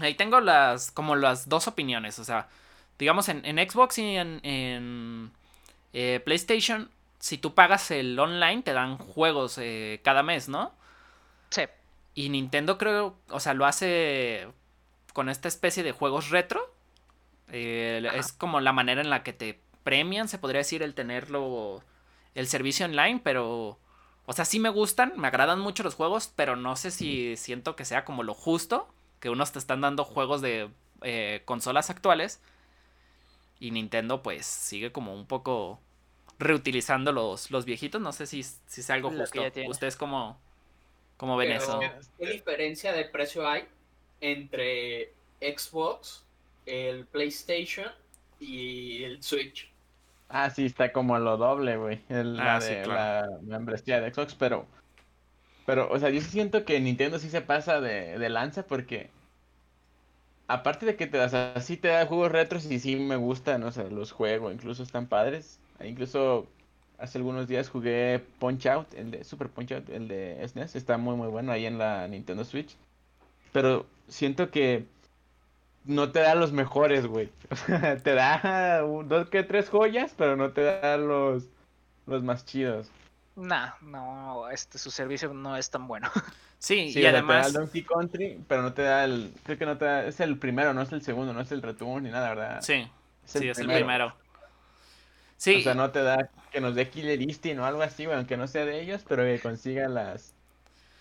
Ahí 0.00 0.14
tengo 0.14 0.40
las, 0.40 0.92
como 0.92 1.16
las 1.16 1.48
dos 1.48 1.68
opiniones, 1.68 2.18
o 2.18 2.24
sea, 2.24 2.48
digamos 2.98 3.28
en, 3.28 3.42
Xbox 3.42 3.98
y 3.98 4.16
en, 4.16 5.30
eh, 5.92 6.20
PlayStation, 6.24 6.90
si 7.18 7.36
tú 7.36 7.54
pagas 7.54 7.90
el 7.90 8.18
online, 8.18 8.62
te 8.62 8.72
dan 8.72 8.96
juegos 8.96 9.58
eh, 9.58 10.00
cada 10.02 10.22
mes, 10.22 10.48
¿no? 10.48 10.72
Sí. 11.50 11.62
Y 12.14 12.28
Nintendo 12.30 12.78
creo, 12.78 13.16
o 13.28 13.40
sea, 13.40 13.52
lo 13.52 13.66
hace 13.66 14.48
con 15.12 15.28
esta 15.28 15.48
especie 15.48 15.82
de 15.82 15.92
juegos 15.92 16.30
retro. 16.30 16.72
Eh, 17.52 18.08
es 18.14 18.32
como 18.32 18.60
la 18.60 18.72
manera 18.72 19.00
en 19.00 19.10
la 19.10 19.22
que 19.22 19.32
te 19.32 19.60
premian, 19.82 20.28
se 20.28 20.38
podría 20.38 20.58
decir, 20.58 20.82
el 20.82 20.94
tenerlo, 20.94 21.82
el 22.34 22.46
servicio 22.46 22.86
online, 22.86 23.20
pero, 23.22 23.78
o 24.26 24.32
sea, 24.32 24.44
sí 24.44 24.60
me 24.60 24.68
gustan, 24.68 25.14
me 25.16 25.28
agradan 25.28 25.60
mucho 25.60 25.82
los 25.82 25.94
juegos, 25.94 26.32
pero 26.36 26.56
no 26.56 26.76
sé 26.76 26.90
si 26.90 27.36
siento 27.36 27.76
que 27.76 27.84
sea 27.84 28.04
como 28.04 28.22
lo 28.22 28.34
justo, 28.34 28.88
que 29.20 29.30
unos 29.30 29.52
te 29.52 29.58
están 29.58 29.80
dando 29.80 30.04
juegos 30.04 30.40
de 30.40 30.70
eh, 31.02 31.42
consolas 31.44 31.90
actuales 31.90 32.40
y 33.58 33.70
Nintendo 33.70 34.22
pues 34.22 34.46
sigue 34.46 34.92
como 34.92 35.14
un 35.14 35.26
poco 35.26 35.78
reutilizando 36.38 37.12
los, 37.12 37.50
los 37.50 37.66
viejitos, 37.66 38.00
no 38.00 38.12
sé 38.12 38.26
si, 38.26 38.42
si 38.42 38.80
es 38.80 38.90
algo 38.90 39.10
justo. 39.10 39.42
¿Ustedes 39.68 39.96
cómo, 39.96 40.38
cómo 41.18 41.36
ven 41.36 41.52
eso? 41.52 41.78
¿Qué 42.18 42.26
diferencia 42.26 42.92
de 42.92 43.04
precio 43.04 43.46
hay 43.46 43.68
entre 44.22 45.12
Xbox, 45.40 46.24
el 46.66 47.06
PlayStation 47.06 47.88
y 48.38 49.02
el 49.04 49.22
Switch? 49.22 49.70
Ah, 50.28 50.48
sí, 50.50 50.66
está 50.66 50.92
como 50.92 51.18
lo 51.18 51.36
doble, 51.36 51.76
güey. 51.76 52.00
Ah, 52.08 52.22
la 52.22 52.60
de 52.60 52.86
la 52.86 53.28
membresía 53.42 54.00
de 54.00 54.12
Xbox, 54.12 54.34
pero. 54.34 54.66
Pero, 55.66 55.90
o 55.90 55.98
sea, 55.98 56.10
yo 56.10 56.20
siento 56.20 56.64
que 56.64 56.80
Nintendo 56.80 57.18
sí 57.18 57.28
se 57.28 57.42
pasa 57.42 57.80
de, 57.80 58.18
de 58.18 58.28
lanza 58.28 58.64
porque. 58.64 59.10
Aparte 60.46 60.86
de 60.86 60.96
que 60.96 61.06
te 61.06 61.18
das 61.18 61.32
así 61.32 61.76
te 61.76 61.88
da 61.88 62.06
juegos 62.06 62.32
retros 62.32 62.64
y 62.66 62.80
sí 62.80 62.96
me 62.96 63.16
gustan, 63.16 63.62
o 63.62 63.70
sea, 63.70 63.84
los 63.84 64.10
juegos, 64.10 64.52
incluso 64.52 64.82
están 64.82 65.06
padres. 65.06 65.60
Incluso 65.82 66.48
hace 66.98 67.18
algunos 67.18 67.48
días 67.48 67.68
jugué 67.68 68.20
Punch 68.38 68.66
Out, 68.66 68.94
el 68.94 69.10
de 69.10 69.24
Super 69.24 69.48
Punch 69.48 69.72
Out, 69.72 69.88
el 69.90 70.08
de 70.08 70.46
SNES, 70.46 70.74
e 70.74 70.78
está 70.78 70.98
muy 70.98 71.16
muy 71.16 71.28
bueno 71.28 71.52
ahí 71.52 71.66
en 71.66 71.78
la 71.78 72.06
Nintendo 72.08 72.44
Switch. 72.44 72.76
Pero 73.52 73.86
siento 74.08 74.50
que 74.50 74.84
no 75.84 76.12
te 76.12 76.20
da 76.20 76.34
los 76.34 76.52
mejores, 76.52 77.06
güey. 77.06 77.30
te 78.02 78.14
da 78.14 78.80
dos 78.80 79.28
que 79.28 79.42
tres 79.42 79.68
joyas, 79.68 80.14
pero 80.16 80.36
no 80.36 80.50
te 80.50 80.62
da 80.62 80.96
los, 80.96 81.44
los 82.06 82.22
más 82.22 82.44
chidos. 82.44 82.90
Nah, 83.36 83.70
no, 83.80 84.50
este, 84.50 84.78
su 84.78 84.90
servicio 84.90 85.32
no 85.32 85.56
es 85.56 85.70
tan 85.70 85.86
bueno. 85.86 86.10
Sí, 86.60 86.92
y 86.94 87.06
además... 87.06 87.46
Te 87.46 87.52
da 87.54 87.58
el 87.60 87.64
Donkey 87.64 87.82
Country, 87.84 88.44
pero 88.46 88.60
no 88.60 88.74
te 88.74 88.82
da 88.82 89.04
el... 89.04 89.32
Creo 89.44 89.56
que 89.56 89.64
no 89.64 89.78
te 89.78 89.86
da... 89.86 90.04
Es 90.04 90.20
el 90.20 90.36
primero, 90.36 90.74
no 90.74 90.82
es 90.82 90.92
el 90.92 91.00
segundo, 91.00 91.32
no 91.32 91.40
es 91.40 91.50
el 91.52 91.62
Return 91.62 92.02
ni 92.02 92.10
nada, 92.10 92.28
¿verdad? 92.28 92.60
Sí, 92.60 92.86
sí, 93.24 93.48
es 93.48 93.58
el 93.58 93.66
primero. 93.66 94.14
Sí. 95.38 95.56
O 95.56 95.60
sea, 95.62 95.72
no 95.72 95.90
te 95.90 96.02
da 96.02 96.28
que 96.52 96.60
nos 96.60 96.74
dé 96.74 96.90
Killer 96.90 97.18
Instinct 97.22 97.60
o 97.60 97.64
algo 97.64 97.80
así, 97.80 98.04
güey, 98.04 98.18
aunque 98.18 98.36
no 98.36 98.46
sea 98.46 98.66
de 98.66 98.78
ellos, 98.78 99.02
pero 99.08 99.22
que 99.22 99.40
consiga 99.40 99.88
las... 99.88 100.34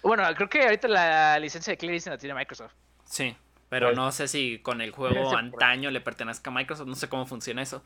Bueno, 0.02 0.24
creo 0.34 0.48
que 0.48 0.64
ahorita 0.64 0.88
la 0.88 1.38
licencia 1.40 1.72
de 1.72 1.78
Clear 1.78 2.02
la 2.06 2.18
tiene 2.18 2.36
Microsoft. 2.36 2.72
Sí, 3.04 3.36
pero 3.70 3.88
pues, 3.88 3.98
no 3.98 4.12
sé 4.12 4.28
si 4.28 4.60
con 4.60 4.82
el 4.82 4.92
juego 4.92 5.38
antaño 5.38 5.92
le 5.92 6.02
pertenezca 6.02 6.50
a 6.50 6.54
Microsoft, 6.54 6.88
no 6.88 6.96
sé 6.96 7.08
cómo 7.08 7.28
funciona 7.28 7.62
eso. 7.62 7.84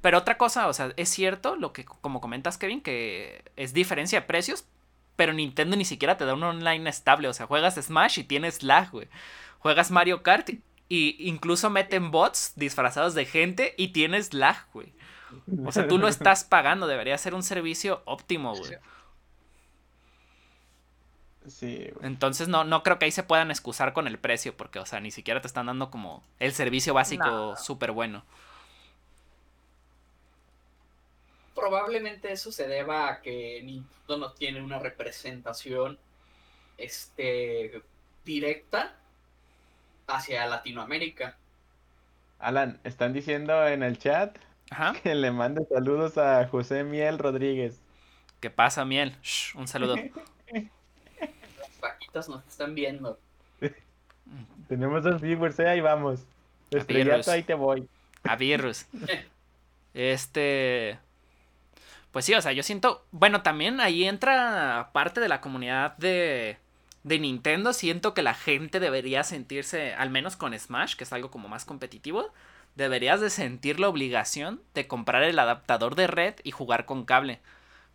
Pero 0.00 0.18
otra 0.18 0.38
cosa, 0.38 0.66
o 0.68 0.72
sea, 0.72 0.92
es 0.96 1.10
cierto 1.10 1.56
lo 1.56 1.72
que, 1.72 1.84
como 1.84 2.20
comentas, 2.20 2.56
Kevin, 2.56 2.80
que 2.80 3.44
es 3.56 3.74
diferencia 3.74 4.20
de 4.20 4.26
precios, 4.26 4.66
pero 5.14 5.34
Nintendo 5.34 5.76
ni 5.76 5.84
siquiera 5.84 6.16
te 6.16 6.24
da 6.24 6.34
un 6.34 6.42
online 6.42 6.88
estable. 6.88 7.28
O 7.28 7.34
sea, 7.34 7.46
juegas 7.46 7.74
Smash 7.74 8.18
y 8.18 8.24
tienes 8.24 8.62
lag, 8.62 8.90
güey. 8.90 9.08
Juegas 9.58 9.90
Mario 9.90 10.22
Kart 10.22 10.48
y 10.88 11.28
incluso 11.28 11.68
meten 11.68 12.10
bots 12.10 12.52
disfrazados 12.56 13.14
de 13.14 13.26
gente 13.26 13.74
y 13.76 13.88
tienes 13.88 14.32
lag, 14.32 14.56
güey. 14.72 14.92
O 15.64 15.72
sea, 15.72 15.86
tú 15.86 15.98
lo 15.98 16.08
estás 16.08 16.44
pagando, 16.44 16.86
debería 16.86 17.18
ser 17.18 17.34
un 17.34 17.42
servicio 17.42 18.02
óptimo, 18.04 18.54
güey. 18.54 18.76
Sí, 21.48 21.90
Entonces 22.02 22.48
no, 22.48 22.64
no 22.64 22.82
creo 22.82 22.98
que 22.98 23.04
ahí 23.04 23.10
se 23.10 23.22
puedan 23.22 23.50
excusar 23.50 23.92
con 23.92 24.06
el 24.06 24.18
precio, 24.18 24.56
porque, 24.56 24.78
o 24.78 24.86
sea, 24.86 25.00
ni 25.00 25.10
siquiera 25.10 25.40
te 25.40 25.46
están 25.46 25.66
dando 25.66 25.90
como 25.90 26.22
el 26.40 26.52
servicio 26.52 26.94
básico 26.94 27.56
súper 27.56 27.92
bueno. 27.92 28.24
Probablemente 31.54 32.32
eso 32.32 32.52
se 32.52 32.66
deba 32.66 33.08
a 33.08 33.22
que 33.22 33.62
Nintendo 33.62 34.18
no 34.18 34.32
tiene 34.32 34.62
una 34.62 34.78
representación 34.78 35.98
este, 36.76 37.82
directa 38.24 38.94
hacia 40.06 40.46
Latinoamérica. 40.46 41.36
Alan, 42.38 42.78
están 42.84 43.12
diciendo 43.12 43.66
en 43.66 43.82
el 43.82 43.98
chat 43.98 44.36
que 45.02 45.14
le 45.14 45.30
mande 45.30 45.64
saludos 45.66 46.18
a 46.18 46.46
José 46.48 46.84
Miel 46.84 47.18
Rodríguez. 47.18 47.80
¿Qué 48.40 48.50
pasa, 48.50 48.84
Miel? 48.84 49.16
un 49.54 49.66
saludo. 49.66 49.96
nos 52.28 52.46
están 52.46 52.74
viendo. 52.74 53.18
Tenemos 54.68 55.04
dos 55.04 55.20
viewers, 55.20 55.58
¿eh? 55.60 55.68
ahí 55.68 55.80
vamos. 55.80 56.24
Estrellato, 56.70 57.30
ahí 57.30 57.42
te 57.42 57.54
voy. 57.54 57.86
A 58.24 58.36
virus. 58.36 58.86
este. 59.94 60.98
Pues 62.10 62.24
sí, 62.24 62.34
o 62.34 62.42
sea, 62.42 62.52
yo 62.52 62.62
siento. 62.62 63.04
Bueno, 63.12 63.42
también 63.42 63.80
ahí 63.80 64.04
entra 64.04 64.90
parte 64.92 65.20
de 65.20 65.28
la 65.28 65.40
comunidad 65.40 65.96
de. 65.98 66.58
De 67.04 67.20
Nintendo. 67.20 67.72
Siento 67.72 68.14
que 68.14 68.22
la 68.22 68.34
gente 68.34 68.80
debería 68.80 69.22
sentirse, 69.22 69.94
al 69.94 70.10
menos 70.10 70.34
con 70.34 70.58
Smash, 70.58 70.96
que 70.96 71.04
es 71.04 71.12
algo 71.12 71.30
como 71.30 71.46
más 71.46 71.64
competitivo. 71.64 72.32
Deberías 72.74 73.20
de 73.20 73.30
sentir 73.30 73.78
la 73.78 73.88
obligación 73.88 74.60
de 74.74 74.88
comprar 74.88 75.22
el 75.22 75.38
adaptador 75.38 75.94
de 75.94 76.08
red 76.08 76.34
y 76.42 76.50
jugar 76.50 76.84
con 76.84 77.04
cable. 77.04 77.38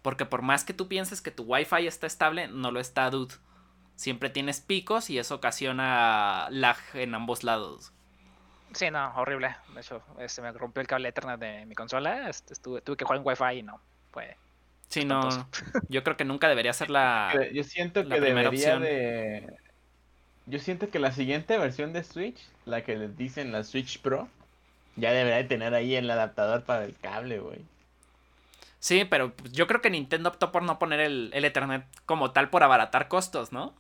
Porque 0.01 0.25
por 0.25 0.43
más 0.43 0.63
que 0.63 0.73
tú 0.73 0.87
pienses 0.87 1.21
que 1.21 1.29
tu 1.29 1.43
Wi-Fi 1.43 1.85
está 1.85 2.07
estable, 2.07 2.47
no 2.47 2.71
lo 2.71 2.79
está, 2.79 3.09
dude 3.09 3.35
siempre 3.95 4.29
tienes 4.29 4.61
picos 4.61 5.09
y 5.09 5.19
eso 5.19 5.35
ocasiona 5.35 6.47
lag 6.49 6.77
en 6.93 7.13
ambos 7.15 7.43
lados. 7.43 7.93
Sí, 8.73 8.89
no, 8.89 9.13
horrible. 9.15 9.55
De 9.73 9.81
hecho, 9.81 10.01
este, 10.19 10.41
me 10.41 10.51
rompió 10.51 10.81
el 10.81 10.87
cable 10.87 11.09
Ethernet 11.09 11.39
de 11.39 11.65
mi 11.65 11.75
consola. 11.75 12.29
Este, 12.29 12.53
estuve, 12.53 12.81
tuve 12.81 12.95
que 12.97 13.05
jugar 13.05 13.19
en 13.19 13.27
Wi-Fi 13.27 13.59
y 13.59 13.63
no. 13.63 13.81
Fue. 14.11 14.37
Sí, 14.87 15.05
no. 15.05 15.29
Yo 15.89 16.03
creo 16.03 16.17
que 16.17 16.25
nunca 16.25 16.47
debería 16.47 16.73
ser 16.73 16.89
la. 16.89 17.33
Yo 17.53 17.63
siento 17.63 18.07
que 18.07 18.19
debería 18.19 18.79
de. 18.79 19.53
Yo 20.47 20.59
siento 20.59 20.89
que 20.89 20.99
la 20.99 21.11
siguiente 21.11 21.57
versión 21.57 21.93
de 21.93 22.03
Switch, 22.03 22.39
la 22.65 22.83
que 22.83 22.97
les 22.97 23.15
dicen 23.15 23.51
la 23.51 23.63
Switch 23.63 24.01
Pro, 24.01 24.27
ya 24.95 25.11
debería 25.11 25.37
de 25.37 25.43
tener 25.43 25.73
ahí 25.73 25.95
el 25.95 26.09
adaptador 26.09 26.63
para 26.63 26.83
el 26.83 26.97
cable, 26.97 27.39
güey. 27.39 27.63
Sí, 28.79 29.05
pero 29.05 29.33
yo 29.51 29.67
creo 29.67 29.81
que 29.81 29.91
Nintendo 29.91 30.29
optó 30.29 30.51
por 30.51 30.63
no 30.63 30.79
poner 30.79 30.99
el, 30.99 31.29
el 31.33 31.45
Ethernet 31.45 31.85
como 32.05 32.31
tal 32.31 32.49
por 32.49 32.63
abaratar 32.63 33.07
costos, 33.07 33.51
¿no? 33.51 33.75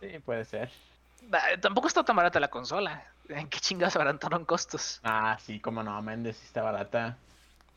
Sí, 0.00 0.18
puede 0.18 0.44
ser. 0.44 0.70
Tampoco 1.60 1.88
está 1.88 2.04
tan 2.04 2.16
barata 2.16 2.40
la 2.40 2.48
consola. 2.48 3.04
¿En 3.28 3.48
qué 3.50 3.60
chingados 3.60 3.96
abarataron 3.96 4.44
costos? 4.44 5.00
Ah, 5.02 5.38
sí, 5.40 5.60
como 5.60 5.82
no, 5.82 6.00
Méndez 6.02 6.36
sí 6.36 6.46
está 6.46 6.62
barata. 6.62 7.16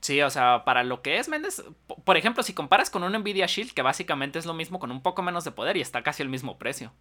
Sí, 0.02 0.22
o 0.22 0.30
sea, 0.30 0.66
para 0.66 0.84
lo 0.84 1.02
que 1.02 1.18
es 1.18 1.30
Méndez, 1.30 1.64
por 2.04 2.18
ejemplo, 2.18 2.44
si 2.44 2.54
comparas 2.54 2.90
con 2.90 3.04
un 3.04 3.14
Nvidia 3.14 3.46
Shield, 3.46 3.74
que 3.74 3.82
básicamente 3.82 4.38
es 4.38 4.46
lo 4.46 4.54
mismo 4.54 4.80
con 4.80 4.92
un 4.92 5.02
poco 5.02 5.22
menos 5.22 5.46
de 5.46 5.52
poder 5.52 5.78
y 5.78 5.82
está 5.82 6.04
casi 6.04 6.24
al 6.24 6.30
mismo 6.30 6.58
precio. 6.58 6.92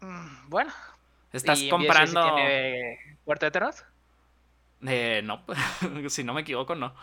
Mm, 0.00 0.48
bueno. 0.48 0.72
Estás 1.32 1.62
comprando. 1.64 2.34
¿Tiene 2.34 3.16
puerta 3.24 3.50
de 3.50 3.74
Eh, 4.86 5.20
no, 5.22 5.44
si 6.08 6.24
no 6.24 6.32
me 6.34 6.40
equivoco, 6.40 6.74
no. 6.74 6.94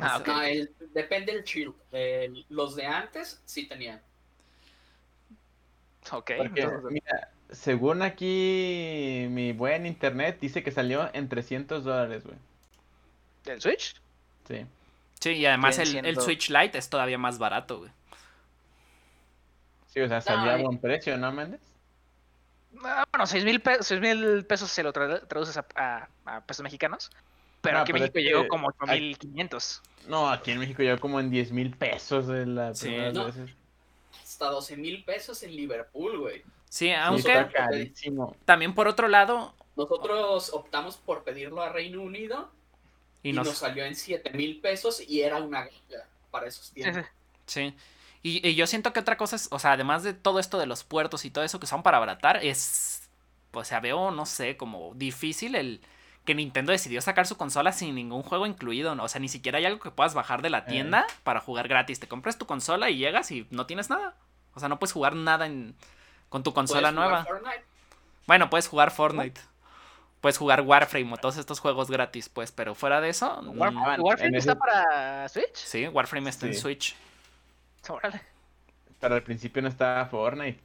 Ah, 0.00 0.22
depende 0.94 1.32
del 1.32 1.44
Shield. 1.44 1.74
los 2.48 2.76
de 2.76 2.86
antes 2.86 3.42
sí 3.44 3.68
tenían. 3.68 4.00
Ok. 6.12 6.30
mira, 6.90 7.30
según 7.50 8.02
aquí 8.02 9.26
mi 9.30 9.52
buen 9.52 9.86
internet 9.86 10.38
dice 10.40 10.62
que 10.62 10.70
salió 10.70 11.10
en 11.12 11.28
300 11.28 11.84
dólares, 11.84 12.24
güey. 12.24 12.36
¿El 13.46 13.60
Switch? 13.60 14.00
Sí. 14.46 14.66
Sí, 15.20 15.30
y 15.30 15.46
además 15.46 15.78
el, 15.78 16.20
Switch 16.20 16.50
Lite 16.50 16.78
es 16.78 16.88
todavía 16.88 17.18
más 17.18 17.38
barato, 17.38 17.78
güey. 17.78 17.90
Sí, 19.88 20.00
o 20.00 20.08
sea, 20.08 20.20
salió 20.20 20.52
a 20.52 20.56
buen 20.56 20.78
precio, 20.78 21.16
¿no, 21.16 21.32
Méndez? 21.32 21.60
Ah, 22.84 23.04
bueno, 23.10 23.26
6 23.26 23.44
mil 23.44 23.60
pesos, 23.60 24.70
se 24.70 24.82
lo 24.82 24.92
traduces 24.92 25.56
a, 25.74 26.08
pesos 26.46 26.62
mexicanos. 26.62 27.10
Pero 27.60 27.80
aquí 27.80 27.90
en 27.90 27.98
México 27.98 28.18
llegó 28.20 28.46
como 28.46 28.68
8.500. 28.68 29.80
No, 30.06 30.28
aquí 30.28 30.52
en 30.52 30.60
México 30.60 30.82
llegó 30.82 31.00
como 31.00 31.18
en 31.18 31.30
10 31.30 31.52
mil 31.52 31.76
pesos 31.76 32.28
de 32.28 32.46
la 32.46 32.74
sí, 32.74 32.96
hasta 34.38 34.52
12 34.52 34.76
mil 34.76 35.04
pesos 35.04 35.42
en 35.42 35.56
Liverpool, 35.56 36.20
güey. 36.20 36.44
Sí, 36.68 36.92
aunque 36.92 37.92
también 38.44 38.72
por 38.72 38.86
otro 38.86 39.08
lado... 39.08 39.52
Nosotros 39.74 40.50
optamos 40.52 40.96
por 40.96 41.24
pedirlo 41.24 41.60
a 41.60 41.70
Reino 41.70 42.02
Unido 42.02 42.48
y, 43.24 43.32
nos... 43.32 43.48
salió 43.48 43.84
en 43.84 43.96
7 43.96 44.30
mil 44.30 44.60
pesos 44.60 45.00
y 45.00 45.22
era 45.22 45.38
una 45.38 45.60
ganga 45.60 46.08
para 46.30 46.46
esos 46.46 46.70
tiempos. 46.70 47.04
Sí. 47.46 47.74
Y, 48.22 48.46
y, 48.46 48.54
yo 48.54 48.66
siento 48.66 48.92
que 48.92 49.00
otra 49.00 49.16
cosa 49.16 49.36
es, 49.36 49.48
o 49.50 49.58
sea, 49.58 49.72
además 49.72 50.04
de 50.04 50.12
todo 50.12 50.38
esto 50.38 50.58
de 50.58 50.66
los 50.66 50.84
puertos 50.84 51.24
y 51.24 51.30
todo 51.30 51.44
eso 51.44 51.58
que 51.58 51.66
son 51.66 51.82
para 51.82 51.96
abaratar, 51.96 52.44
es, 52.44 53.08
o 53.52 53.64
sea, 53.64 53.80
veo, 53.80 54.10
no 54.10 54.26
sé, 54.26 54.56
como 54.56 54.92
difícil 54.94 55.54
el 55.54 55.80
que 56.24 56.34
Nintendo 56.34 56.72
decidió 56.72 57.00
sacar 57.00 57.26
su 57.26 57.36
consola 57.36 57.72
sin 57.72 57.94
ningún 57.94 58.22
juego 58.22 58.46
incluido, 58.46 58.94
¿no? 58.94 59.04
o 59.04 59.08
sea, 59.08 59.20
ni 59.20 59.28
siquiera 59.28 59.58
hay 59.58 59.64
algo 59.64 59.80
que 59.80 59.90
puedas 59.90 60.14
bajar 60.14 60.42
de 60.42 60.50
la 60.50 60.66
tienda 60.66 61.06
para 61.22 61.40
jugar 61.40 61.68
gratis. 61.68 62.00
Te 62.00 62.08
compras 62.08 62.36
tu 62.38 62.44
consola 62.46 62.90
y 62.90 62.98
llegas 62.98 63.30
y 63.30 63.46
no 63.50 63.66
tienes 63.66 63.88
nada. 63.88 64.14
O 64.58 64.60
sea, 64.60 64.68
no 64.68 64.78
puedes 64.78 64.92
jugar 64.92 65.14
nada 65.14 65.46
en, 65.46 65.74
con 66.28 66.42
tu 66.42 66.52
consola 66.52 66.92
nueva. 66.92 67.26
Bueno, 68.26 68.50
puedes 68.50 68.68
jugar 68.68 68.90
Fortnite. 68.90 69.40
Puedes 70.20 70.36
jugar 70.36 70.62
Warframe 70.62 71.12
o 71.12 71.16
todos 71.16 71.36
estos 71.36 71.60
juegos 71.60 71.90
gratis, 71.90 72.28
pues, 72.28 72.50
pero 72.50 72.74
fuera 72.74 73.00
de 73.00 73.08
eso. 73.08 73.40
¿Warframe 73.54 74.36
está 74.36 74.56
para 74.56 75.28
Switch? 75.28 75.54
Sí, 75.54 75.86
Warframe 75.86 76.28
está 76.28 76.46
en 76.46 76.54
Switch. 76.54 76.96
Órale. 77.88 78.20
Pero 78.98 79.14
al 79.14 79.22
principio 79.22 79.62
no 79.62 79.68
estaba 79.68 80.04
Fortnite. 80.06 80.60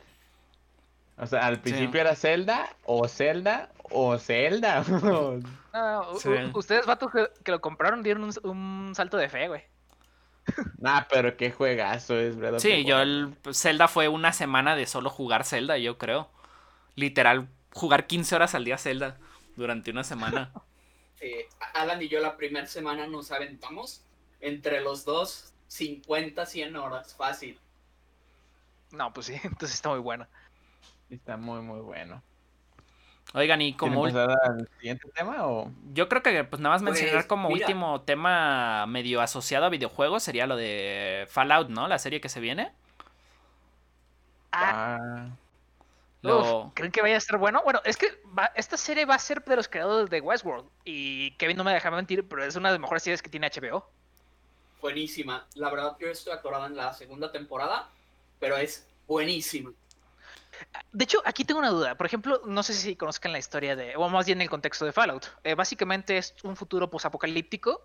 O 1.18 1.28
sea, 1.28 1.46
al 1.46 1.60
principio 1.60 2.02
era 2.02 2.16
Zelda 2.16 2.76
o 2.86 3.08
Zelda 3.08 3.70
o 3.84 4.18
Zelda. 4.18 4.84
no, 5.74 6.12
ustedes, 6.12 6.88
vatos 6.88 7.12
que, 7.44 7.52
lo 7.52 7.62
compraron, 7.62 8.02
dieron 8.02 8.32
un, 8.44 8.94
salto 8.96 9.18
de 9.18 9.30
fe, 9.30 9.48
güey. 9.48 9.64
Nah, 10.78 11.04
pero 11.10 11.38
qué 11.38 11.52
juegazo 11.52 12.18
es, 12.20 12.38
¿verdad? 12.38 12.60
Sí, 12.60 12.84
yo 12.84 13.02
el 13.02 13.36
Zelda 13.54 13.88
fue 13.88 14.08
una 14.08 14.34
semana 14.34 14.76
de 14.76 14.86
solo 14.86 15.10
jugar 15.10 15.46
Zelda, 15.46 15.78
yo 15.78 15.98
creo. 15.98 16.30
Literal, 16.96 17.48
jugar 17.72 18.08
15 18.08 18.36
horas 18.36 18.56
al 18.56 18.66
día 18.66 18.78
Zelda 18.78 19.18
durante 19.56 19.92
una 19.92 20.04
semana. 20.04 20.52
Sí, 21.20 21.32
Alan 21.74 22.02
y 22.02 22.10
yo 22.10 22.20
la 22.20 22.36
primera 22.36 22.66
semana 22.66 23.08
nos 23.08 23.32
aventamos 23.32 24.04
entre 24.42 24.82
los 24.82 25.06
dos 25.06 25.54
50, 25.68 26.46
100 26.46 26.76
horas, 26.76 27.16
fácil. 27.16 27.58
No, 28.92 29.14
pues 29.14 29.28
sí, 29.28 29.34
entonces 29.44 29.74
está 29.76 29.90
muy 29.90 30.00
bueno. 30.00 30.28
Está 31.10 31.38
muy, 31.38 31.62
muy 31.62 31.80
bueno. 31.80 32.22
Oigan, 33.34 33.62
y 33.62 33.74
como... 33.74 34.06
al 34.06 34.70
siguiente 34.78 35.10
tema 35.14 35.48
o...? 35.48 35.72
Yo 35.94 36.08
creo 36.08 36.22
que 36.22 36.44
pues 36.44 36.62
nada 36.62 36.76
más 36.76 36.84
mencionar 36.84 37.16
pues, 37.16 37.26
como 37.26 37.50
último 37.50 38.02
tema 38.02 38.86
medio 38.86 39.22
asociado 39.22 39.66
a 39.66 39.70
videojuegos 39.70 40.22
sería 40.22 40.46
lo 40.46 40.56
de 40.56 41.28
Fallout, 41.30 41.70
¿no? 41.70 41.88
La 41.88 41.98
serie 41.98 42.22
que 42.22 42.30
se 42.30 42.40
viene. 42.40 42.72
Ah. 44.52 45.30
¿Creen 46.76 46.92
que 46.92 47.02
vaya 47.02 47.18
a 47.18 47.20
ser 47.20 47.38
bueno? 47.38 47.62
Bueno, 47.64 47.82
es 47.84 47.98
que 47.98 48.08
esta 48.56 48.78
serie 48.78 49.06
va 49.06 49.16
a 49.16 49.20
ser 49.20 49.44
de 49.44 49.56
los 49.56 49.68
creadores 49.68 50.10
de 50.10 50.22
Westworld. 50.22 50.70
Y 50.86 51.32
Kevin 51.32 51.58
no 51.58 51.64
me 51.64 51.74
deja 51.74 51.92
mentir, 51.92 52.28
pero 52.28 52.44
es 52.44 52.56
una 52.56 52.70
de 52.70 52.76
las 52.76 52.82
mejores 52.82 53.04
series 53.04 53.22
que 53.22 53.30
tiene 53.30 53.50
HBO. 53.50 53.86
Buenísima. 54.80 55.48
La 55.56 55.70
verdad, 55.70 55.98
yo 56.00 56.08
estoy 56.08 56.34
atorada 56.34 56.68
en 56.68 56.78
la 56.78 56.94
segunda 56.94 57.32
temporada, 57.32 57.90
pero 58.40 58.58
es 58.58 58.88
buenísima. 59.08 59.72
De 60.92 61.04
hecho, 61.04 61.22
aquí 61.26 61.46
tengo 61.46 61.60
una 61.60 61.70
duda. 61.70 61.96
Por 61.96 62.06
ejemplo, 62.06 62.42
no 62.46 62.64
sé 62.64 62.74
si 62.74 62.96
conozcan 62.96 63.32
la 63.32 63.40
historia 63.40 63.76
de, 63.76 63.96
o 63.96 64.10
más 64.10 64.26
bien 64.26 64.42
el 64.42 64.50
contexto 64.50 64.86
de 64.86 64.92
Fallout. 64.92 65.26
Eh, 65.44 65.56
básicamente 65.56 66.18
es 66.18 66.36
un 66.44 66.56
futuro 66.56 66.90
posapocalíptico, 66.90 67.82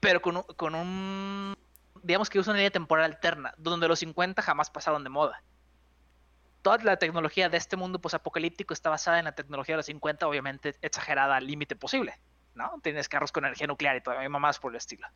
pero 0.00 0.20
con, 0.20 0.42
con 0.42 0.74
un 0.74 1.56
digamos 2.02 2.30
que 2.30 2.38
usa 2.38 2.52
una 2.52 2.58
línea 2.58 2.70
temporal 2.70 3.04
alterna, 3.04 3.54
donde 3.56 3.88
los 3.88 3.98
50 3.98 4.42
jamás 4.42 4.70
pasaron 4.70 5.04
de 5.04 5.10
moda. 5.10 5.42
Toda 6.62 6.78
la 6.78 6.96
tecnología 6.98 7.48
de 7.48 7.56
este 7.56 7.76
mundo 7.76 8.00
posapocalíptico 8.00 8.74
está 8.74 8.90
basada 8.90 9.18
en 9.18 9.24
la 9.24 9.32
tecnología 9.32 9.74
de 9.74 9.78
los 9.78 9.86
50, 9.86 10.26
obviamente 10.26 10.76
exagerada 10.82 11.36
al 11.36 11.46
límite 11.46 11.76
posible, 11.76 12.18
¿no? 12.54 12.80
Tienes 12.82 13.08
carros 13.08 13.32
con 13.32 13.44
energía 13.44 13.66
nuclear 13.66 13.96
y 13.96 14.02
todavía 14.02 14.28
más 14.28 14.58
por 14.58 14.72
el 14.72 14.76
estilo. 14.76 15.06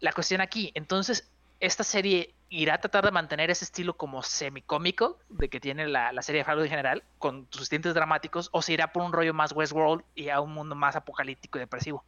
La 0.00 0.12
cuestión 0.12 0.40
aquí, 0.40 0.72
entonces, 0.74 1.30
esta 1.60 1.84
serie 1.84 2.34
irá 2.48 2.74
a 2.74 2.78
tratar 2.78 3.04
de 3.04 3.10
mantener 3.10 3.50
ese 3.50 3.64
estilo 3.64 3.96
como 3.96 4.22
semicómico 4.22 5.18
de 5.28 5.48
que 5.48 5.60
tiene 5.60 5.88
la, 5.88 6.10
serie 6.22 6.40
de 6.40 6.44
Fallout 6.44 6.64
en 6.64 6.70
general, 6.70 7.02
con 7.18 7.46
sus 7.50 7.68
tintes 7.68 7.94
dramáticos, 7.94 8.48
o 8.52 8.62
se 8.62 8.72
irá 8.72 8.92
por 8.92 9.02
un 9.02 9.12
rollo 9.12 9.34
más 9.34 9.52
Westworld 9.52 10.04
y 10.14 10.28
a 10.28 10.40
un 10.40 10.52
mundo 10.52 10.74
más 10.74 10.96
apocalíptico 10.96 11.58
y 11.58 11.60
depresivo. 11.60 12.04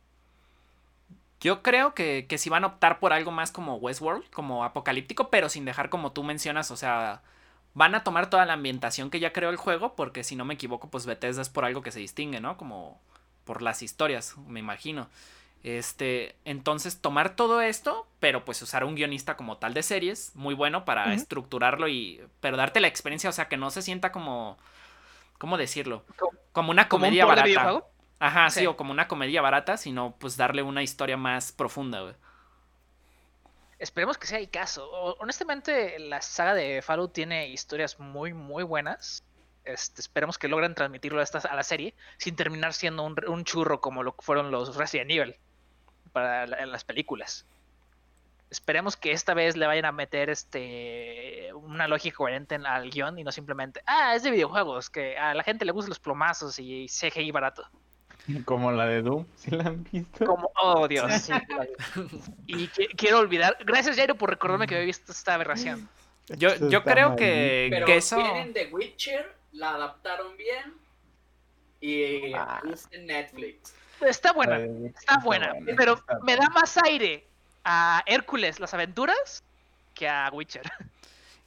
Yo 1.41 1.63
creo 1.63 1.95
que, 1.95 2.27
que 2.29 2.39
si 2.39 2.51
van 2.51 2.65
a 2.65 2.69
optar 2.69 2.99
por 2.99 3.13
algo 3.13 3.31
más 3.31 3.51
como 3.51 3.77
Westworld, 3.77 4.29
como 4.31 4.65
apocalíptico, 4.65 5.31
pero 5.31 5.49
sin 5.49 5.65
dejar 5.65 5.89
como 5.89 6.13
tú 6.13 6.25
mencionas, 6.25 6.71
o 6.71 6.77
sea, 6.77 7.23
van 7.75 7.95
a 7.95 8.03
tomar 8.03 8.29
toda 8.29 8.45
la 8.45 8.55
ambientación 8.55 9.11
que 9.11 9.21
ya 9.21 9.33
creó 9.33 9.51
el 9.51 9.57
juego, 9.57 9.95
porque 9.95 10.25
si 10.25 10.35
no 10.35 10.45
me 10.45 10.55
equivoco, 10.55 10.89
pues 10.89 11.07
Bethesda 11.07 11.43
es 11.43 11.49
por 11.49 11.65
algo 11.65 11.83
que 11.83 11.93
se 11.93 12.01
distingue, 12.01 12.41
¿no? 12.41 12.57
Como 12.57 13.01
por 13.45 13.63
las 13.63 13.83
historias, 13.83 14.37
me 14.47 14.61
imagino. 14.61 15.09
Este, 15.69 16.35
entonces 16.47 17.03
tomar 17.03 17.37
todo 17.37 17.61
esto, 17.61 18.07
pero 18.21 18.43
pues 18.43 18.63
usar 18.63 18.85
un 18.85 18.95
guionista 18.95 19.37
como 19.37 19.59
tal 19.59 19.75
de 19.75 19.83
series, 19.83 20.35
muy 20.35 20.55
bueno 20.55 20.87
para 20.87 21.13
estructurarlo 21.13 21.89
y, 21.89 22.23
pero 22.41 22.57
darte 22.57 22.81
la 22.81 22.89
experiencia, 22.89 23.29
o 23.29 23.35
sea, 23.35 23.49
que 23.49 23.59
no 23.59 23.71
se 23.71 23.83
sienta 23.83 24.11
como, 24.11 24.57
¿cómo 25.37 25.59
decirlo? 25.59 26.07
Como 26.53 26.71
una 26.71 26.89
comedia 26.89 27.27
barata. 27.27 27.85
Ajá, 28.19 28.49
sí, 28.49 28.67
o 28.67 28.79
como 28.79 28.93
una 28.93 29.09
comedia 29.09 29.43
barata, 29.43 29.77
sino 29.77 30.17
pues 30.19 30.39
darle 30.39 30.63
una 30.63 30.83
historia 30.83 31.19
más 31.19 31.53
profunda, 31.53 32.01
güey. 32.01 32.15
Esperemos 33.79 34.17
que 34.17 34.27
sea 34.27 34.39
el 34.39 34.49
caso. 34.49 34.89
honestamente, 35.21 35.99
la 35.99 36.23
saga 36.23 36.55
de 36.55 36.81
Fallout 36.81 37.13
tiene 37.13 37.49
historias 37.49 38.01
muy, 38.01 38.33
muy 38.33 38.63
buenas. 38.63 39.23
Este, 39.67 40.01
esperemos 40.01 40.39
que 40.39 40.49
logren 40.49 40.75
transmitirlo 40.75 41.21
a, 41.21 41.25
a 41.25 41.55
la 41.55 41.63
serie 41.63 41.95
sin 42.17 42.37
terminar 42.37 42.73
siendo 42.73 43.03
un, 43.03 43.17
un, 43.29 43.45
churro 43.45 43.83
como 43.83 44.03
lo 44.03 44.15
fueron 44.19 44.51
los 44.51 44.75
Resident 44.77 45.11
Evil 45.11 45.37
para 46.09 46.47
las 46.47 46.85
películas. 46.85 47.47
Esperemos 48.51 48.97
que 48.97 49.13
esta 49.13 49.35
vez 49.35 49.57
le 49.57 49.67
vayan 49.67 49.85
a 49.85 49.93
meter 49.93 50.31
este 50.31 51.51
una 51.53 51.87
lógica 51.87 52.17
coherente 52.17 52.55
al 52.55 52.91
guion 52.91 53.19
y 53.19 53.25
no 53.25 53.31
simplemente, 53.31 53.83
ah, 53.87 54.15
es 54.15 54.23
de 54.23 54.31
videojuegos, 54.31 54.89
que 54.89 55.19
a 55.19 55.35
la 55.35 55.43
gente 55.43 55.65
le 55.65 55.73
gustan 55.73 55.91
los 55.91 55.99
plomazos 55.99 56.59
y 56.59 56.87
CGI 56.87 57.31
barato. 57.31 57.69
Como 58.45 58.73
la 58.73 58.87
de 58.87 59.03
Doom, 59.03 59.27
si 59.37 59.51
la 59.51 59.65
han 59.65 59.85
visto. 59.85 60.25
Como, 60.25 60.51
oh 60.63 60.89
Dios. 60.89 61.29
y 62.47 62.69
quiero 62.69 63.19
olvidar, 63.19 63.57
gracias 63.65 63.97
Jairo 63.97 64.15
por 64.15 64.31
recordarme 64.31 64.67
que 64.67 64.75
había 64.75 64.87
visto 64.87 65.13
esta 65.13 65.35
aberración. 65.35 65.89
Yo, 66.37 66.55
yo 66.69 66.83
creo 66.83 67.17
que, 67.17 67.69
Pero 67.71 67.87
que 67.87 67.97
eso... 67.97 68.17
tienen 68.17 68.53
The 68.53 68.69
Witcher, 68.71 69.35
la 69.53 69.71
adaptaron 69.71 70.37
bien 70.37 70.75
y 71.81 72.35
ah. 72.35 72.61
en 72.91 73.07
Netflix. 73.07 73.75
Está 74.01 74.33
buena, 74.33 74.59
está 74.59 75.19
buena, 75.19 75.53
pero 75.77 76.03
me 76.23 76.37
da 76.37 76.49
más 76.51 76.77
aire 76.85 77.27
a 77.65 78.03
Hércules, 78.07 78.61
las 78.61 78.73
aventuras, 78.75 79.43
que 79.95 80.09
a 80.09 80.31
Witcher. 80.33 80.63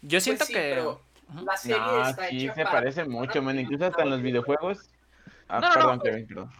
Yo 0.02 0.18
pues 0.18 0.24
siento 0.24 0.46
que... 0.46 0.84
la 1.46 1.58
serie 1.58 1.78
no, 1.78 2.08
está 2.08 2.28
sí, 2.28 2.50
se 2.50 2.64
parece 2.66 3.06
mucho, 3.06 3.42
man. 3.42 3.60
Incluso 3.60 3.86
hasta 3.86 4.04
en 4.04 4.10
los 4.10 4.22
videojuegos. 4.22 4.90
Ah, 5.48 5.62
perdón, 5.74 6.00
Kevin, 6.02 6.28
perdón. 6.28 6.52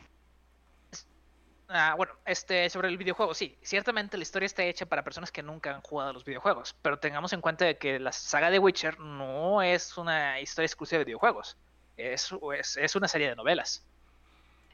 Ah, 1.74 1.94
bueno, 1.96 2.14
este, 2.26 2.70
sobre 2.70 2.90
el 2.90 2.98
videojuego, 2.98 3.34
sí, 3.34 3.58
ciertamente 3.62 4.18
la 4.18 4.24
historia 4.24 4.46
está 4.46 4.64
hecha 4.64 4.86
para 4.86 5.06
personas 5.06 5.32
que 5.32 5.42
nunca 5.42 5.74
han 5.74 5.82
jugado 5.82 6.10
a 6.10 6.14
los 6.14 6.26
videojuegos, 6.26 6.76
pero 6.82 7.00
tengamos 7.00 7.32
en 7.32 7.40
cuenta 7.40 7.74
que 7.76 7.98
la 7.98 8.12
saga 8.12 8.50
de 8.50 8.60
Witcher 8.60 9.00
no 9.00 9.62
es 9.62 9.98
una 9.98 10.42
historia 10.42 10.66
exclusiva 10.66 11.00
de 11.00 11.06
videojuegos, 11.06 11.56
es, 11.96 12.30
es, 12.58 12.76
es 12.76 12.96
una 12.98 13.08
serie 13.08 13.30
de 13.30 13.38
novelas. 13.38 13.86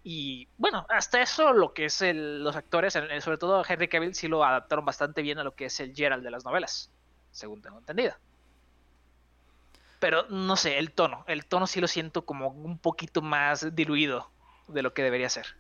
Y 0.04 0.48
bueno, 0.58 0.86
hasta 0.90 1.22
eso 1.22 1.54
lo 1.54 1.74
que 1.74 1.86
es 1.86 2.02
los 2.14 2.56
actores, 2.56 2.94
sobre 2.94 3.38
todo 3.38 3.64
Henry 3.68 3.88
Cavill, 3.88 4.16
sí 4.16 4.28
lo 4.28 4.44
adaptaron 4.44 4.86
bastante 4.86 5.22
bien 5.22 5.40
a 5.40 5.44
lo 5.44 5.56
que 5.56 5.66
es 5.66 5.80
el 5.80 5.94
Gerald 5.96 6.24
de 6.24 6.32
las 6.32 6.46
novelas, 6.46 6.92
según 7.32 7.62
tengo 7.62 7.80
entendido. 7.80 8.14
Pero 10.00 10.28
no 10.30 10.56
sé, 10.56 10.78
el 10.78 10.92
tono, 10.92 11.24
el 11.28 11.46
tono 11.46 11.68
sí 11.68 11.82
lo 11.82 11.88
siento 11.88 12.24
como 12.26 12.50
un 12.50 12.78
poquito 12.78 13.22
más 13.22 13.76
diluido 13.76 14.30
de 14.68 14.82
lo 14.84 14.94
que 14.94 15.04
debería 15.04 15.30
ser. 15.30 15.56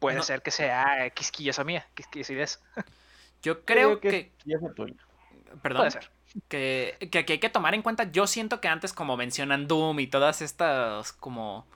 Puede 0.00 0.22
ser 0.22 0.42
que 0.42 0.50
sea 0.50 1.10
quisquillosa 1.10 1.62
mía, 1.62 1.86
quisquillosidad. 1.94 2.50
Yo 3.42 3.64
creo, 3.64 4.00
que... 4.00 4.32
Perdón. 5.62 5.82
Puede 5.82 5.90
ser. 5.92 6.10
Que, 6.48 6.96
que, 7.12 7.24
que 7.24 7.34
hay 7.34 7.38
que 7.38 7.48
tomar 7.48 7.74
en 7.74 7.82
cuenta, 7.82 8.10
yo 8.10 8.26
siento 8.26 8.60
que 8.60 8.68
antes 8.68 8.92
como 8.92 9.16
mencionan 9.16 9.68
Doom 9.68 10.00
y 10.00 10.06
todas 10.06 10.42
estas 10.42 11.12
como 11.12 11.66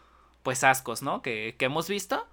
pues 0.42 0.64
ascos, 0.64 1.02
¿no? 1.02 1.22
Que, 1.22 1.54
hemos 1.58 1.88
visto. 1.88 2.26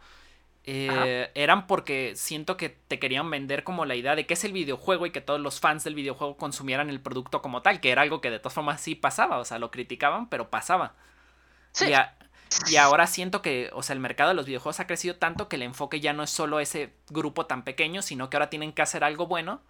Eh, 0.69 1.31
eran 1.33 1.65
porque 1.65 2.13
siento 2.15 2.57
que 2.57 2.69
te 2.69 2.99
querían 2.99 3.29
vender 3.31 3.63
como 3.63 3.85
la 3.85 3.95
idea 3.95 4.15
de 4.15 4.25
que 4.25 4.33
es 4.33 4.43
el 4.43 4.51
videojuego 4.51 5.05
y 5.05 5.11
que 5.11 5.21
todos 5.21 5.39
los 5.39 5.61
fans 5.61 5.85
del 5.85 5.95
videojuego 5.95 6.35
consumieran 6.35 6.89
el 6.89 6.99
producto 6.99 7.41
como 7.41 7.61
tal, 7.61 7.79
que 7.79 7.89
era 7.89 8.01
algo 8.01 8.19
que 8.19 8.29
de 8.29 8.39
todas 8.39 8.53
formas 8.53 8.81
sí 8.81 8.93
pasaba, 8.93 9.37
o 9.37 9.45
sea, 9.45 9.59
lo 9.59 9.71
criticaban, 9.71 10.27
pero 10.27 10.49
pasaba. 10.49 10.93
Sí. 11.71 11.85
Y, 11.85 12.73
y, 12.73 12.75
ahora 12.75 13.07
siento 13.07 13.41
que, 13.41 13.69
o 13.73 13.81
sea, 13.81 13.93
el 13.93 14.01
mercado 14.01 14.29
de 14.29 14.35
los 14.35 14.45
videojuegos 14.45 14.81
ha 14.81 14.87
crecido 14.87 15.15
tanto 15.15 15.47
que 15.47 15.55
el 15.55 15.61
enfoque 15.61 16.01
ya 16.01 16.11
no 16.11 16.23
es 16.23 16.31
solo 16.31 16.59
ese 16.59 16.93
grupo 17.09 17.45
tan 17.45 17.63
pequeño, 17.63 18.01
sino 18.01 18.29
que 18.29 18.35
ahora 18.35 18.49
tienen 18.49 18.73
que 18.73 18.81
hacer 18.81 19.05
algo 19.05 19.27
bueno 19.27 19.61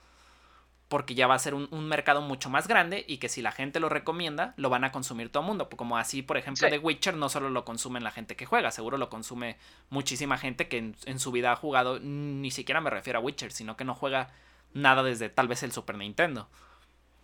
porque 0.88 1.16
ya 1.16 1.28
va 1.28 1.36
a 1.36 1.40
ser 1.40 1.54
un, 1.54 1.88
mercado 1.88 2.22
mucho 2.22 2.50
más 2.50 2.68
grande 2.68 3.04
y 3.08 3.18
que 3.18 3.28
si 3.28 3.42
la 3.42 3.52
gente 3.52 3.80
lo 3.80 3.90
recomienda, 3.90 4.54
lo 4.56 4.70
van 4.70 4.86
a 4.86 4.92
consumir 4.92 5.30
todo 5.30 5.42
el 5.42 5.48
mundo. 5.48 5.70
Como 5.70 5.98
así, 5.98 6.22
por 6.22 6.38
ejemplo, 6.38 6.70
de 6.70 6.80
Witcher 6.80 7.16
no 7.16 7.28
solo 7.28 7.50
lo 7.50 7.66
consumen 7.66 8.04
la 8.04 8.12
gente 8.12 8.36
que 8.36 8.46
juega, 8.46 8.72
seguro 8.72 8.98
lo 8.98 9.10
consume 9.10 9.58
muchísima 9.90 10.38
gente 10.38 10.70
que 10.70 10.94
en, 11.06 11.20
su 11.20 11.32
vida 11.32 11.52
ha 11.52 11.56
jugado, 11.56 12.00
ni 12.00 12.52
siquiera 12.52 12.80
me 12.80 12.90
refiero 12.90 13.20
a 13.20 13.22
Witcher, 13.22 13.52
sino 13.52 13.76
que 13.76 13.84
no 13.84 13.96
juega 13.96 14.30
nada 14.74 15.04
desde 15.04 15.30
tal 15.30 15.50
vez 15.50 15.62
el 15.64 15.74
Super 15.74 15.98
Nintendo. 15.98 16.48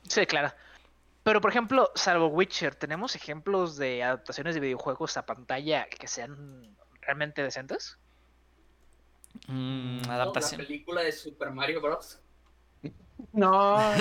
Sí, 0.08 0.26
claro. 0.26 0.54
Pero, 1.24 1.40
por 1.40 1.52
ejemplo, 1.52 1.90
salvo 1.96 2.28
Witcher, 2.28 2.76
¿tenemos 2.76 3.16
ejemplos 3.16 3.78
de 3.78 4.04
adaptaciones 4.04 4.56
de 4.56 4.62
videojuegos 4.62 5.16
a 5.16 5.26
pantalla 5.26 5.88
que 5.88 6.08
sean 6.08 6.76
realmente 7.00 7.42
decentes? 7.42 7.98
Mm, 9.48 10.02
adaptación. 10.10 10.62
La 10.62 10.68
película 10.68 11.02
de 11.02 11.14
Super 11.14 11.52
Mario 11.52 11.82
Bros. 11.82 12.20
No, 13.32 13.94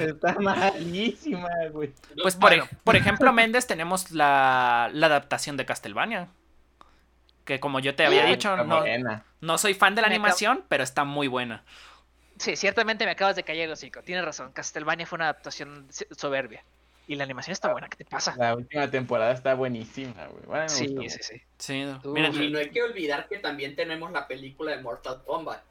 está 0.00 0.34
malísima, 0.38 1.48
güey. 1.70 1.92
Pues 2.20 2.36
por, 2.36 2.52
por 2.84 2.96
ejemplo, 2.96 3.32
Méndez 3.32 3.66
tenemos 3.66 4.10
la, 4.10 4.84
adaptación 4.84 5.56
de 5.56 5.66
Castlevania. 5.66 6.28
Que 7.44 7.58
como 7.58 7.80
yo 7.80 7.94
te 7.96 8.06
había 8.06 8.24
dicho, 8.24 8.56
no, 8.56 8.84
no, 9.40 9.58
soy 9.58 9.74
fan 9.74 9.96
de 9.96 10.02
la 10.02 10.06
animación, 10.06 10.64
pero 10.68 10.84
está 10.84 11.04
muy 11.04 11.26
buena. 11.26 11.64
Sí, 12.38 12.56
ciertamente 12.56 13.04
me 13.04 13.10
acabas 13.10 13.36
de 13.36 13.42
caer 13.42 13.62
el 13.62 13.72
hocico. 13.72 14.02
Tienes 14.02 14.24
razón, 14.24 14.52
Castlevania 14.52 15.06
fue 15.06 15.16
una 15.16 15.24
adaptación 15.26 15.88
soberbia. 16.16 16.64
Y 17.08 17.16
la 17.16 17.24
animación 17.24 17.52
está 17.52 17.72
buena, 17.72 17.88
¿qué 17.88 17.96
te 17.96 18.04
pasa? 18.04 18.34
La 18.38 18.54
última 18.54 18.88
temporada 18.88 19.32
está 19.32 19.54
buenísima, 19.54 20.26
güey. 20.28 20.68
sí, 20.68 20.94
sí, 21.08 21.18
sí, 21.18 21.42
sí. 21.58 21.72
y 21.74 22.50
no 22.50 22.58
hay 22.58 22.70
que 22.70 22.82
olvidar 22.82 23.28
que 23.28 23.38
también 23.38 23.74
tenemos 23.74 24.12
la 24.12 24.28
película 24.28 24.70
de 24.70 24.82
Mortal 24.82 25.20
Kombat. 25.26 25.62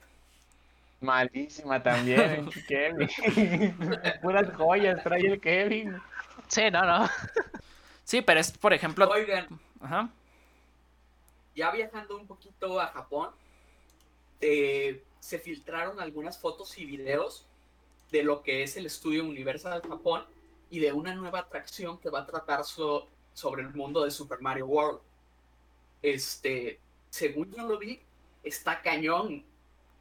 Malísima 1.02 1.82
también, 1.82 2.50
Kevin. 2.68 3.10
Puras 4.22 4.56
joyas 4.56 5.04
trae 5.04 5.26
el 5.26 5.42
Kevin. 5.42 6.00
Sí, 6.48 6.70
no, 6.72 6.86
no. 6.86 7.10
Sí, 8.04 8.22
pero 8.22 8.40
es, 8.40 8.52
por 8.52 8.72
ejemplo. 8.72 9.10
Oigan. 9.10 9.48
Ajá. 9.82 10.10
Ya 11.56 11.72
viajando 11.72 12.18
un 12.18 12.28
poquito 12.28 12.80
a 12.80 12.88
Japón, 12.88 13.32
eh, 14.40 15.04
se 15.20 15.40
filtraron 15.40 16.00
algunas 16.00 16.38
fotos 16.38 16.78
y 16.78 16.86
videos 16.86 17.46
de 18.12 18.24
lo 18.24 18.44
que 18.44 18.64
es 18.64 18.78
el 18.78 18.86
estudio 18.86 19.24
Universal 19.26 19.82
Japón 19.82 20.26
y 20.70 20.80
de 20.80 20.94
una 20.94 21.16
nueva 21.16 21.40
atracción 21.40 21.98
que 21.98 22.10
va 22.10 22.22
a 22.22 22.26
tratar 22.26 22.64
sobre 22.64 23.64
el 23.64 23.74
mundo 23.74 24.04
de 24.04 24.12
Super 24.12 24.40
Mario 24.40 24.68
World. 24.68 25.00
Este, 26.02 26.80
según 27.10 27.52
yo 27.52 27.68
lo 27.68 27.78
vi, 27.78 28.00
está 28.44 28.82
cañón 28.82 29.44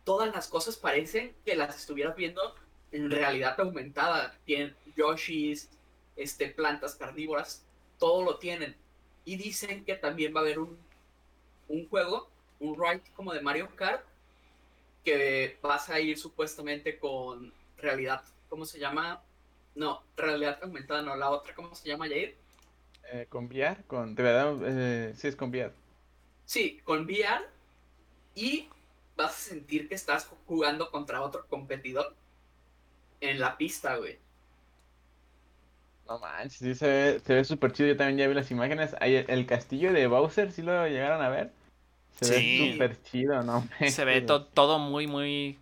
todas 0.05 0.33
las 0.35 0.49
cosas 0.49 0.77
parecen 0.77 1.35
que 1.45 1.55
las 1.55 1.77
estuvieras 1.77 2.17
viendo 2.17 2.55
en 2.93 3.11
realidad 3.11 3.59
aumentada. 3.61 4.37
Tienen 4.45 4.75
Yoshis, 4.97 5.69
este, 6.17 6.49
plantas 6.49 6.95
carnívoras, 6.95 7.65
todo 7.99 8.23
lo 8.25 8.39
tienen. 8.39 8.77
Y 9.25 9.37
dicen 9.37 9.85
que 9.85 9.95
también 9.95 10.35
va 10.35 10.41
a 10.41 10.43
haber 10.43 10.59
un, 10.59 10.77
un 11.69 11.89
juego, 11.89 12.29
un 12.59 12.75
ride 12.75 13.03
como 13.15 13.33
de 13.33 13.41
Mario 13.41 13.69
Kart, 13.77 14.05
que 15.05 15.59
vas 15.63 15.89
a 15.89 16.01
ir 16.01 16.19
supuestamente 16.19 16.99
con 16.99 17.53
realidad, 17.79 18.23
¿cómo 18.49 18.65
se 18.65 18.79
llama? 18.79 19.23
No, 19.75 20.03
realidad 20.17 20.59
aumentada, 20.63 21.03
no, 21.03 21.17
la 21.17 21.31
otra, 21.31 21.55
¿cómo 21.55 21.75
se 21.75 21.89
llama, 21.89 22.09
Jair? 22.09 22.37
Eh, 23.13 23.27
con 23.29 23.47
VR, 23.47 23.83
con, 23.87 24.15
de 24.15 24.23
verdad, 24.23 24.57
eh, 24.65 25.15
sí 25.17 25.29
es 25.29 25.37
con 25.37 25.51
VR. 25.51 25.73
Sí, 26.45 26.81
con 26.85 27.05
VR 27.05 27.45
y 28.35 28.69
vas 29.21 29.33
a 29.33 29.51
sentir 29.51 29.89
que 29.89 29.95
estás 29.95 30.29
jugando 30.47 30.91
contra 30.91 31.23
otro 31.23 31.47
competidor. 31.49 32.15
en 33.21 33.39
la 33.39 33.59
pista, 33.59 33.97
güey. 33.97 34.19
No 36.09 36.19
manches, 36.19 36.59
sí 36.59 36.75
se 36.75 36.89
ve, 36.89 37.21
se 37.25 37.35
ve 37.35 37.45
súper 37.45 37.73
chido. 37.73 37.89
Yo 37.91 37.97
también 37.97 38.19
ya 38.19 38.29
vi 38.29 38.35
las 38.35 38.51
imágenes. 38.51 38.97
el 39.01 39.47
castillo 39.47 39.93
de 39.93 40.07
Bowser, 40.07 40.51
¿sí 40.51 40.63
lo 40.63 40.87
llegaron 40.89 41.23
a 41.23 41.29
ver? 41.29 41.53
Se 42.21 42.31
ve 42.31 42.73
súper 42.73 43.03
chido, 43.03 43.43
¿no? 43.43 43.67
Se 43.89 44.05
ve 44.05 44.23
todo 44.23 44.79
muy, 44.79 45.07
muy. 45.07 45.59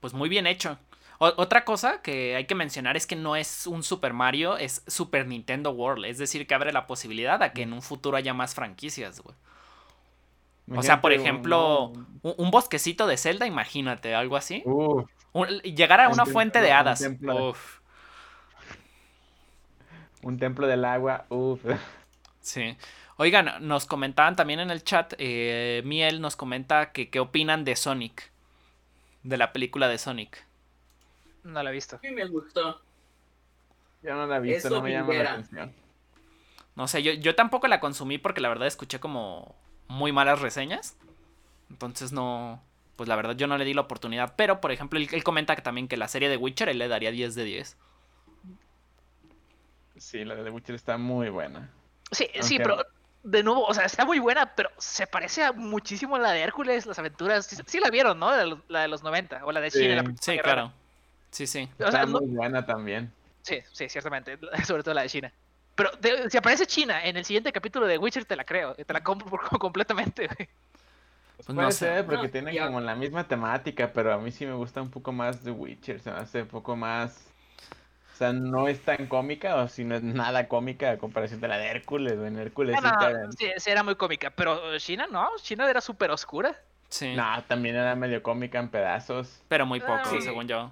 Pues 0.00 0.14
muy 0.14 0.28
bien 0.28 0.46
hecho. 0.46 0.78
otra 1.18 1.64
cosa 1.64 2.02
que 2.02 2.34
hay 2.36 2.46
que 2.46 2.54
mencionar 2.54 2.96
es 2.96 3.06
que 3.06 3.16
no 3.16 3.36
es 3.36 3.66
un 3.66 3.82
Super 3.82 4.12
Mario, 4.12 4.56
es 4.56 4.82
Super 4.86 5.26
Nintendo 5.26 5.70
World. 5.72 6.06
Es 6.06 6.18
decir, 6.18 6.46
que 6.46 6.54
abre 6.54 6.72
la 6.72 6.86
posibilidad 6.86 7.42
a 7.42 7.52
que 7.52 7.62
en 7.62 7.72
un 7.72 7.82
futuro 7.82 8.16
haya 8.16 8.32
más 8.32 8.54
franquicias, 8.54 9.20
güey. 9.20 9.36
O 10.70 10.82
sea, 10.82 11.00
por 11.00 11.12
ejemplo, 11.12 11.92
un, 12.22 12.50
bosquecito 12.50 13.06
de 13.06 13.16
Zelda, 13.16 13.46
imagínate, 13.46 14.14
algo 14.14 14.36
así. 14.36 14.62
llegar 15.64 16.00
a 16.00 16.08
una 16.08 16.26
fuente 16.26 16.60
de 16.60 16.72
hadas. 16.72 17.00
Un 20.22 20.38
templo, 20.38 20.66
del 20.68 20.84
agua, 20.84 21.26
uff. 21.30 21.64
Sí. 22.40 22.76
Oigan, 23.16 23.66
nos 23.66 23.86
comentaban 23.86 24.36
también 24.36 24.60
en 24.60 24.70
el 24.70 24.84
chat, 24.84 25.14
eh, 25.18 25.82
Miel 25.84 26.20
nos 26.20 26.36
comenta 26.36 26.92
que 26.92 27.10
qué 27.10 27.20
opinan 27.20 27.64
de 27.64 27.76
Sonic, 27.76 28.30
de 29.22 29.36
la 29.36 29.52
película 29.52 29.88
de 29.88 29.98
Sonic. 29.98 30.44
No 31.44 31.62
la 31.62 31.70
he 31.70 31.72
visto. 31.72 31.98
Mí 32.02 32.10
me 32.10 32.26
gustó. 32.26 32.80
Yo 34.02 34.14
no 34.14 34.26
la 34.26 34.36
he 34.36 34.40
visto, 34.40 34.70
no 34.70 34.82
me 34.82 34.92
llama 34.92 35.12
la 35.14 35.32
atención. 35.32 35.72
No 36.74 36.88
sé, 36.88 37.02
yo, 37.02 37.12
yo 37.12 37.34
tampoco 37.34 37.68
la 37.68 37.80
consumí 37.80 38.18
porque 38.18 38.40
la 38.40 38.48
verdad 38.48 38.66
escuché 38.66 38.98
como 38.98 39.54
muy 39.92 40.12
malas 40.12 40.40
reseñas. 40.40 40.96
Entonces 41.70 42.12
no, 42.12 42.62
pues 42.96 43.08
la 43.08 43.16
verdad 43.16 43.36
yo 43.36 43.46
no 43.46 43.56
le 43.58 43.64
di 43.64 43.74
la 43.74 43.82
oportunidad. 43.82 44.34
Pero, 44.36 44.60
por 44.60 44.72
ejemplo, 44.72 44.98
él, 44.98 45.24
comenta 45.24 45.54
que 45.54 45.62
también 45.62 45.88
que 45.88 45.96
la 45.96 46.08
serie 46.08 46.28
de 46.28 46.36
Witcher 46.36 46.68
él 46.68 46.78
le 46.78 46.88
daría 46.88 47.10
10 47.10 47.34
de 47.34 47.44
10. 47.44 47.76
Sí, 49.96 50.24
la 50.24 50.34
de 50.34 50.50
Witcher 50.50 50.74
está 50.74 50.98
muy 50.98 51.28
buena. 51.28 51.70
Sí, 52.10 52.28
sí, 52.40 52.58
pero 52.58 52.84
de 53.22 53.42
nuevo, 53.42 53.64
o 53.64 53.72
sea, 53.72 53.84
está 53.84 54.04
muy 54.04 54.18
buena, 54.18 54.54
pero 54.54 54.70
se 54.78 55.06
parece 55.06 55.52
muchísimo 55.52 56.16
a 56.16 56.18
la 56.18 56.32
de 56.32 56.40
Hércules, 56.40 56.86
las 56.86 56.98
aventuras. 56.98 57.46
Sí, 57.66 57.78
la 57.78 57.90
vieron, 57.90 58.18
¿no? 58.18 58.30
La, 58.68 58.80
de 58.82 58.88
los 58.88 59.02
90, 59.02 59.44
o 59.44 59.52
la 59.52 59.60
de 59.60 59.70
China. 59.70 60.04
Sí, 60.20 60.38
claro. 60.38 60.72
Sí, 61.30 61.46
sí. 61.46 61.68
Está 61.78 62.04
muy 62.04 62.26
buena 62.26 62.66
también. 62.66 63.12
Sí, 63.42 63.60
sí, 63.72 63.88
ciertamente. 63.88 64.38
Sobre 64.66 64.82
todo 64.82 64.94
la 64.94 65.02
de 65.02 65.08
China. 65.08 65.32
Pero 65.74 65.90
si 66.28 66.36
aparece 66.36 66.66
China 66.66 67.04
en 67.04 67.16
el 67.16 67.24
siguiente 67.24 67.52
capítulo 67.52 67.86
de 67.86 67.98
Witcher, 67.98 68.24
te 68.24 68.36
la 68.36 68.44
creo. 68.44 68.74
Te 68.74 68.92
la 68.92 69.02
compro 69.02 69.30
completamente, 69.58 70.26
güey. 70.26 70.48
Pues 71.36 71.56
puede 71.56 71.72
ser, 71.72 72.06
porque 72.06 72.28
tienen 72.28 72.56
como 72.56 72.80
la 72.80 72.94
misma 72.94 73.26
temática, 73.26 73.90
pero 73.92 74.12
a 74.12 74.18
mí 74.18 74.30
sí 74.30 74.46
me 74.46 74.52
gusta 74.52 74.80
un 74.80 74.90
poco 74.90 75.12
más 75.12 75.42
de 75.42 75.50
Witcher. 75.50 76.00
Se 76.00 76.10
me 76.10 76.18
hace 76.18 76.42
un 76.42 76.48
poco 76.48 76.76
más. 76.76 77.26
O 78.12 78.16
sea, 78.16 78.32
no 78.32 78.68
es 78.68 78.80
tan 78.82 79.06
cómica, 79.06 79.56
o 79.56 79.68
si 79.68 79.84
no 79.84 79.96
es 79.96 80.02
nada 80.02 80.46
cómica 80.46 80.92
a 80.92 80.98
comparación 80.98 81.40
de 81.40 81.48
la 81.48 81.58
de 81.58 81.66
Hércules. 81.68 82.12
En 82.12 82.38
Hércules 82.38 82.76
sí, 83.36 83.50
sí, 83.56 83.70
era 83.70 83.82
muy 83.82 83.96
cómica, 83.96 84.30
pero 84.30 84.78
China 84.78 85.08
no, 85.10 85.28
China 85.40 85.68
era 85.68 85.80
súper 85.80 86.10
oscura. 86.10 86.54
Sí. 86.88 87.16
No, 87.16 87.42
también 87.48 87.74
era 87.74 87.96
medio 87.96 88.22
cómica 88.22 88.60
en 88.60 88.68
pedazos. 88.68 89.42
Pero 89.48 89.66
muy 89.66 89.80
poco, 89.80 90.20
según 90.20 90.46
yo. 90.46 90.70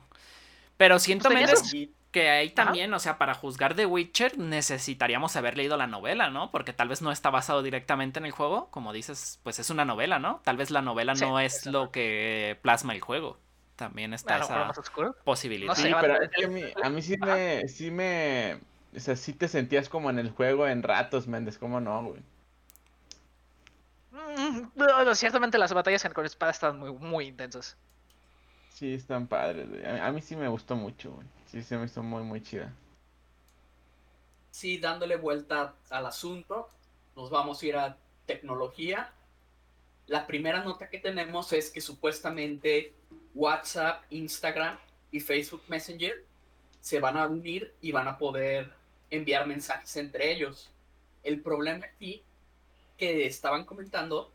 Pero 0.76 0.98
siento 0.98 1.30
menos 1.30 1.62
que 2.10 2.28
ahí 2.28 2.50
también, 2.50 2.92
o 2.92 2.98
sea, 2.98 3.18
para 3.18 3.34
juzgar 3.34 3.74
The 3.74 3.86
Witcher 3.86 4.38
necesitaríamos 4.38 5.36
haber 5.36 5.56
leído 5.56 5.76
la 5.76 5.86
novela, 5.86 6.30
¿no? 6.30 6.50
Porque 6.50 6.72
tal 6.72 6.88
vez 6.88 7.02
no 7.02 7.12
está 7.12 7.30
basado 7.30 7.62
directamente 7.62 8.18
en 8.18 8.26
el 8.26 8.32
juego, 8.32 8.68
como 8.70 8.92
dices, 8.92 9.38
pues 9.42 9.58
es 9.58 9.70
una 9.70 9.84
novela, 9.84 10.18
¿no? 10.18 10.40
Tal 10.44 10.56
vez 10.56 10.70
la 10.70 10.82
novela 10.82 11.14
no 11.14 11.38
es 11.38 11.66
lo 11.66 11.90
que 11.90 12.58
plasma 12.62 12.94
el 12.94 13.00
juego. 13.00 13.38
También 13.76 14.12
está 14.12 14.38
esa 14.38 14.72
posibilidad. 15.24 15.74
sí, 15.74 15.90
pero 16.00 16.20
es 16.20 16.30
que 16.30 16.44
a 16.44 16.48
mí, 16.48 16.64
a 16.82 16.90
mí 16.90 17.00
sí 17.00 17.16
me, 17.16 17.66
sí 17.68 17.90
me, 17.90 18.60
o 18.94 19.00
sea, 19.00 19.16
sí 19.16 19.32
te 19.32 19.48
sentías 19.48 19.88
como 19.88 20.10
en 20.10 20.18
el 20.18 20.30
juego 20.30 20.66
en 20.66 20.82
ratos, 20.82 21.26
Méndez, 21.26 21.58
¿cómo 21.58 21.80
no, 21.80 22.04
güey? 22.04 22.22
Mm, 24.10 25.14
ciertamente 25.14 25.58
las 25.58 25.72
batallas 25.72 26.06
con 26.12 26.26
espada 26.26 26.50
están 26.50 26.78
muy, 26.78 26.92
muy 26.92 27.26
intensas. 27.26 27.76
Sí, 28.80 28.94
están 28.94 29.26
padres, 29.26 29.68
güey. 29.68 29.84
A, 29.84 30.10
mí 30.10 30.22
sí 30.22 30.34
me 30.34 30.48
gustó 30.48 30.74
mucho, 30.74 31.12
güey. 31.12 31.26
Sí, 31.44 31.62
se 31.62 31.76
me 31.76 31.84
hizo 31.84 32.02
muy, 32.02 32.22
muy 32.22 32.42
chida. 32.42 32.72
Sí, 34.50 34.78
dándole 34.78 35.16
vuelta 35.16 35.74
al 35.90 36.06
asunto, 36.06 36.66
nos 37.14 37.28
vamos 37.28 37.60
a 37.60 37.66
ir 37.66 37.76
a 37.76 37.98
tecnología. 38.24 39.12
La 40.06 40.26
primera 40.26 40.64
nota 40.64 40.88
que 40.88 40.98
tenemos 40.98 41.52
es 41.52 41.68
que 41.68 41.82
supuestamente 41.82 42.94
WhatsApp, 43.34 44.02
Instagram 44.08 44.78
y 45.12 45.20
Facebook 45.20 45.62
Messenger 45.68 46.24
se 46.80 47.00
van 47.00 47.18
a 47.18 47.26
unir 47.26 47.74
y 47.82 47.92
van 47.92 48.08
a 48.08 48.16
poder 48.16 48.72
enviar 49.10 49.46
mensajes 49.46 49.94
entre 49.98 50.32
ellos. 50.32 50.70
El 51.22 51.42
problema 51.42 51.84
aquí 51.84 52.22
que 52.96 53.26
estaban 53.26 53.66
comentando 53.66 54.32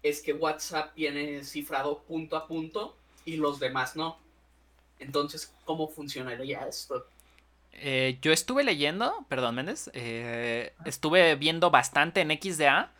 es 0.00 0.22
que 0.22 0.32
WhatsApp 0.32 0.94
tiene 0.94 1.42
cifrado 1.42 2.04
punto 2.04 2.36
a 2.36 2.46
punto 2.46 2.99
y 3.30 3.36
los 3.36 3.60
demás 3.60 3.96
no. 3.96 4.18
Entonces, 4.98 5.52
¿cómo 5.64 5.88
funcionaría 5.88 6.66
esto? 6.66 7.06
Eh, 7.72 8.18
yo 8.20 8.32
estuve 8.32 8.64
leyendo, 8.64 9.24
perdón 9.28 9.54
Méndez, 9.54 9.90
eh, 9.94 10.74
estuve 10.84 11.36
viendo 11.36 11.70
bastante 11.70 12.20
en 12.20 12.30
XDA. 12.30 12.92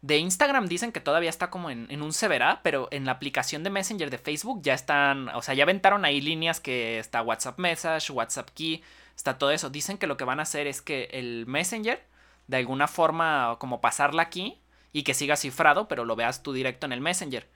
De 0.00 0.18
Instagram 0.18 0.66
dicen 0.66 0.92
que 0.92 1.00
todavía 1.00 1.30
está 1.30 1.50
como 1.50 1.70
en, 1.70 1.86
en, 1.90 2.02
un 2.02 2.12
severa, 2.12 2.60
pero 2.62 2.88
en 2.90 3.04
la 3.04 3.12
aplicación 3.12 3.62
de 3.62 3.70
Messenger 3.70 4.10
de 4.10 4.18
Facebook 4.18 4.60
ya 4.62 4.74
están, 4.74 5.28
o 5.30 5.42
sea, 5.42 5.54
ya 5.54 5.64
aventaron 5.64 6.04
ahí 6.04 6.20
líneas 6.20 6.60
que 6.60 6.98
está 6.98 7.22
WhatsApp 7.22 7.58
Message, 7.58 8.12
WhatsApp 8.12 8.50
Key, 8.54 8.82
está 9.16 9.38
todo 9.38 9.50
eso. 9.50 9.68
Dicen 9.70 9.98
que 9.98 10.06
lo 10.06 10.16
que 10.16 10.24
van 10.24 10.40
a 10.40 10.44
hacer 10.44 10.66
es 10.66 10.80
que 10.80 11.08
el 11.12 11.46
Messenger, 11.46 12.02
de 12.48 12.56
alguna 12.56 12.88
forma, 12.88 13.56
como 13.58 13.80
pasarla 13.80 14.22
aquí 14.22 14.58
y 14.92 15.02
que 15.02 15.14
siga 15.14 15.36
cifrado, 15.36 15.88
pero 15.88 16.04
lo 16.04 16.16
veas 16.16 16.42
tú 16.42 16.52
directo 16.52 16.86
en 16.86 16.92
el 16.92 17.00
Messenger 17.00 17.46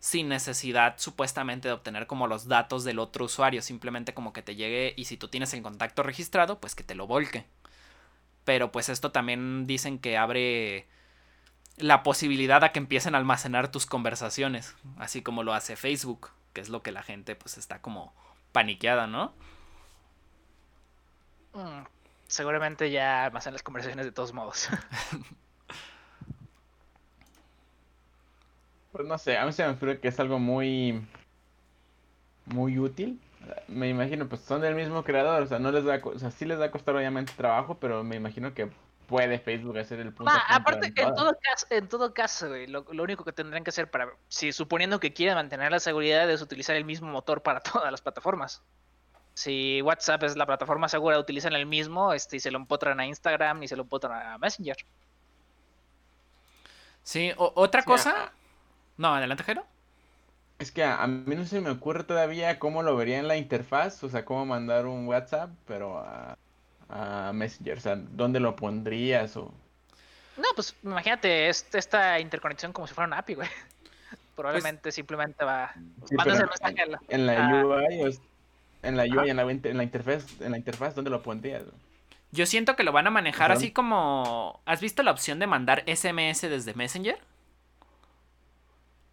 sin 0.00 0.28
necesidad 0.28 0.94
supuestamente 0.96 1.68
de 1.68 1.74
obtener 1.74 2.06
como 2.06 2.26
los 2.26 2.48
datos 2.48 2.84
del 2.84 2.98
otro 2.98 3.26
usuario, 3.26 3.60
simplemente 3.60 4.14
como 4.14 4.32
que 4.32 4.42
te 4.42 4.56
llegue 4.56 4.94
y 4.96 5.04
si 5.04 5.18
tú 5.18 5.28
tienes 5.28 5.52
el 5.52 5.62
contacto 5.62 6.02
registrado, 6.02 6.58
pues 6.58 6.74
que 6.74 6.82
te 6.82 6.94
lo 6.94 7.06
volque. 7.06 7.44
Pero 8.44 8.72
pues 8.72 8.88
esto 8.88 9.12
también 9.12 9.66
dicen 9.66 9.98
que 9.98 10.16
abre 10.16 10.88
la 11.76 12.02
posibilidad 12.02 12.64
a 12.64 12.72
que 12.72 12.78
empiecen 12.78 13.14
a 13.14 13.18
almacenar 13.18 13.70
tus 13.70 13.84
conversaciones, 13.84 14.74
así 14.98 15.22
como 15.22 15.42
lo 15.42 15.52
hace 15.52 15.76
Facebook, 15.76 16.30
que 16.54 16.62
es 16.62 16.70
lo 16.70 16.82
que 16.82 16.92
la 16.92 17.02
gente 17.02 17.36
pues 17.36 17.58
está 17.58 17.82
como 17.82 18.14
paniqueada, 18.52 19.06
¿no? 19.06 19.34
Mm, 21.52 21.84
seguramente 22.26 22.90
ya 22.90 23.24
almacenan 23.26 23.54
las 23.54 23.62
conversaciones 23.62 24.06
de 24.06 24.12
todos 24.12 24.32
modos. 24.32 24.68
Pues 28.92 29.06
no 29.06 29.18
sé, 29.18 29.38
a 29.38 29.46
mí 29.46 29.52
se 29.52 29.64
me 29.64 29.72
ocurre 29.72 30.00
que 30.00 30.08
es 30.08 30.20
algo 30.20 30.38
muy. 30.38 31.06
muy 32.46 32.78
útil. 32.78 33.20
Me 33.68 33.88
imagino, 33.88 34.28
pues 34.28 34.42
son 34.42 34.60
del 34.60 34.74
mismo 34.74 35.02
creador, 35.02 35.42
o 35.42 35.46
sea, 35.46 35.58
no 35.58 35.72
les 35.72 35.86
va 35.86 35.98
o 36.02 36.18
sea, 36.18 36.30
sí 36.30 36.44
les 36.44 36.60
va 36.60 36.66
a 36.66 36.70
costar 36.70 36.94
obviamente 36.94 37.32
trabajo, 37.36 37.78
pero 37.78 38.04
me 38.04 38.16
imagino 38.16 38.52
que 38.52 38.70
puede 39.10 39.40
Facebook 39.40 39.76
hacer 39.76 39.98
el 39.98 40.12
punto. 40.12 40.32
aparte, 40.48 40.92
en, 40.94 41.14
todo 41.14 41.36
caso, 41.42 41.66
en 41.70 41.88
todo 41.88 42.14
caso, 42.14 42.48
lo, 42.68 42.84
único 43.02 43.24
que 43.24 43.32
tendrían 43.32 43.64
que 43.64 43.70
hacer 43.70 43.90
para, 43.90 44.14
si 44.28 44.52
suponiendo 44.52 45.00
que 45.00 45.12
quieren 45.12 45.34
mantener 45.34 45.72
la 45.72 45.80
seguridad, 45.80 46.30
es 46.30 46.40
utilizar 46.40 46.76
el 46.76 46.84
mismo 46.84 47.10
motor 47.10 47.42
para 47.42 47.60
todas 47.60 47.90
las 47.90 48.00
plataformas. 48.00 48.62
Si 49.34 49.82
WhatsApp 49.82 50.22
es 50.22 50.36
la 50.36 50.46
plataforma 50.46 50.88
segura, 50.88 51.18
utilizan 51.18 51.54
el 51.54 51.66
mismo, 51.66 52.12
este, 52.12 52.36
y 52.36 52.40
se 52.40 52.52
lo 52.52 52.58
empotran 52.58 53.00
a 53.00 53.06
Instagram 53.06 53.62
y 53.64 53.68
se 53.68 53.74
lo 53.74 53.82
empotran 53.82 54.12
a 54.12 54.38
Messenger. 54.38 54.76
Sí, 57.02 57.32
otra 57.36 57.82
cosa, 57.82 58.32
no, 59.00 59.14
adelante, 59.14 59.42
Jero. 59.44 59.64
Es 60.58 60.70
que 60.70 60.84
a, 60.84 61.06
mí 61.06 61.34
no 61.34 61.46
se 61.46 61.62
me 61.62 61.70
ocurre 61.70 62.04
todavía 62.04 62.58
cómo 62.58 62.82
lo 62.82 62.94
vería 62.94 63.18
en 63.18 63.28
la 63.28 63.38
interfaz, 63.38 64.04
o 64.04 64.10
sea, 64.10 64.26
cómo 64.26 64.44
mandar 64.44 64.84
un 64.84 65.06
WhatsApp, 65.08 65.48
pero 65.66 66.04
a, 66.90 67.32
Messenger, 67.32 67.78
o 67.78 67.80
sea, 67.80 67.96
¿dónde 67.96 68.40
lo 68.40 68.56
pondrías 68.56 69.38
o...? 69.38 69.54
No, 70.36 70.48
pues 70.54 70.76
imagínate 70.82 71.48
esta 71.48 72.20
interconexión 72.20 72.74
como 72.74 72.86
si 72.86 72.92
fuera 72.92 73.06
una 73.06 73.18
API, 73.18 73.36
güey. 73.36 73.48
Probablemente 74.36 74.92
simplemente 74.92 75.46
va... 75.46 75.72
mandas 76.10 76.40
el 76.40 76.48
mensaje 76.48 76.82
en 77.08 77.26
la 77.26 77.64
UI, 77.64 78.18
en 78.82 78.96
la 78.98 79.04
UI, 79.04 79.30
en 79.30 79.36
la, 79.36 79.42
en 79.50 79.76
la 79.78 79.82
interfaz, 79.82 80.40
en 80.42 80.50
la 80.50 80.58
interfaz, 80.58 80.94
¿dónde 80.94 81.08
lo 81.08 81.22
pondrías? 81.22 81.62
Yo 82.32 82.44
siento 82.44 82.76
que 82.76 82.82
lo 82.82 82.92
van 82.92 83.06
a 83.06 83.10
manejar 83.10 83.50
así 83.50 83.70
como... 83.70 84.60
¿Has 84.66 84.82
visto 84.82 85.02
la 85.02 85.10
opción 85.10 85.38
de 85.38 85.46
mandar 85.46 85.84
SMS 85.86 86.42
desde 86.42 86.74
Messenger? 86.74 87.18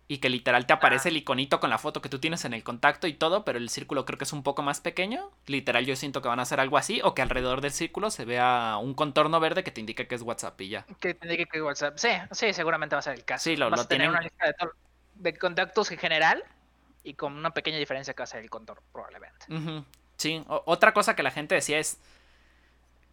Y 0.10 0.20
que 0.20 0.30
literal 0.30 0.66
te 0.66 0.74
aparece 0.74 1.10
el 1.10 1.18
iconito 1.18 1.60
con 1.60 1.70
la 1.70 1.78
foto 1.78 2.02
que 2.02 2.08
tú 2.08 2.20
tienes 2.20 2.46
en 2.46 2.54
el 2.54 2.64
contacto 2.64 3.08
y 3.08 3.14
todo, 3.14 3.44
pero 3.44 3.58
el 3.58 3.70
círculo 3.70 4.06
creo 4.06 4.18
que 4.18 4.24
es 4.24 4.32
un 4.32 4.42
poco 4.42 4.62
más 4.62 4.80
pequeño. 4.80 5.30
Literal 5.48 5.86
yo 5.86 5.98
siento 5.98 6.22
que 6.22 6.30
van 6.30 6.40
a 6.40 6.44
hacer 6.44 6.62
algo 6.62 6.78
así 6.78 7.02
o 7.04 7.14
que 7.14 7.22
alrededor 7.22 7.60
del 7.60 7.72
círculo 7.72 8.10
se 8.10 8.24
vea 8.24 8.78
un 8.82 8.94
contorno 8.94 9.40
verde 9.42 9.66
que 9.66 9.72
te 9.72 9.82
indique 9.82 10.08
que 10.08 10.16
es 10.16 10.22
WhatsApp 10.22 10.60
y 10.62 10.70
ya. 10.70 10.86
Que 11.02 11.14
te 11.14 11.28
indique 11.28 11.46
que 11.48 11.58
es 11.58 11.64
WhatsApp. 11.64 11.98
Sí, 11.98 12.10
sí, 12.32 12.54
seguramente 12.54 12.96
va 12.96 13.00
a 13.00 13.04
ser 13.04 13.16
el 13.16 13.26
caso. 13.26 13.44
Sí, 13.44 13.58
lo, 13.58 13.70
Vas 13.70 13.82
a 13.82 13.88
tener 13.88 14.10
una 14.10 14.22
lista 14.22 14.46
de, 15.16 15.38
contactos 15.38 15.92
en 15.92 15.98
general 15.98 16.42
y 17.04 17.16
con 17.16 17.34
una 17.34 17.52
pequeña 17.52 17.78
diferencia 17.78 18.14
que 18.14 18.20
va 18.20 18.26
a 18.26 18.28
ser 18.28 18.42
el 18.42 18.50
contorno 18.50 18.84
probablemente. 18.94 19.46
Sí, 20.16 20.44
otra 20.48 20.94
cosa 20.94 21.18
que 21.18 21.24
la 21.24 21.32
gente 21.32 21.54
decía 21.54 21.80
es 21.80 22.00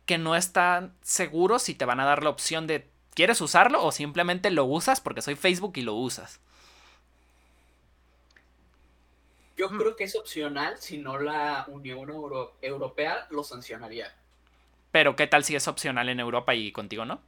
que 0.06 0.16
no 0.16 0.36
están 0.36 0.94
seguros 1.02 1.64
si 1.64 1.74
te 1.74 1.84
van 1.86 1.98
a 1.98 2.04
dar 2.04 2.22
la 2.22 2.30
opción 2.30 2.68
de 2.68 2.88
¿quieres 3.14 3.40
usarlo 3.40 3.82
o 3.82 3.90
simplemente 3.90 4.50
lo 4.50 4.64
usas 4.64 5.00
porque 5.00 5.22
soy 5.22 5.34
Facebook 5.34 5.72
y 5.76 5.82
lo 5.82 5.94
usas? 5.94 6.40
Yo 9.56 9.68
creo 9.68 9.94
que 9.94 10.04
es 10.04 10.16
opcional, 10.16 10.78
si 10.78 10.98
no 10.98 11.18
la 11.18 11.64
Unión 11.68 12.10
Europea 12.60 13.26
lo 13.30 13.44
sancionaría. 13.44 14.12
Pero 14.90 15.16
¿qué 15.16 15.26
tal 15.26 15.44
si 15.44 15.54
es 15.54 15.68
opcional 15.68 16.08
en 16.08 16.20
Europa 16.20 16.54
y 16.54 16.72
contigo 16.72 17.04
no? 17.04 17.20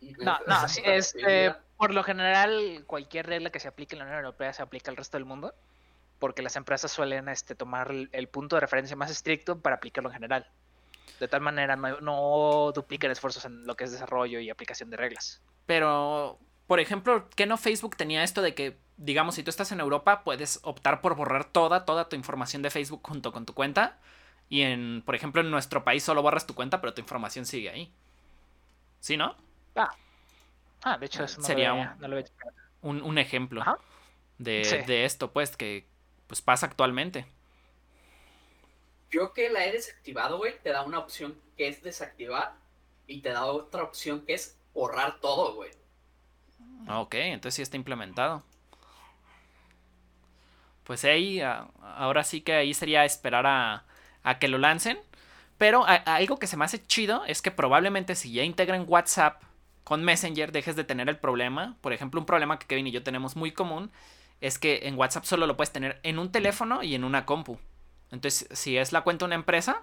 No, 0.00 0.38
no, 0.46 0.66
es, 0.84 1.16
eh, 1.26 1.52
por 1.76 1.92
lo 1.92 2.02
general 2.02 2.84
cualquier 2.86 3.26
regla 3.26 3.50
que 3.50 3.58
se 3.58 3.68
aplique 3.68 3.94
en 3.94 4.00
la 4.00 4.04
Unión 4.04 4.18
Europea 4.18 4.52
se 4.52 4.62
aplica 4.62 4.90
al 4.90 4.96
resto 4.96 5.16
del 5.16 5.24
mundo, 5.24 5.54
porque 6.18 6.42
las 6.42 6.56
empresas 6.56 6.90
suelen 6.90 7.28
este, 7.28 7.54
tomar 7.54 7.90
el, 7.90 8.28
punto 8.28 8.56
de 8.56 8.60
referencia 8.60 8.96
más 8.96 9.10
estricto 9.10 9.60
para 9.60 9.76
aplicarlo 9.76 10.10
en 10.10 10.14
general. 10.14 10.46
De 11.20 11.26
tal 11.26 11.40
manera 11.40 11.74
no, 11.74 12.00
no 12.00 12.72
dupliquen 12.72 13.10
esfuerzos 13.10 13.44
en 13.44 13.66
lo 13.66 13.76
que 13.76 13.84
es 13.84 13.92
desarrollo 13.92 14.40
y 14.40 14.50
aplicación 14.50 14.90
de 14.90 14.96
reglas. 14.96 15.42
Pero, 15.66 16.38
por 16.68 16.80
ejemplo, 16.80 17.28
¿qué 17.34 17.46
no 17.46 17.56
Facebook 17.56 17.96
tenía 17.96 18.22
esto 18.22 18.42
de 18.42 18.54
que, 18.54 18.76
digamos, 18.98 19.34
si 19.34 19.42
tú 19.42 19.48
estás 19.48 19.72
en 19.72 19.80
Europa, 19.80 20.22
puedes 20.22 20.60
optar 20.62 21.00
por 21.00 21.16
borrar 21.16 21.46
toda, 21.46 21.86
toda 21.86 22.10
tu 22.10 22.14
información 22.14 22.60
de 22.60 22.68
Facebook 22.68 23.00
junto 23.02 23.32
con 23.32 23.46
tu 23.46 23.54
cuenta? 23.54 23.98
Y 24.50 24.60
en, 24.60 25.02
por 25.04 25.14
ejemplo, 25.14 25.40
en 25.40 25.50
nuestro 25.50 25.82
país 25.82 26.02
solo 26.02 26.20
borras 26.20 26.46
tu 26.46 26.54
cuenta, 26.54 26.82
pero 26.82 26.92
tu 26.92 27.00
información 27.00 27.46
sigue 27.46 27.70
ahí. 27.70 27.90
¿Sí, 29.00 29.16
no? 29.16 29.34
Ah, 29.76 29.90
ah 30.82 30.98
de 30.98 31.06
hecho, 31.06 31.24
eso 31.24 31.40
sería 31.40 31.72
un, 32.82 33.00
un, 33.02 33.16
ejemplo 33.16 33.64
de, 34.36 34.84
de, 34.86 35.06
esto, 35.06 35.32
pues, 35.32 35.56
que 35.56 35.86
pues 36.26 36.42
pasa 36.42 36.66
actualmente. 36.66 37.24
Yo 39.10 39.32
que 39.32 39.48
la 39.48 39.64
he 39.64 39.72
desactivado, 39.72 40.36
güey, 40.36 40.58
te 40.62 40.68
da 40.68 40.82
una 40.82 40.98
opción 40.98 41.40
que 41.56 41.68
es 41.68 41.82
desactivar 41.82 42.52
y 43.06 43.22
te 43.22 43.30
da 43.30 43.46
otra 43.46 43.84
opción 43.84 44.26
que 44.26 44.34
es 44.34 44.58
borrar 44.74 45.18
todo, 45.20 45.54
güey. 45.54 45.70
Ah, 46.86 47.00
ok, 47.00 47.14
entonces 47.14 47.56
sí 47.56 47.62
está 47.62 47.76
implementado. 47.76 48.42
Pues 50.84 51.04
ahí, 51.04 51.40
ahora 51.82 52.24
sí 52.24 52.40
que 52.40 52.54
ahí 52.54 52.72
sería 52.72 53.04
esperar 53.04 53.46
a, 53.46 53.84
a 54.22 54.38
que 54.38 54.48
lo 54.48 54.58
lancen. 54.58 54.98
Pero 55.58 55.84
algo 55.86 56.38
que 56.38 56.46
se 56.46 56.56
me 56.56 56.64
hace 56.64 56.86
chido 56.86 57.24
es 57.24 57.42
que 57.42 57.50
probablemente 57.50 58.14
si 58.14 58.32
ya 58.32 58.44
integran 58.44 58.84
WhatsApp 58.86 59.42
con 59.82 60.04
Messenger 60.04 60.52
dejes 60.52 60.76
de 60.76 60.84
tener 60.84 61.08
el 61.08 61.16
problema. 61.16 61.76
Por 61.80 61.92
ejemplo, 61.92 62.20
un 62.20 62.26
problema 62.26 62.58
que 62.58 62.66
Kevin 62.66 62.86
y 62.86 62.90
yo 62.92 63.02
tenemos 63.02 63.34
muy 63.36 63.52
común 63.52 63.90
es 64.40 64.58
que 64.58 64.80
en 64.84 64.96
WhatsApp 64.96 65.24
solo 65.24 65.46
lo 65.46 65.56
puedes 65.56 65.72
tener 65.72 65.98
en 66.04 66.18
un 66.18 66.30
teléfono 66.30 66.82
y 66.82 66.94
en 66.94 67.04
una 67.04 67.26
compu. 67.26 67.58
Entonces, 68.12 68.48
si 68.52 68.76
es 68.76 68.92
la 68.92 69.00
cuenta 69.00 69.24
de 69.24 69.28
una 69.28 69.34
empresa, 69.34 69.82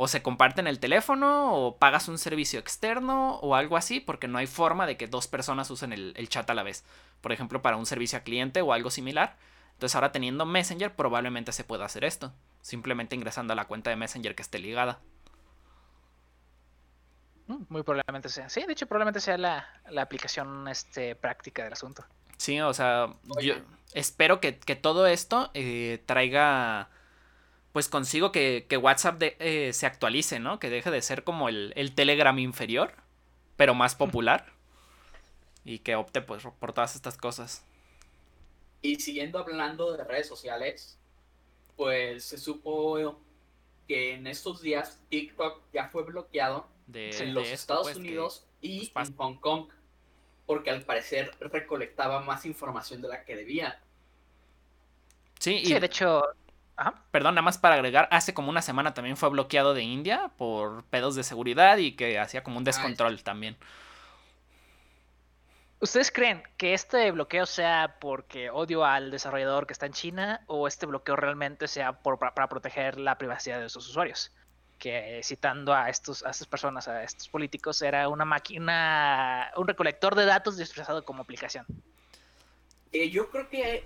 o 0.00 0.08
se 0.08 0.22
comparten 0.22 0.66
el 0.66 0.78
teléfono, 0.78 1.54
o 1.54 1.76
pagas 1.76 2.08
un 2.08 2.16
servicio 2.16 2.58
externo, 2.58 3.36
o 3.40 3.54
algo 3.54 3.76
así, 3.76 4.00
porque 4.00 4.28
no 4.28 4.38
hay 4.38 4.46
forma 4.46 4.86
de 4.86 4.96
que 4.96 5.08
dos 5.08 5.26
personas 5.26 5.70
usen 5.70 5.92
el, 5.92 6.14
el 6.16 6.30
chat 6.30 6.48
a 6.48 6.54
la 6.54 6.62
vez. 6.62 6.86
Por 7.20 7.32
ejemplo, 7.32 7.60
para 7.60 7.76
un 7.76 7.84
servicio 7.84 8.18
a 8.18 8.22
cliente 8.22 8.62
o 8.62 8.72
algo 8.72 8.90
similar. 8.90 9.36
Entonces, 9.74 9.94
ahora 9.94 10.12
teniendo 10.12 10.46
Messenger, 10.46 10.94
probablemente 10.94 11.52
se 11.52 11.64
pueda 11.64 11.84
hacer 11.84 12.04
esto 12.04 12.32
simplemente 12.68 13.16
ingresando 13.16 13.52
a 13.52 13.56
la 13.56 13.66
cuenta 13.66 13.90
de 13.90 13.96
Messenger 13.96 14.34
que 14.34 14.42
esté 14.42 14.58
ligada. 14.58 15.00
Mm, 17.46 17.64
muy 17.68 17.82
probablemente 17.82 18.28
sea. 18.28 18.48
Sí, 18.48 18.64
de 18.66 18.72
hecho, 18.72 18.86
probablemente 18.86 19.20
sea 19.20 19.38
la, 19.38 19.66
aplicación 19.96 20.68
este, 20.68 21.14
práctica 21.14 21.64
del 21.64 21.72
asunto. 21.72 22.04
Sí, 22.36 22.60
o 22.60 22.74
sea, 22.74 23.14
yo 23.40 23.54
espero 23.94 24.40
que, 24.40 24.52
todo 24.52 25.06
esto 25.06 25.50
eh, 25.54 26.02
traiga 26.06 26.90
pues 27.78 27.88
consigo 27.88 28.32
que, 28.32 28.66
WhatsApp 28.82 29.22
eh, 29.22 29.72
se 29.72 29.86
actualice, 29.86 30.40
¿no? 30.40 30.58
Que 30.58 30.68
deje 30.68 30.90
de 30.90 31.00
ser 31.00 31.22
como 31.22 31.48
el, 31.48 31.92
Telegram 31.94 32.36
inferior, 32.40 32.92
pero 33.56 33.72
más 33.72 33.94
popular. 33.94 34.46
Y 35.64 35.78
que 35.78 35.94
opte 35.94 36.20
pues, 36.20 36.42
por 36.58 36.72
todas 36.72 36.96
estas 36.96 37.16
cosas. 37.16 37.64
Y 38.82 38.96
siguiendo 38.96 39.38
hablando 39.38 39.96
de 39.96 40.02
redes 40.02 40.26
sociales, 40.26 40.98
pues 41.76 42.24
se 42.24 42.38
supo 42.38 43.20
que 43.86 44.14
en 44.14 44.26
estos 44.26 44.60
días 44.60 44.98
TikTok 45.08 45.62
ya 45.72 45.88
fue 45.88 46.02
bloqueado 46.02 46.66
en 46.92 47.32
los 47.32 47.46
Estados 47.46 47.84
pues, 47.84 47.96
Unidos 47.96 48.44
y 48.60 48.88
pues, 48.88 49.10
en 49.10 49.16
Hong 49.18 49.36
Kong, 49.36 49.68
porque 50.46 50.70
al 50.70 50.82
parecer 50.82 51.30
recolectaba 51.38 52.22
más 52.22 52.44
información 52.44 53.02
de 53.02 53.06
la 53.06 53.24
que 53.24 53.36
debía. 53.36 53.80
Sí, 55.38 55.60
y... 55.62 55.74
de 55.74 55.86
hecho... 55.86 56.24
Perdón, 57.10 57.34
nada 57.34 57.42
más 57.42 57.58
para 57.58 57.74
agregar, 57.74 58.08
hace 58.12 58.34
como 58.34 58.50
una 58.50 58.62
semana 58.62 58.94
también 58.94 59.16
fue 59.16 59.28
bloqueado 59.30 59.74
de 59.74 59.82
India 59.82 60.30
por 60.36 60.84
pedos 60.84 61.16
de 61.16 61.24
seguridad 61.24 61.78
y 61.78 61.92
que 61.92 62.18
hacía 62.18 62.42
como 62.42 62.58
un 62.58 62.64
descontrol 62.64 63.22
también. 63.22 63.56
¿Ustedes 65.80 66.10
creen 66.10 66.42
que 66.56 66.74
este 66.74 67.10
bloqueo 67.12 67.46
sea 67.46 67.96
porque 68.00 68.50
odio 68.50 68.84
al 68.84 69.10
desarrollador 69.12 69.66
que 69.66 69.72
está 69.72 69.86
en 69.86 69.92
China 69.92 70.40
o 70.46 70.66
este 70.66 70.86
bloqueo 70.86 71.14
realmente 71.14 71.68
sea 71.68 72.00
para, 72.02 72.48
proteger 72.48 72.98
la 72.98 73.16
privacidad 73.16 73.60
de 73.60 73.68
sus 73.68 73.88
usuarios? 73.88 74.32
Que 74.78 75.20
citando 75.22 75.72
a, 75.72 75.88
estos, 75.88 76.24
a 76.24 76.30
estas 76.30 76.48
personas, 76.48 76.88
a 76.88 77.04
estos 77.04 77.28
políticos, 77.28 77.80
era 77.82 78.08
una 78.08 78.24
máquina, 78.24 79.52
un 79.56 79.68
recolector 79.68 80.16
de 80.16 80.24
datos 80.24 80.56
disfrazado 80.56 81.04
como 81.04 81.22
aplicación. 81.22 81.64
Eh, 82.92 83.10
yo 83.10 83.30
creo 83.30 83.48
que 83.48 83.84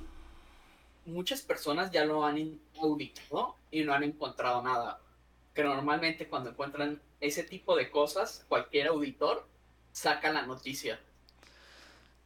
muchas 1.04 1.42
personas 1.42 1.90
ya 1.90 2.04
lo 2.04 2.24
han 2.24 2.60
auditado 2.80 3.56
y 3.70 3.82
no 3.82 3.94
han 3.94 4.04
encontrado 4.04 4.62
nada. 4.62 5.00
Que 5.54 5.62
normalmente 5.62 6.28
cuando 6.28 6.50
encuentran 6.50 7.00
ese 7.20 7.44
tipo 7.44 7.76
de 7.76 7.90
cosas, 7.90 8.44
cualquier 8.48 8.88
auditor 8.88 9.46
saca 9.92 10.32
la 10.32 10.42
noticia 10.42 10.98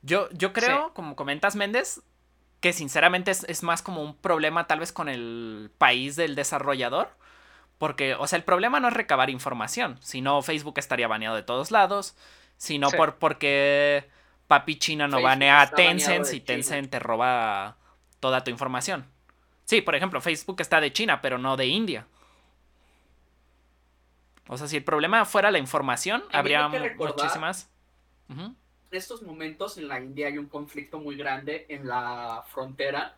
yo, 0.06 0.28
yo 0.30 0.52
creo, 0.52 0.92
como 0.94 1.16
comentas 1.16 1.56
Méndez, 1.56 2.00
que 2.60 2.72
sinceramente 2.72 3.32
es, 3.32 3.62
más 3.64 3.82
como 3.82 4.02
un 4.02 4.14
problema 4.16 4.68
tal 4.68 4.78
vez 4.78 4.92
con 4.92 5.08
el 5.08 5.72
país 5.78 6.14
del 6.14 6.36
desarrollador. 6.36 7.08
Porque, 7.78 8.14
o 8.14 8.26
sea, 8.26 8.38
el 8.38 8.44
problema 8.44 8.78
no 8.78 8.88
es 8.88 8.94
recabar 8.94 9.30
información, 9.30 9.98
sino 10.00 10.40
Facebook 10.42 10.78
estaría 10.78 11.08
baneado 11.08 11.34
de 11.34 11.42
todos 11.42 11.72
lados, 11.72 12.16
sino 12.56 12.90
por 12.90 13.16
porque 13.16 14.08
papi 14.46 14.78
China 14.78 15.08
no 15.08 15.20
banea 15.20 15.60
a 15.60 15.70
Tencent 15.70 16.32
y 16.32 16.40
Tencent 16.40 16.90
te 16.90 17.00
roba 17.00 17.76
toda 18.26 18.42
tu 18.42 18.50
información. 18.50 19.06
Sí, 19.64 19.82
por 19.82 19.94
ejemplo, 19.94 20.20
Facebook 20.20 20.60
está 20.60 20.80
de 20.80 20.92
China, 20.92 21.20
pero 21.20 21.38
no 21.38 21.56
de 21.56 21.66
India. 21.66 22.08
O 24.48 24.56
sea, 24.58 24.66
si 24.66 24.76
el 24.76 24.82
problema 24.82 25.24
fuera 25.24 25.52
la 25.52 25.58
información, 25.58 26.24
habría 26.32 26.68
muchísimas 26.68 27.70
en 28.28 28.56
estos 28.90 29.22
momentos 29.22 29.78
en 29.78 29.86
la 29.86 30.00
India 30.00 30.26
hay 30.26 30.38
un 30.38 30.46
conflicto 30.46 30.98
muy 30.98 31.16
grande 31.16 31.66
en 31.68 31.86
la 31.86 32.44
frontera 32.48 33.16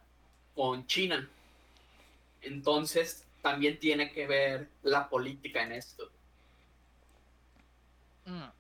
con 0.54 0.86
China. 0.86 1.26
Entonces, 2.42 3.24
también 3.40 3.78
tiene 3.78 4.12
que 4.12 4.26
ver 4.26 4.68
la 4.82 5.08
política 5.08 5.62
en 5.62 5.72
esto. 5.72 6.10
Mm. 8.26 8.57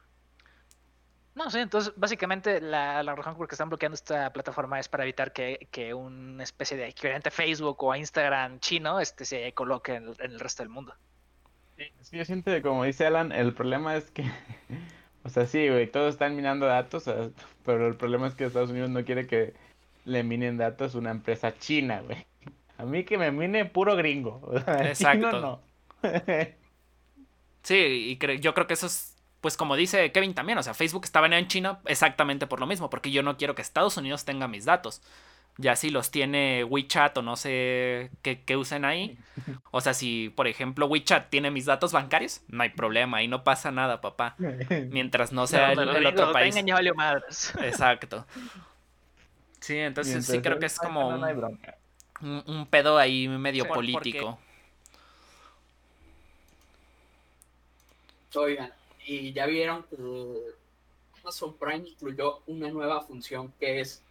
No, 1.38 1.48
sí, 1.52 1.60
entonces 1.60 1.92
básicamente 1.96 2.60
la, 2.60 3.00
razón 3.14 3.34
por 3.34 3.42
la 3.42 3.48
que 3.48 3.54
están 3.54 3.68
bloqueando 3.68 3.94
esta 3.94 4.32
plataforma 4.32 4.80
es 4.80 4.88
para 4.88 5.04
evitar 5.04 5.32
que, 5.32 5.94
una 5.94 6.42
especie 6.42 6.76
de 6.76 6.88
equivalente 6.88 7.28
a 7.28 7.32
Facebook 7.32 7.80
o 7.84 7.92
a 7.92 7.98
Instagram 7.98 8.58
chino 8.58 8.98
este, 8.98 9.24
se 9.24 9.52
coloque 9.52 9.94
en 9.94 10.08
el, 10.18 10.40
resto 10.40 10.64
del 10.64 10.70
mundo. 10.70 10.92
Sí, 11.76 11.84
que 12.10 12.18
yo 12.18 12.24
siento 12.24 12.50
que 12.50 12.60
como 12.60 12.82
dice 12.82 13.06
Alan, 13.06 13.30
el 13.30 13.54
problema 13.54 13.94
es 13.94 14.10
que 14.10 14.24
O 15.24 15.28
sea, 15.30 15.46
sí, 15.46 15.68
güey, 15.68 15.86
todos 15.86 16.14
están 16.14 16.34
minando 16.34 16.66
datos, 16.66 17.04
pero 17.64 17.86
el 17.86 17.94
problema 17.96 18.26
es 18.26 18.34
que 18.34 18.44
Estados 18.44 18.70
Unidos 18.70 18.90
no 18.90 19.04
quiere 19.04 19.26
que 19.26 19.54
le 20.06 20.24
minen 20.24 20.56
datos 20.56 20.94
una 20.94 21.10
empresa 21.10 21.56
china, 21.56 22.00
güey. 22.00 22.26
A 22.78 22.84
mí 22.84 23.04
que 23.04 23.18
me 23.18 23.30
mine 23.30 23.64
puro 23.64 23.94
gringo. 23.94 24.50
Exacto. 24.66 25.40
no. 25.40 25.60
sí, 27.62 28.18
y 28.20 28.40
yo 28.40 28.54
creo 28.54 28.66
que 28.66 28.74
eso 28.74 28.86
es, 28.86 29.17
pues 29.48 29.56
como 29.56 29.76
dice 29.76 30.12
Kevin 30.12 30.34
también, 30.34 30.58
o 30.58 30.62
sea, 30.62 30.74
Facebook 30.74 31.04
está 31.04 31.22
baneado 31.22 31.42
en 31.42 31.48
China 31.48 31.80
exactamente 31.86 32.46
por 32.46 32.60
lo 32.60 32.66
mismo, 32.66 32.90
porque 32.90 33.10
yo 33.10 33.22
no 33.22 33.38
quiero 33.38 33.54
que 33.54 33.62
Estados 33.62 33.96
Unidos 33.96 34.26
tenga 34.26 34.46
mis 34.46 34.66
datos 34.66 35.00
ya 35.56 35.74
si 35.74 35.88
los 35.88 36.10
tiene 36.10 36.64
WeChat 36.64 37.16
o 37.16 37.22
no 37.22 37.34
sé 37.34 38.10
qué, 38.20 38.56
usen 38.58 38.84
ahí. 38.84 39.16
O 39.70 39.80
sea, 39.80 39.94
si 39.94 40.28
por 40.28 40.48
ejemplo 40.48 40.84
WeChat 40.86 41.30
tiene 41.30 41.50
mis 41.50 41.64
datos 41.64 41.92
bancarios, 41.92 42.42
no 42.48 42.62
hay 42.62 42.68
problema, 42.68 43.22
y 43.22 43.28
no 43.28 43.42
pasa 43.42 43.70
nada, 43.70 44.02
papá. 44.02 44.36
Mientras 44.90 45.32
no 45.32 45.46
sea 45.46 45.72
el, 45.72 46.06
otro 46.06 46.30
país. 46.30 46.54
Exacto. 47.62 48.26
Sí, 49.60 49.78
entonces 49.78 50.26
sí 50.26 50.42
creo 50.42 50.58
que 50.58 50.66
es 50.66 50.78
como 50.78 51.08
un, 51.08 52.66
pedo 52.68 52.98
ahí 52.98 53.28
medio 53.28 53.66
político. 53.66 54.38
Oigan, 58.34 58.70
y 59.08 59.32
ya 59.32 59.46
vieron 59.46 59.84
que 59.84 59.96
Amazon 61.22 61.56
Prime 61.56 61.88
incluyó 61.88 62.42
una 62.46 62.68
nueva 62.68 63.00
función 63.00 63.52
que 63.58 63.80
es 63.80 64.02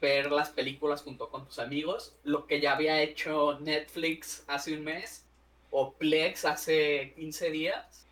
ver 0.00 0.32
las 0.32 0.48
películas 0.48 1.02
junto 1.02 1.28
con 1.28 1.44
tus 1.44 1.58
amigos, 1.58 2.14
lo 2.24 2.46
que 2.46 2.58
ya 2.58 2.72
había 2.72 3.02
hecho 3.02 3.60
Netflix 3.60 4.42
hace 4.46 4.74
un 4.74 4.84
mes 4.84 5.26
o 5.70 5.92
Plex 5.92 6.46
hace 6.46 7.12
15 7.16 7.50
días. 7.50 8.06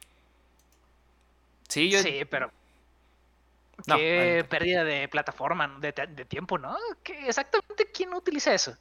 Sí, 1.69 1.89
yo... 1.91 2.03
sí 2.03 2.21
pero 2.29 2.53
Qué 3.87 4.45
pérdida 4.49 4.85
de 4.85 5.09
plataforma, 5.09 5.79
de, 5.81 5.93
tiempo, 6.27 6.59
¿no? 6.59 6.77
¿Qué, 7.03 7.29
exactamente 7.29 7.87
quién 7.93 8.13
utiliza 8.13 8.53
eso? 8.53 8.77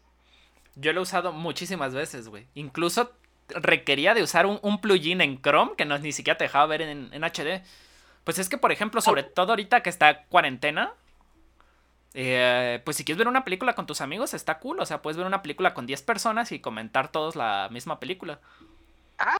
Yo 0.75 0.91
lo 0.91 0.99
he 0.99 1.03
usado 1.03 1.31
muchísimas 1.31 1.93
veces, 1.93 2.27
güey. 2.27 2.47
Incluso 2.55 3.11
requería 3.49 4.13
de 4.13 4.23
usar 4.23 4.45
un, 4.45 4.81
plugin 4.81 5.21
en 5.21 5.41
Chrome 5.41 5.73
que 5.77 5.85
no 5.85 5.97
ni 5.99 6.11
siquiera 6.11 6.37
te 6.37 6.45
dejaba 6.45 6.65
ver 6.65 6.81
en, 6.81 7.23
HD. 7.23 7.63
Pues 8.23 8.39
es 8.39 8.49
que, 8.49 8.57
por 8.57 8.71
ejemplo, 8.71 9.01
sobre 9.01 9.21
oh. 9.21 9.25
todo 9.33 9.51
ahorita 9.51 9.81
que 9.81 9.89
está 9.89 10.23
cuarentena, 10.25 10.93
eh, 12.13 12.81
pues 12.83 12.97
si 12.97 13.05
quieres 13.05 13.19
ver 13.19 13.27
una 13.27 13.45
película 13.45 13.75
con 13.75 13.85
tus 13.85 14.01
amigos, 14.01 14.33
está 14.33 14.59
cool. 14.59 14.79
O 14.79 14.85
sea, 14.85 15.01
puedes 15.01 15.17
ver 15.17 15.25
una 15.25 15.41
película 15.41 15.73
con 15.73 15.85
10 15.85 16.01
personas 16.01 16.51
y 16.51 16.59
comentar 16.59 17.11
todos 17.11 17.35
la 17.35 17.69
misma 17.71 17.99
película. 17.99 18.39
Ah, 19.17 19.37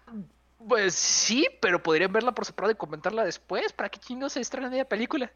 pues 0.68 0.96
sí, 0.96 1.48
pero 1.62 1.84
podrían 1.84 2.12
verla 2.12 2.34
por 2.34 2.46
separado 2.46 2.72
y 2.72 2.76
comentarla 2.76 3.24
después. 3.24 3.74
¿Para 3.74 3.90
qué 3.90 4.00
chingos 4.00 4.34
se 4.34 4.42
estrena 4.42 4.70
la 4.70 4.86
película? 4.86 5.32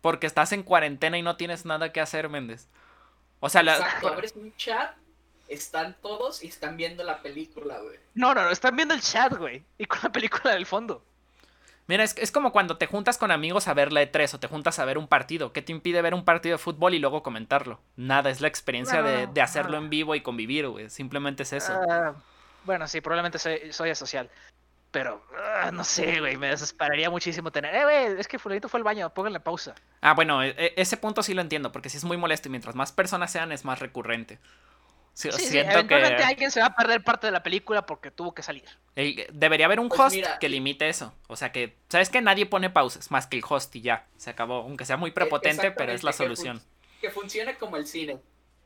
Porque 0.00 0.26
estás 0.26 0.52
en 0.52 0.62
cuarentena 0.62 1.16
y 1.16 1.22
no 1.22 1.36
tienes 1.36 1.64
nada 1.64 1.92
que 1.92 2.00
hacer, 2.00 2.28
Méndez. 2.28 2.68
O 3.40 3.48
sea, 3.48 3.62
la... 3.62 3.76
Exacto, 3.76 4.08
abres 4.08 4.34
un 4.36 4.54
chat, 4.56 4.94
están 5.48 5.96
todos 6.00 6.42
y 6.42 6.48
están 6.48 6.76
viendo 6.76 7.04
la 7.04 7.22
película, 7.22 7.78
güey. 7.78 7.98
No, 8.14 8.34
no, 8.34 8.42
no, 8.44 8.50
están 8.50 8.76
viendo 8.76 8.94
el 8.94 9.00
chat, 9.00 9.34
güey. 9.36 9.64
Y 9.78 9.86
con 9.86 10.00
la 10.02 10.10
película 10.10 10.54
del 10.54 10.66
fondo. 10.66 11.02
Mira, 11.88 12.02
es, 12.02 12.16
es 12.18 12.32
como 12.32 12.50
cuando 12.50 12.78
te 12.78 12.86
juntas 12.86 13.16
con 13.16 13.30
amigos 13.30 13.68
a 13.68 13.74
ver 13.74 13.92
la 13.92 14.02
E3 14.02 14.34
o 14.34 14.40
te 14.40 14.48
juntas 14.48 14.78
a 14.78 14.84
ver 14.84 14.98
un 14.98 15.06
partido. 15.06 15.52
¿Qué 15.52 15.62
te 15.62 15.72
impide 15.72 16.02
ver 16.02 16.14
un 16.14 16.24
partido 16.24 16.54
de 16.54 16.58
fútbol 16.58 16.94
y 16.94 16.98
luego 16.98 17.22
comentarlo? 17.22 17.80
Nada, 17.94 18.30
es 18.30 18.40
la 18.40 18.48
experiencia 18.48 19.02
de, 19.02 19.28
de, 19.28 19.40
hacerlo 19.40 19.76
en 19.76 19.88
vivo 19.88 20.14
y 20.16 20.20
convivir, 20.20 20.66
güey. 20.68 20.90
Simplemente 20.90 21.44
es 21.44 21.52
eso. 21.52 21.72
Ah, 21.88 22.14
bueno, 22.64 22.88
sí, 22.88 23.00
probablemente 23.00 23.38
soy, 23.38 23.72
soy 23.72 23.90
asocial. 23.90 24.28
Pero, 24.90 25.22
ah, 25.60 25.70
no 25.72 25.84
sé, 25.84 26.20
güey, 26.20 26.36
me 26.36 26.48
desesperaría 26.48 27.10
muchísimo 27.10 27.50
tener. 27.50 27.74
Eh, 27.74 27.82
güey, 27.84 28.20
es 28.20 28.26
que 28.26 28.38
Fulanito 28.38 28.68
fue 28.68 28.78
al 28.78 28.84
baño, 28.84 29.12
pónganle 29.12 29.40
pausa. 29.40 29.74
Ah, 30.00 30.14
bueno, 30.14 30.42
e, 30.42 30.54
e, 30.56 30.72
ese 30.76 30.96
punto 30.96 31.22
sí 31.22 31.34
lo 31.34 31.42
entiendo, 31.42 31.70
porque 31.70 31.90
si 31.90 31.98
es 31.98 32.04
muy 32.04 32.16
molesto 32.16 32.48
y 32.48 32.50
mientras 32.50 32.74
más 32.74 32.92
personas 32.92 33.30
sean, 33.30 33.52
es 33.52 33.64
más 33.64 33.78
recurrente. 33.78 34.38
Sí, 35.16 35.32
siento 35.32 35.86
que 35.86 35.94
alguien 35.94 36.50
se 36.50 36.60
va 36.60 36.66
a 36.66 36.76
perder 36.76 37.02
parte 37.02 37.26
de 37.26 37.30
la 37.30 37.42
película 37.42 37.86
porque 37.86 38.10
tuvo 38.10 38.34
que 38.34 38.42
salir. 38.42 38.64
debería 39.32 39.64
haber 39.64 39.80
un 39.80 39.88
pues 39.88 39.98
host 39.98 40.26
que 40.38 40.50
limite 40.50 40.90
eso. 40.90 41.14
O 41.26 41.36
sea 41.36 41.52
que, 41.52 41.74
¿sabes 41.88 42.10
que 42.10 42.20
Nadie 42.20 42.44
pone 42.44 42.68
pausas, 42.68 43.10
más 43.10 43.26
que 43.26 43.38
el 43.38 43.42
host 43.48 43.74
y 43.76 43.80
ya. 43.80 44.06
Se 44.18 44.28
acabó. 44.28 44.56
Aunque 44.56 44.84
sea 44.84 44.98
muy 44.98 45.12
prepotente, 45.12 45.70
pero 45.70 45.92
es 45.92 46.02
la 46.02 46.12
solución. 46.12 46.60
Que, 47.00 47.10
funcione 47.10 47.56
como 47.56 47.78
el 47.78 47.86
cine. 47.86 48.18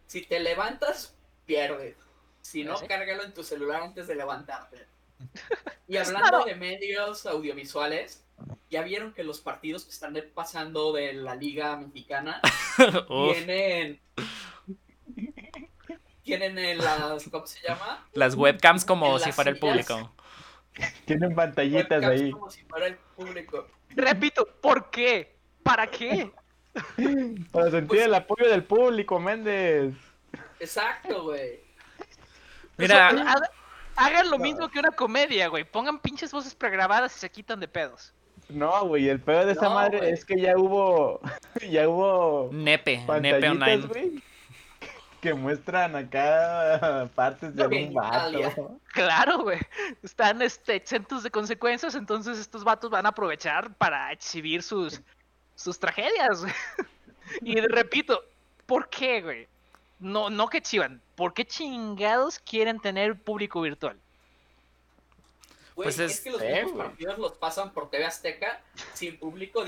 Si 0.08 0.22
te 0.22 0.40
levantas, 0.40 1.14
pierdes. 1.46 1.94
Si 2.40 2.64
no, 2.64 2.74
cárgalo 2.88 3.22
en 3.22 3.32
tu 3.32 3.44
celular 3.44 3.82
antes 3.82 4.08
de 4.08 4.16
levantarte. 4.16 4.86
Y 5.86 5.96
hablando 5.96 6.44
de 6.44 6.54
medios 6.54 7.26
audiovisuales, 7.26 8.24
ya 8.70 8.82
vieron 8.82 9.12
que 9.12 9.24
los 9.24 9.40
partidos 9.40 9.84
que 9.84 9.90
están 9.90 10.16
pasando 10.32 10.92
de 10.92 11.12
la 11.14 11.34
Liga 11.34 11.76
Mexicana 11.76 12.40
tienen. 13.08 14.00
Tienen 16.38 16.78
las. 16.78 17.28
¿Cómo 17.28 17.46
se 17.46 17.60
llama? 17.66 18.06
Las 18.12 18.34
webcams 18.34 18.84
como 18.84 19.18
si 19.18 19.32
fuera 19.32 19.50
el 19.50 19.58
público. 19.58 20.12
Tienen 21.04 21.34
pantallitas 21.34 22.04
ahí. 22.04 22.30
Como 22.30 22.50
si 22.50 22.62
fuera 22.62 22.86
el 22.86 22.96
público. 23.16 23.66
Repito, 23.90 24.46
¿por 24.60 24.90
qué? 24.90 25.36
¿Para 25.62 25.86
qué? 25.86 26.30
Para 27.50 27.70
sentir 27.70 27.88
pues 27.88 28.02
el 28.02 28.14
apoyo 28.14 28.48
del 28.48 28.62
público, 28.62 29.18
Méndez. 29.18 29.94
Exacto, 30.60 31.24
güey. 31.24 31.60
Mira, 32.76 33.10
Hagan 33.96 34.30
lo 34.30 34.38
mismo 34.38 34.68
que 34.70 34.78
una 34.78 34.92
comedia, 34.92 35.48
güey. 35.48 35.64
Pongan 35.64 35.98
pinches 35.98 36.32
voces 36.32 36.54
pregrabadas 36.54 37.14
y 37.16 37.18
se 37.18 37.30
quitan 37.30 37.60
de 37.60 37.68
pedos. 37.68 38.14
No, 38.48 38.86
güey, 38.86 39.08
el 39.08 39.20
pedo 39.20 39.44
de 39.44 39.52
esa 39.52 39.68
madre 39.68 40.10
es 40.10 40.24
que 40.24 40.40
ya 40.40 40.56
hubo. 40.56 41.20
ya 41.70 41.88
hubo. 41.88 42.48
Nepe, 42.50 43.04
nepe 43.20 43.48
online. 43.48 44.22
Que 45.20 45.34
muestran 45.34 45.94
acá 45.96 47.10
partes 47.14 47.54
de 47.54 47.66
un 47.66 47.94
vato. 47.94 48.80
Claro, 48.92 49.42
güey. 49.42 49.58
Están 50.02 50.42
este, 50.42 50.76
exentos 50.76 51.22
de 51.22 51.30
consecuencias, 51.30 51.94
entonces 51.94 52.38
estos 52.38 52.64
vatos 52.64 52.90
van 52.90 53.06
a 53.06 53.10
aprovechar 53.10 53.74
para 53.74 54.12
exhibir 54.12 54.62
sus, 54.62 55.00
sus 55.54 55.78
tragedias. 55.78 56.44
y 57.42 57.60
repito, 57.60 58.24
¿por 58.66 58.88
qué, 58.88 59.22
güey? 59.22 59.48
no, 60.00 60.30
no 60.30 60.48
que 60.48 60.62
chivan, 60.62 61.00
¿por 61.14 61.34
qué 61.34 61.44
chingados 61.44 62.38
quieren 62.38 62.80
tener 62.80 63.22
público 63.22 63.60
virtual? 63.60 63.98
pues 65.74 65.98
es, 65.98 66.20
que 66.20 66.30
los 66.30 66.42
partidos 66.72 67.18
los 67.18 67.32
pasan 67.32 67.72
por 67.72 67.88
TV 67.88 68.04
Azteca 68.04 68.60
sin 68.92 69.18
público 69.18 69.64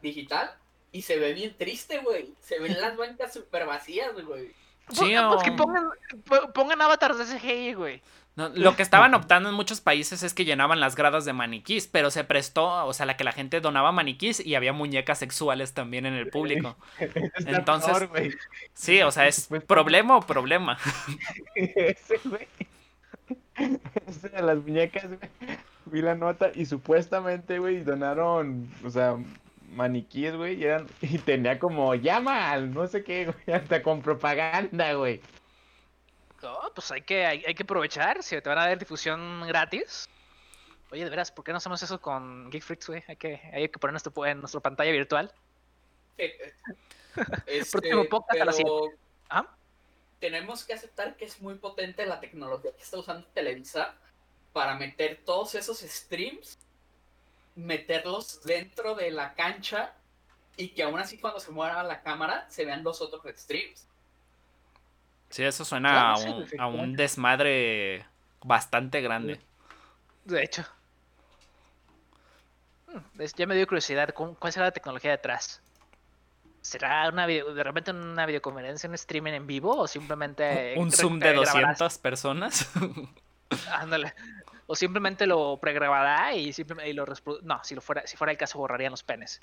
digital 0.00 0.56
y 0.92 1.02
se 1.02 1.18
ve 1.18 1.34
bien 1.34 1.54
triste, 1.58 1.98
güey. 1.98 2.32
Se 2.40 2.58
ven 2.58 2.80
las 2.80 2.96
bancas 2.96 3.34
súper 3.34 3.66
vacías, 3.66 4.14
güey. 4.24 4.54
Sí, 4.90 5.14
pues 5.28 5.42
que 5.42 5.52
pongan, 5.52 5.90
pongan 6.52 6.82
avatars 6.82 7.18
de 7.18 7.38
CGI, 7.38 7.74
güey 7.74 8.02
lo 8.34 8.76
que 8.76 8.82
estaban 8.82 9.14
optando 9.14 9.50
en 9.50 9.54
muchos 9.54 9.80
países 9.82 10.22
es 10.22 10.32
que 10.32 10.46
llenaban 10.46 10.80
las 10.80 10.96
gradas 10.96 11.26
de 11.26 11.34
maniquís, 11.34 11.86
pero 11.86 12.10
se 12.10 12.24
prestó, 12.24 12.86
o 12.86 12.92
sea, 12.94 13.04
la 13.04 13.16
que 13.16 13.24
la 13.24 13.32
gente 13.32 13.60
donaba 13.60 13.92
maniquís 13.92 14.44
y 14.44 14.54
había 14.54 14.72
muñecas 14.72 15.18
sexuales 15.18 15.74
también 15.74 16.06
en 16.06 16.14
el 16.14 16.28
público. 16.28 16.76
Entonces, 17.46 18.08
sí, 18.72 19.02
o 19.02 19.10
sea, 19.10 19.28
es 19.28 19.48
problema 19.66 20.16
o 20.16 20.22
problema. 20.22 20.78
Ese, 21.54 22.20
güey. 22.24 22.48
Ese 24.06 24.30
de 24.30 24.42
las 24.42 24.56
muñecas, 24.56 25.06
güey. 25.08 25.30
Vi 25.86 26.00
la 26.00 26.14
nota 26.14 26.52
y 26.54 26.64
supuestamente, 26.64 27.58
güey, 27.58 27.82
donaron, 27.82 28.72
o 28.82 28.88
sea, 28.88 29.16
maniquíes, 29.72 30.36
güey, 30.36 30.60
y, 30.60 30.64
eran, 30.64 30.86
y 31.00 31.18
tenía 31.18 31.58
como 31.58 31.94
llama 31.94 32.50
al 32.50 32.72
no 32.72 32.86
sé 32.86 33.02
qué, 33.04 33.26
güey, 33.26 33.56
hasta 33.56 33.82
con 33.82 34.02
propaganda, 34.02 34.94
güey. 34.94 35.20
No, 36.42 36.58
pues 36.74 36.90
hay 36.90 37.02
que, 37.02 37.24
hay, 37.24 37.54
que 37.54 37.62
aprovechar. 37.62 38.22
Si 38.22 38.40
te 38.40 38.48
van 38.48 38.58
a 38.58 38.66
dar 38.66 38.78
difusión 38.78 39.46
gratis. 39.46 40.08
Oye, 40.90 41.04
de 41.04 41.10
veras, 41.10 41.30
¿por 41.30 41.44
qué 41.44 41.52
no 41.52 41.58
hacemos 41.58 41.82
eso 41.82 42.00
con 42.00 42.50
Geek 42.50 42.62
Freaks, 42.62 42.88
güey? 42.88 43.04
Hay 43.06 43.16
que, 43.16 43.40
hay 43.52 43.68
que 43.68 43.78
poner 43.78 43.92
nuestro, 43.92 44.26
en 44.26 44.40
nuestra 44.40 44.60
pantalla 44.60 44.90
virtual. 44.90 45.32
este, 47.46 47.78
pero 47.80 48.06
¿Ah? 49.30 49.46
Tenemos 50.18 50.64
que 50.64 50.74
aceptar 50.74 51.16
que 51.16 51.24
es 51.24 51.40
muy 51.40 51.54
potente 51.54 52.04
la 52.06 52.20
tecnología 52.20 52.72
que 52.76 52.82
está 52.82 52.98
usando 52.98 53.26
Televisa 53.28 53.96
para 54.52 54.76
meter 54.76 55.22
todos 55.24 55.54
esos 55.54 55.78
streams, 55.78 56.58
meterlos 57.54 58.42
dentro 58.44 58.94
de 58.94 59.10
la 59.10 59.34
cancha 59.34 59.94
y 60.56 60.68
que 60.68 60.82
aún 60.82 60.98
así 60.98 61.18
cuando 61.18 61.40
se 61.40 61.50
mueva 61.50 61.82
la 61.82 62.02
cámara 62.02 62.46
se 62.48 62.64
vean 62.64 62.82
los 62.82 63.00
otros 63.00 63.22
streams. 63.36 63.86
Sí, 65.30 65.42
eso 65.44 65.64
suena 65.64 66.12
a, 66.58 66.66
un, 66.66 66.94
desmadre 66.94 68.04
bastante 68.42 69.00
grande. 69.00 69.40
De 70.24 70.42
hecho. 70.42 70.62
Hmm, 72.86 73.22
ya 73.36 73.46
me 73.46 73.54
dio 73.54 73.66
curiosidad, 73.66 74.12
¿cuál 74.12 74.52
será 74.52 74.66
la 74.66 74.72
tecnología 74.72 75.12
detrás? 75.12 75.62
¿Será 76.60 77.08
una 77.08 77.26
de 77.26 77.64
repente 77.64 77.90
una 77.90 78.24
videoconferencia, 78.26 78.88
un 78.88 78.94
streaming 78.94 79.32
en 79.32 79.46
vivo 79.46 79.76
o 79.76 79.88
simplemente... 79.88 80.74
¿Un 80.76 80.92
Zoom 80.92 81.18
de 81.18 81.32
200 81.32 81.98
personas? 81.98 82.70
Ándale. 83.72 84.14
O 84.66 84.74
simplemente 84.74 85.26
lo 85.26 85.58
pregrabará 85.58 86.34
y, 86.34 86.52
simplemente, 86.52 86.92
lo 86.94 87.04
No, 87.42 87.62
si, 87.64 87.74
lo 87.74 87.80
fuera, 87.80 88.06
si 88.06 88.16
fuera 88.16 88.32
el 88.32 88.38
caso 88.38 88.58
borrarían 88.58 88.90
los 88.90 89.02
penes. 89.02 89.40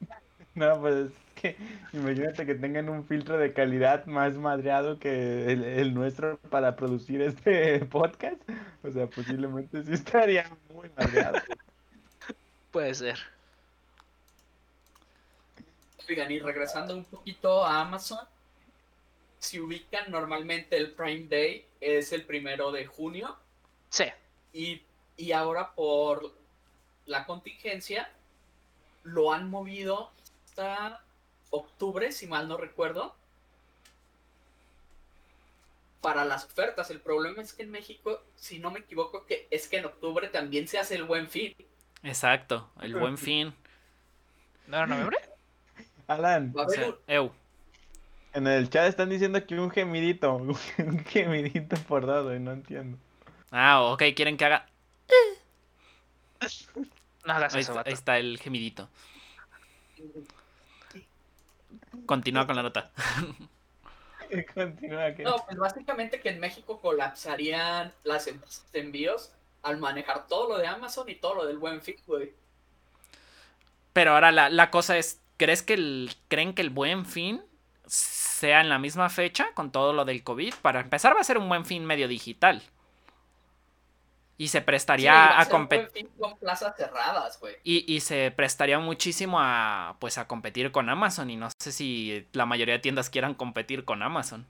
No, 0.54 0.80
pues 0.80 1.10
que 1.34 1.54
imagínate 1.92 2.46
que 2.46 2.54
tengan 2.54 2.88
un 2.88 3.06
filtro 3.06 3.36
de 3.36 3.52
calidad 3.52 4.06
más 4.06 4.34
madreado 4.36 4.98
que 4.98 5.52
el, 5.52 5.92
nuestro 5.92 6.38
para 6.50 6.76
producir 6.76 7.20
este 7.20 7.78
podcast. 7.90 8.40
O 8.82 8.90
sea, 8.90 9.06
posiblemente 9.06 9.84
sí 9.84 9.92
estaría 9.92 10.50
muy 10.72 10.90
madreado. 10.96 11.38
Puede 12.72 12.94
ser. 12.94 13.18
Oigan, 16.08 16.30
y 16.30 16.38
regresando 16.38 16.96
un 16.96 17.04
poquito 17.04 17.64
a 17.64 17.82
Amazon, 17.82 18.26
si 19.38 19.60
ubican 19.60 20.10
normalmente 20.10 20.76
el 20.76 20.92
Prime 20.92 21.26
Day 21.28 21.66
es 21.80 22.12
el 22.12 22.24
primero 22.24 22.72
de 22.72 22.86
junio. 22.86 23.36
Sí. 23.90 24.04
Y, 24.56 24.82
y 25.18 25.32
ahora 25.32 25.74
por 25.74 26.32
la 27.04 27.26
contingencia 27.26 28.10
lo 29.04 29.32
han 29.32 29.50
movido 29.50 30.10
octubre, 31.50 32.10
si 32.10 32.26
mal 32.26 32.48
no 32.48 32.56
recuerdo, 32.56 33.14
para 36.00 36.24
las 36.24 36.46
ofertas. 36.46 36.90
El 36.90 37.00
problema 37.00 37.42
es 37.42 37.52
que 37.52 37.64
en 37.64 37.70
México, 37.70 38.22
si 38.34 38.58
no 38.58 38.70
me 38.70 38.80
equivoco, 38.80 39.26
que 39.26 39.46
es 39.50 39.68
que 39.68 39.76
en 39.76 39.84
octubre 39.84 40.28
también 40.28 40.66
se 40.68 40.78
hace 40.78 40.94
el 40.94 41.04
buen 41.04 41.28
fin. 41.28 41.54
Exacto, 42.02 42.70
el 42.80 42.94
buen 42.94 43.18
fin. 43.18 43.54
¿No 44.66 44.78
era 44.78 44.86
noviembre? 44.86 45.18
Alan. 46.06 46.54
En 48.32 48.46
el 48.46 48.70
chat 48.70 48.88
están 48.88 49.10
diciendo 49.10 49.46
que 49.46 49.58
un 49.58 49.70
gemidito, 49.70 50.34
un 50.78 51.04
gemidito 51.04 51.76
por 51.88 52.06
dado, 52.06 52.34
y 52.34 52.40
no 52.40 52.52
entiendo. 52.52 52.96
Ah, 53.58 53.80
ok, 53.80 54.02
quieren 54.14 54.36
que 54.36 54.44
haga. 54.44 54.66
No 57.24 57.32
hagas 57.32 57.54
ahí, 57.54 57.62
eso, 57.62 57.72
está, 57.72 57.88
ahí 57.88 57.94
está 57.94 58.18
el 58.18 58.38
gemidito. 58.38 58.86
Continúa 62.04 62.46
con 62.46 62.54
la 62.54 62.62
nota. 62.62 62.90
Continúa 64.54 65.14
que. 65.14 65.22
No, 65.22 65.36
pues 65.46 65.56
básicamente 65.56 66.20
que 66.20 66.28
en 66.28 66.38
México 66.38 66.78
colapsarían 66.82 67.94
las 68.04 68.26
empresas 68.26 68.70
de 68.72 68.80
envíos 68.80 69.32
al 69.62 69.78
manejar 69.78 70.26
todo 70.26 70.50
lo 70.50 70.58
de 70.58 70.66
Amazon 70.66 71.08
y 71.08 71.14
todo 71.14 71.36
lo 71.36 71.46
del 71.46 71.56
buen 71.56 71.80
fin, 71.80 71.96
güey. 72.06 72.34
Pero 73.94 74.12
ahora 74.12 74.32
la, 74.32 74.50
la 74.50 74.70
cosa 74.70 74.98
es, 74.98 75.22
¿crees 75.38 75.62
que 75.62 75.72
el, 75.72 76.14
¿creen 76.28 76.52
que 76.52 76.60
el 76.60 76.68
buen 76.68 77.06
fin 77.06 77.42
sea 77.86 78.60
en 78.60 78.68
la 78.68 78.78
misma 78.78 79.08
fecha 79.08 79.54
con 79.54 79.72
todo 79.72 79.94
lo 79.94 80.04
del 80.04 80.22
COVID? 80.22 80.52
Para 80.60 80.80
empezar 80.80 81.16
va 81.16 81.20
a 81.20 81.24
ser 81.24 81.38
un 81.38 81.48
buen 81.48 81.64
fin 81.64 81.86
medio 81.86 82.06
digital. 82.06 82.62
Y 84.38 84.48
se 84.48 84.60
prestaría 84.60 85.40
a 85.40 85.48
competir. 85.48 86.10
con 86.18 86.36
plazas 86.38 86.76
cerradas, 86.76 87.40
güey. 87.40 87.56
Y, 87.64 87.90
y, 87.92 88.00
se 88.00 88.30
prestaría 88.30 88.78
muchísimo 88.78 89.38
a 89.40 89.96
pues 89.98 90.18
a 90.18 90.26
competir 90.28 90.72
con 90.72 90.90
Amazon. 90.90 91.30
Y 91.30 91.36
no 91.36 91.48
sé 91.58 91.72
si 91.72 92.28
la 92.32 92.44
mayoría 92.44 92.74
de 92.74 92.80
tiendas 92.80 93.08
quieran 93.08 93.34
competir 93.34 93.86
con 93.86 94.02
Amazon. 94.02 94.46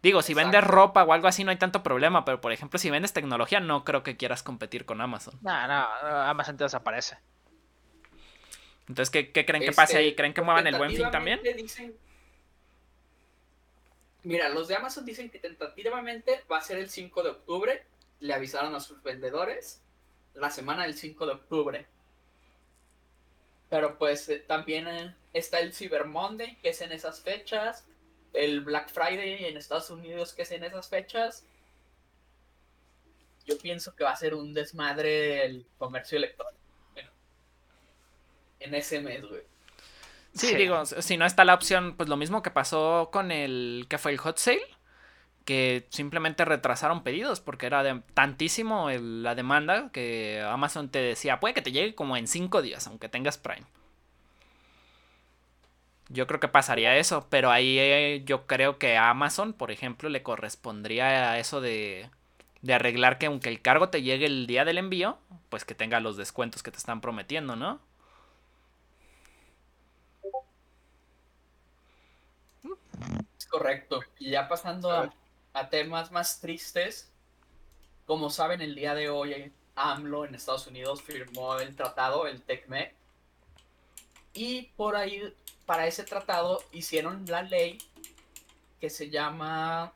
Digo, 0.00 0.22
si 0.22 0.32
Exacto. 0.32 0.52
vendes 0.52 0.70
ropa 0.70 1.02
o 1.02 1.12
algo 1.12 1.26
así 1.26 1.42
no 1.42 1.50
hay 1.50 1.56
tanto 1.56 1.82
problema. 1.82 2.24
Pero 2.24 2.40
por 2.40 2.52
ejemplo, 2.52 2.78
si 2.78 2.88
vendes 2.88 3.12
tecnología, 3.12 3.58
no 3.58 3.84
creo 3.84 4.04
que 4.04 4.16
quieras 4.16 4.44
competir 4.44 4.84
con 4.84 5.00
Amazon. 5.00 5.34
No, 5.42 5.66
no, 5.66 5.86
Amazon 6.22 6.56
te 6.56 6.64
desaparece. 6.64 7.18
Entonces, 8.88 9.10
¿qué, 9.10 9.32
qué 9.32 9.44
creen 9.44 9.62
que 9.62 9.72
pase 9.72 9.98
ahí? 9.98 10.14
¿Creen 10.14 10.32
que 10.32 10.40
muevan 10.40 10.66
el 10.66 10.76
buen 10.76 10.90
fin 10.90 11.10
también? 11.10 11.40
Dicen... 11.56 11.94
Mira, 14.22 14.48
los 14.48 14.68
de 14.68 14.76
Amazon 14.76 15.04
dicen 15.04 15.30
que 15.30 15.38
tentativamente 15.38 16.44
va 16.50 16.58
a 16.58 16.60
ser 16.60 16.78
el 16.78 16.90
5 16.90 17.22
de 17.22 17.30
octubre 17.30 17.82
le 18.20 18.34
avisaron 18.34 18.74
a 18.74 18.80
sus 18.80 19.02
vendedores 19.02 19.82
la 20.34 20.50
semana 20.50 20.84
del 20.84 20.94
5 20.94 21.26
de 21.26 21.32
octubre. 21.32 21.86
Pero 23.68 23.98
pues 23.98 24.28
eh, 24.28 24.38
también 24.38 24.88
eh, 24.88 25.14
está 25.32 25.60
el 25.60 25.74
Cyber 25.74 26.06
Monday, 26.06 26.56
que 26.56 26.70
es 26.70 26.80
en 26.80 26.92
esas 26.92 27.20
fechas. 27.20 27.86
El 28.32 28.60
Black 28.62 28.90
Friday 28.90 29.46
en 29.46 29.56
Estados 29.56 29.90
Unidos, 29.90 30.32
que 30.32 30.42
es 30.42 30.50
en 30.52 30.64
esas 30.64 30.88
fechas. 30.88 31.44
Yo 33.46 33.58
pienso 33.58 33.94
que 33.94 34.04
va 34.04 34.10
a 34.10 34.16
ser 34.16 34.34
un 34.34 34.52
desmadre 34.52 35.44
el 35.44 35.66
comercio 35.78 36.18
electrónico. 36.18 36.56
En 38.60 38.74
ese 38.74 39.00
mes, 39.00 39.24
güey. 39.24 39.42
Sí, 40.34 40.48
sí, 40.48 40.56
digo, 40.56 40.84
si 40.84 41.16
no 41.16 41.24
está 41.24 41.44
la 41.44 41.54
opción, 41.54 41.96
pues 41.96 42.08
lo 42.08 42.16
mismo 42.16 42.42
que 42.42 42.50
pasó 42.50 43.08
con 43.12 43.30
el 43.30 43.86
que 43.88 43.98
fue 43.98 44.12
el 44.12 44.18
hot 44.18 44.38
sale 44.38 44.77
que 45.48 45.86
simplemente 45.90 46.44
retrasaron 46.44 47.02
pedidos 47.02 47.40
porque 47.40 47.66
era 47.66 47.82
de 47.82 48.02
tantísimo 48.14 48.90
el, 48.90 49.22
la 49.22 49.34
demanda 49.34 49.90
que 49.92 50.42
Amazon 50.46 50.90
te 50.90 51.00
decía, 51.00 51.40
puede 51.40 51.54
que 51.54 51.62
te 51.62 51.72
llegue 51.72 51.94
como 51.94 52.18
en 52.18 52.28
5 52.28 52.60
días, 52.62 52.86
aunque 52.86 53.08
tengas 53.08 53.38
Prime. 53.38 53.66
Yo 56.10 56.26
creo 56.26 56.40
que 56.40 56.48
pasaría 56.48 56.96
eso, 56.96 57.26
pero 57.28 57.50
ahí 57.50 57.78
eh, 57.78 58.22
yo 58.24 58.46
creo 58.46 58.78
que 58.78 58.96
a 58.96 59.10
Amazon, 59.10 59.52
por 59.52 59.70
ejemplo, 59.70 60.08
le 60.08 60.22
correspondría 60.22 61.32
a 61.32 61.38
eso 61.38 61.60
de, 61.60 62.08
de 62.62 62.74
arreglar 62.74 63.18
que 63.18 63.26
aunque 63.26 63.50
el 63.50 63.60
cargo 63.60 63.90
te 63.90 64.00
llegue 64.02 64.24
el 64.26 64.46
día 64.46 64.64
del 64.64 64.78
envío, 64.78 65.18
pues 65.50 65.64
que 65.66 65.74
tenga 65.74 66.00
los 66.00 66.16
descuentos 66.16 66.62
que 66.62 66.70
te 66.70 66.78
están 66.78 67.00
prometiendo, 67.02 67.56
¿no? 67.56 67.80
Es 73.38 73.46
correcto. 73.46 74.00
Y 74.18 74.30
ya 74.30 74.48
pasando 74.48 74.90
a 74.92 75.12
a 75.58 75.70
temas 75.70 76.12
más 76.12 76.40
tristes, 76.40 77.10
como 78.06 78.30
saben, 78.30 78.60
el 78.60 78.74
día 78.74 78.94
de 78.94 79.10
hoy 79.10 79.52
AMLO 79.74 80.24
en 80.24 80.34
Estados 80.34 80.66
Unidos 80.66 81.02
firmó 81.02 81.58
el 81.58 81.74
tratado, 81.74 82.26
el 82.26 82.42
TECME, 82.42 82.94
y 84.32 84.62
por 84.76 84.94
ahí, 84.94 85.34
para 85.66 85.86
ese 85.86 86.04
tratado, 86.04 86.62
hicieron 86.72 87.24
la 87.26 87.42
ley 87.42 87.78
que 88.80 88.88
se 88.88 89.10
llama... 89.10 89.92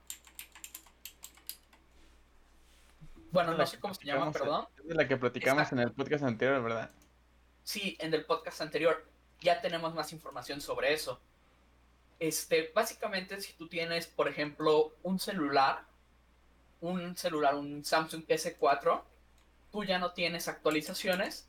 Bueno, 3.31 3.55
no 3.55 3.67
sé 3.67 3.79
cómo 3.79 3.95
se 3.95 4.05
llama, 4.05 4.31
perdón. 4.31 4.67
Es 4.79 4.89
de 4.89 4.95
la 4.95 5.09
que 5.09 5.17
platicamos 5.17 5.73
en 5.73 5.79
el 5.79 5.93
podcast 5.93 6.25
anterior, 6.25 6.63
¿verdad? 6.63 6.91
Sí, 7.63 7.97
en 8.01 8.13
el 8.13 8.27
podcast 8.27 8.61
anterior. 8.61 9.07
Ya 9.41 9.61
tenemos 9.61 9.95
más 9.95 10.13
información 10.13 10.61
sobre 10.61 10.93
eso. 10.93 11.21
Este, 12.23 12.71
básicamente, 12.73 13.41
si 13.41 13.53
tú 13.55 13.67
tienes, 13.67 14.07
por 14.07 14.29
ejemplo, 14.29 14.95
un 15.03 15.19
celular, 15.19 15.83
un 16.81 17.17
celular, 17.17 17.57
un 17.57 17.85
Samsung 17.85 18.25
S4, 18.29 19.03
tú 19.73 19.83
ya 19.83 19.99
no 19.99 20.13
tienes 20.13 20.47
actualizaciones. 20.47 21.49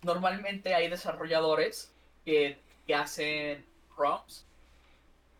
Normalmente 0.00 0.74
hay 0.74 0.88
desarrolladores 0.88 1.92
que, 2.24 2.62
que 2.86 2.94
hacen 2.94 3.66
ROMs 3.94 4.46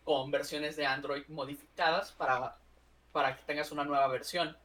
con 0.03 0.29
versiones 0.29 0.75
de 0.75 0.85
Android 0.85 1.23
modificadas 1.29 2.11
para, 2.11 2.59
para 3.11 3.35
que 3.35 3.43
tengas 3.45 3.71
una 3.71 3.83
nueva 3.83 4.07
versión. 4.09 4.55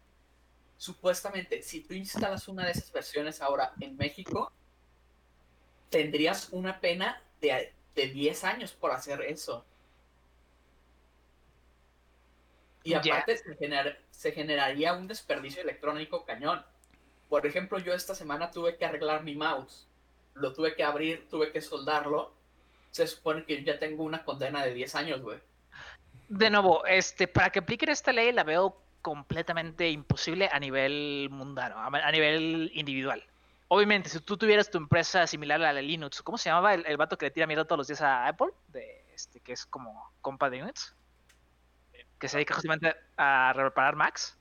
Supuestamente, 0.77 1.63
si 1.63 1.81
tú 1.81 1.95
instalas 1.95 2.49
una 2.49 2.67
de 2.67 2.73
esas 2.73 2.93
versiones 2.93 3.41
ahora 3.41 3.73
en 3.81 3.97
México, 3.97 4.53
tendrías 5.89 6.51
una 6.53 6.81
pena 6.81 7.23
de 7.41 7.78
de 7.99 8.07
10 8.07 8.45
años 8.45 8.73
por 8.73 8.93
hacer 8.93 9.23
eso. 9.23 9.65
Y 12.85 12.95
aparte 12.95 13.37
se, 14.11 14.33
generaría 14.33 14.95
un 14.95 15.09
desperdicio 15.09 15.63
electrónico 15.63 16.25
cañón. 16.25 16.65
Por 17.29 17.45
ejemplo, 17.45 17.79
yo 17.81 17.93
esta 17.93 18.15
semana 18.15 18.51
tuve 18.53 18.77
que 18.77 18.85
arreglar 18.85 19.25
mi 19.25 19.35
mouse. 19.35 19.89
Lo 20.35 20.53
tuve 20.53 20.77
que 20.77 20.85
abrir, 20.85 21.29
tuve 21.29 21.51
que 21.51 21.61
soldarlo. 21.61 22.33
Se 22.93 23.07
supone 23.09 23.45
que 23.45 23.59
yo 23.59 23.73
ya 23.73 23.79
tengo 23.81 24.05
una 24.05 24.25
condena 24.25 24.65
de 24.65 24.73
10 24.75 24.95
años, 24.95 25.21
güey. 25.21 25.41
De 26.29 26.51
nuevo, 26.51 26.87
este, 26.87 27.27
para 27.27 27.51
que 27.51 27.59
apliquen 27.59 27.89
esta 27.89 28.13
ley 28.13 28.31
la 28.33 28.45
veo 28.45 28.81
completamente 29.03 29.91
imposible 29.91 30.49
a 30.51 30.61
nivel 30.61 31.29
mundano, 31.31 31.77
a 31.79 32.13
nivel 32.13 32.71
individual. 32.75 33.25
Obviamente, 33.69 34.09
si 34.09 34.19
tú 34.21 34.39
tuvieras 34.39 34.71
tu 34.71 34.79
empresa 34.79 35.27
similar 35.27 35.61
a 35.61 35.65
la 35.65 35.75
de 35.75 35.83
Linux, 35.83 36.23
¿cómo 36.23 36.39
se 36.39 36.49
llamaba 36.49 36.73
el, 36.73 36.87
el 36.87 36.97
vato 36.97 37.19
que 37.19 37.27
le 37.27 37.31
tira 37.31 37.47
mierda 37.47 37.67
todos 37.67 37.79
los 37.79 37.87
días 37.87 38.01
a 38.01 38.27
Apple? 38.27 38.49
De, 38.69 39.05
este, 39.13 39.41
que 39.41 39.53
es 39.53 39.67
como 39.67 40.11
compa 40.23 40.49
de 40.49 40.63
Unix. 40.63 40.97
Que 42.19 42.29
se 42.29 42.39
dedica 42.39 42.55
justamente 42.55 42.97
a 43.19 43.53
reparar 43.55 43.95
Macs. 43.95 44.39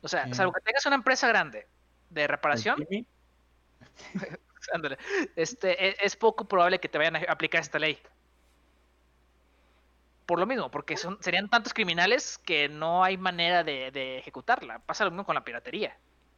O 0.00 0.08
sea, 0.08 0.32
salvo 0.34 0.52
que 0.52 0.60
tengas 0.60 0.84
una 0.86 0.96
empresa 0.96 1.28
grande 1.28 1.68
de 2.10 2.26
reparación. 2.26 2.84
este, 5.36 5.88
es, 5.88 5.96
es, 6.00 6.16
poco 6.16 6.46
probable 6.46 6.80
que 6.80 6.88
te 6.88 6.98
vayan 6.98 7.16
a 7.16 7.20
aplicar 7.28 7.60
esta 7.60 7.78
ley. 7.78 7.96
Por 10.26 10.40
lo 10.40 10.46
mismo, 10.46 10.70
porque 10.70 10.96
son, 10.96 11.22
serían 11.22 11.48
tantos 11.48 11.72
criminales 11.72 12.38
que 12.38 12.68
no 12.68 13.04
hay 13.04 13.16
manera 13.16 13.62
de, 13.62 13.92
de 13.92 14.18
ejecutarla. 14.18 14.80
Pasa 14.80 15.04
lo 15.04 15.12
mismo 15.12 15.24
con 15.24 15.36
la 15.36 15.44
piratería 15.44 15.96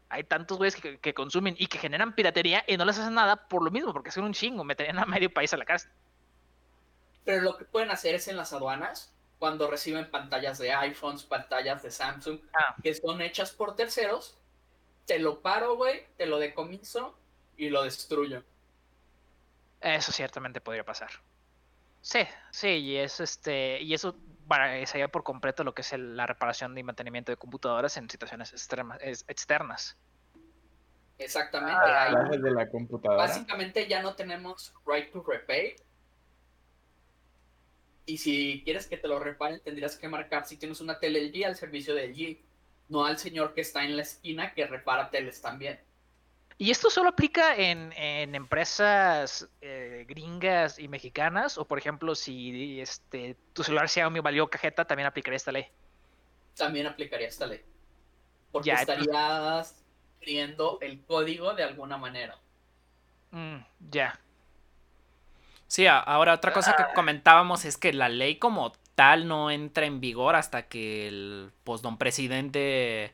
hay 0.08 0.24
tantos 0.24 0.58
güeyes 0.58 0.76
que, 0.76 1.14
consumen 1.14 1.56
y 1.58 1.66
que 1.66 1.78
generan 1.78 2.14
piratería 2.14 2.64
y 2.66 2.76
no 2.76 2.84
les 2.84 2.98
hacen 2.98 3.14
nada 3.14 3.48
por 3.48 3.64
lo 3.64 3.70
mismo, 3.70 3.92
porque 3.92 4.10
son 4.10 4.24
un 4.24 4.32
chingo, 4.32 4.64
meterían 4.64 4.98
a 4.98 5.06
medio 5.06 5.32
país 5.32 5.52
a 5.52 5.56
la 5.56 5.64
cárcel. 5.64 5.90
Pero 7.24 7.42
lo 7.42 7.56
que 7.56 7.64
pueden 7.64 7.90
hacer 7.90 8.14
es 8.14 8.28
en 8.28 8.36
las 8.36 8.52
aduanas, 8.52 9.12
cuando 9.38 9.70
reciben 9.70 10.10
pantallas 10.10 10.58
de 10.58 10.72
iPhones, 10.72 11.24
pantallas 11.24 11.82
de 11.82 11.90
Samsung, 11.90 12.38
ah. 12.54 12.76
que 12.82 12.94
son 12.94 13.20
hechas 13.22 13.52
por 13.52 13.76
terceros, 13.76 14.38
te 15.06 15.18
lo 15.18 15.40
paro, 15.40 15.76
güey, 15.76 16.06
te 16.16 16.26
lo 16.26 16.38
decomiso 16.38 17.16
y 17.56 17.68
lo 17.68 17.82
destruyo. 17.82 18.42
Eso 19.80 20.12
ciertamente 20.12 20.60
podría 20.60 20.84
pasar. 20.84 21.10
Sí, 22.00 22.20
sí, 22.50 22.68
y 22.68 22.96
eso, 22.96 23.24
este, 23.24 23.80
y 23.80 23.94
eso 23.94 24.16
sería 24.86 25.08
por 25.08 25.22
completo 25.24 25.64
lo 25.64 25.74
que 25.74 25.82
es 25.82 25.92
la 25.96 26.26
reparación 26.26 26.76
y 26.76 26.82
mantenimiento 26.82 27.32
de 27.32 27.36
computadoras 27.36 27.96
en 27.96 28.08
situaciones 28.08 28.52
externas. 28.52 29.96
Exactamente. 31.18 31.74
Ah, 31.76 32.28
de 32.30 32.50
la 32.50 32.68
computadora. 32.68 33.22
Básicamente 33.22 33.86
ya 33.86 34.02
no 34.02 34.14
tenemos 34.14 34.74
right 34.86 35.12
to 35.12 35.22
repair. 35.22 35.76
Y 38.06 38.18
si 38.18 38.62
quieres 38.64 38.86
que 38.86 38.98
te 38.98 39.08
lo 39.08 39.18
reparen, 39.18 39.60
tendrías 39.60 39.96
que 39.96 40.08
marcar 40.08 40.44
si 40.46 40.56
tienes 40.56 40.80
una 40.80 40.98
tele 40.98 41.22
LG 41.28 41.46
al 41.46 41.56
servicio 41.56 41.94
de 41.94 42.08
LG, 42.08 42.38
no 42.88 43.04
al 43.04 43.18
señor 43.18 43.54
que 43.54 43.62
está 43.62 43.84
en 43.84 43.96
la 43.96 44.02
esquina 44.02 44.52
que 44.52 44.66
repara 44.66 45.10
teles 45.10 45.40
también. 45.40 45.80
¿Y 46.56 46.70
esto 46.70 46.88
solo 46.88 47.08
aplica 47.08 47.56
en, 47.56 47.92
empresas 48.34 49.48
eh, 49.60 50.04
gringas 50.08 50.78
y 50.78 50.86
mexicanas? 50.86 51.58
O 51.58 51.66
por 51.66 51.78
ejemplo, 51.78 52.14
si 52.14 52.80
este 52.80 53.36
tu 53.52 53.64
celular 53.64 53.88
Xiaomi 53.88 54.20
valió 54.20 54.48
cajeta, 54.48 54.84
¿también 54.84 55.06
aplicaría 55.06 55.36
esta 55.36 55.52
ley? 55.52 55.66
También 56.56 56.86
aplicaría 56.86 57.26
esta 57.26 57.46
ley. 57.46 57.60
Porque 58.52 58.70
estarías 58.70 59.82
escribiendo 60.14 60.78
el 60.80 61.02
código 61.02 61.54
de 61.54 61.64
alguna 61.64 61.98
manera. 61.98 62.38
Mm, 63.32 63.56
ya. 63.90 64.20
Sí, 65.66 65.88
ahora 65.88 66.34
otra 66.34 66.52
cosa 66.52 66.76
que 66.76 66.84
ah. 66.84 66.92
comentábamos 66.94 67.64
es 67.64 67.76
que 67.76 67.92
la 67.92 68.08
ley 68.08 68.36
como 68.36 68.72
tal 68.94 69.26
no 69.26 69.50
entra 69.50 69.86
en 69.86 70.00
vigor 70.00 70.36
hasta 70.36 70.68
que 70.68 71.08
el 71.08 71.50
pues 71.64 71.82
don 71.82 71.98
presidente 71.98 73.12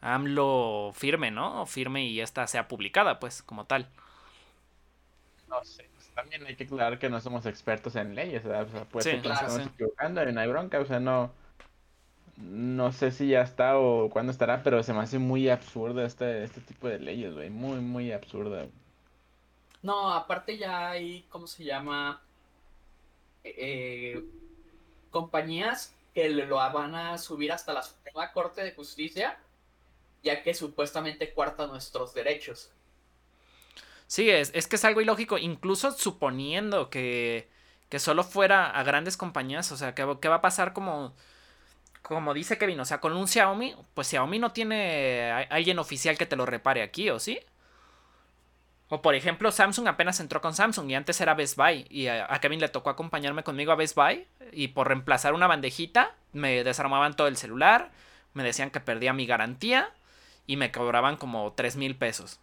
AMLO 0.00 0.92
firme, 0.94 1.30
¿no? 1.30 1.66
Firme 1.66 2.04
y 2.06 2.20
esta 2.20 2.46
sea 2.46 2.68
publicada, 2.68 3.18
pues, 3.18 3.42
como 3.42 3.64
tal. 3.64 3.88
No 5.48 5.64
sé, 5.64 5.88
pues, 5.94 6.08
también 6.14 6.46
hay 6.46 6.56
que 6.56 6.64
aclarar 6.64 6.98
que 6.98 7.08
no 7.08 7.20
somos 7.20 7.46
expertos 7.46 7.96
en 7.96 8.14
leyes, 8.14 8.44
O 8.44 8.48
sea, 8.48 8.64
puede 8.84 9.04
ser 9.04 9.22
que 9.22 9.28
nos 9.28 9.40
estamos 9.40 9.66
equivocando, 9.66 10.24
no 10.24 10.40
hay 10.40 10.48
bronca, 10.48 10.80
o 10.80 10.86
sea, 10.86 11.00
no 11.00 11.32
no 12.36 12.92
sé 12.92 13.12
si 13.12 13.28
ya 13.28 13.40
está 13.40 13.78
o 13.78 14.10
cuándo 14.10 14.30
estará, 14.30 14.62
pero 14.62 14.82
se 14.82 14.92
me 14.92 15.00
hace 15.00 15.18
muy 15.18 15.48
absurdo 15.48 16.04
este, 16.04 16.44
este 16.44 16.60
tipo 16.60 16.88
de 16.88 16.98
leyes, 16.98 17.34
güey. 17.34 17.50
Muy, 17.50 17.80
muy 17.80 18.12
absurda. 18.12 18.66
No, 19.82 20.12
aparte 20.12 20.58
ya 20.58 20.90
hay, 20.90 21.24
¿cómo 21.30 21.46
se 21.46 21.64
llama? 21.64 22.20
Eh, 23.42 24.22
compañías 25.10 25.94
que 26.12 26.28
lo 26.28 26.56
van 26.56 26.94
a 26.94 27.16
subir 27.18 27.52
hasta 27.52 27.72
la 27.72 27.82
Suprema 27.82 28.32
Corte 28.32 28.62
de 28.62 28.72
Justicia, 28.72 29.38
ya 30.22 30.42
que 30.42 30.54
supuestamente 30.54 31.32
cuarta 31.32 31.66
nuestros 31.66 32.14
derechos. 32.14 32.70
Sí, 34.06 34.30
es, 34.30 34.50
es 34.54 34.66
que 34.66 34.76
es 34.76 34.84
algo 34.84 35.00
ilógico, 35.00 35.38
incluso 35.38 35.90
suponiendo 35.92 36.90
que, 36.90 37.48
que 37.88 37.98
solo 37.98 38.22
fuera 38.24 38.70
a 38.70 38.82
grandes 38.82 39.16
compañías, 39.16 39.72
o 39.72 39.76
sea, 39.76 39.94
¿qué, 39.94 40.06
qué 40.20 40.28
va 40.28 40.36
a 40.36 40.40
pasar 40.40 40.72
como 40.72 41.14
como 42.02 42.34
dice 42.34 42.56
Kevin, 42.56 42.78
o 42.78 42.84
sea, 42.84 43.00
con 43.00 43.16
un 43.16 43.26
Xiaomi, 43.26 43.74
pues 43.94 44.06
Xiaomi 44.06 44.38
no 44.38 44.52
tiene 44.52 45.32
alguien 45.50 45.80
oficial 45.80 46.16
que 46.16 46.24
te 46.24 46.36
lo 46.36 46.46
repare 46.46 46.82
aquí, 46.82 47.10
¿o 47.10 47.18
sí? 47.18 47.40
O 48.88 49.02
por 49.02 49.16
ejemplo, 49.16 49.50
Samsung 49.50 49.88
apenas 49.88 50.20
entró 50.20 50.40
con 50.40 50.54
Samsung 50.54 50.88
y 50.90 50.94
antes 50.94 51.20
era 51.20 51.34
Best 51.34 51.56
Buy. 51.56 51.86
Y 51.90 52.06
a, 52.06 52.28
Kevin 52.40 52.60
le 52.60 52.68
tocó 52.68 52.90
acompañarme 52.90 53.42
conmigo 53.42 53.72
a 53.72 53.74
Best 53.74 53.96
Buy. 53.96 54.26
Y 54.52 54.68
por 54.68 54.86
reemplazar 54.86 55.34
una 55.34 55.48
bandejita, 55.48 56.14
me 56.32 56.62
desarmaban 56.62 57.16
todo 57.16 57.26
el 57.26 57.36
celular. 57.36 57.90
Me 58.34 58.44
decían 58.44 58.70
que 58.70 58.78
perdía 58.78 59.12
mi 59.12 59.26
garantía. 59.26 59.90
Y 60.46 60.56
me 60.56 60.70
cobraban 60.72 61.16
como 61.16 61.52
3 61.52 61.76
mil 61.76 61.96
pesos. 61.96 62.40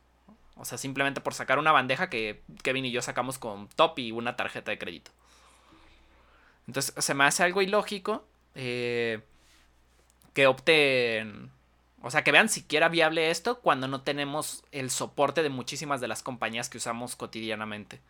O 0.55 0.65
sea, 0.65 0.77
simplemente 0.77 1.21
por 1.21 1.33
sacar 1.33 1.59
una 1.59 1.71
bandeja 1.71 2.09
que 2.09 2.41
Kevin 2.61 2.85
y 2.85 2.91
yo 2.91 3.01
sacamos 3.01 3.39
con 3.39 3.67
top 3.69 3.99
y 3.99 4.11
una 4.11 4.35
tarjeta 4.35 4.71
de 4.71 4.77
crédito. 4.77 5.11
Entonces 6.67 6.93
se 6.97 7.13
me 7.13 7.23
hace 7.23 7.43
algo 7.43 7.61
ilógico. 7.61 8.25
Eh, 8.55 9.21
que 10.33 10.47
opten, 10.47 11.51
o 12.01 12.11
sea, 12.11 12.23
que 12.23 12.31
vean 12.31 12.49
siquiera 12.49 12.89
viable 12.89 13.29
esto 13.29 13.59
cuando 13.61 13.87
no 13.87 14.01
tenemos 14.01 14.63
el 14.71 14.89
soporte 14.89 15.43
de 15.43 15.49
muchísimas 15.49 16.01
de 16.01 16.07
las 16.07 16.23
compañías 16.23 16.69
que 16.69 16.77
usamos 16.77 17.15
cotidianamente. 17.15 18.01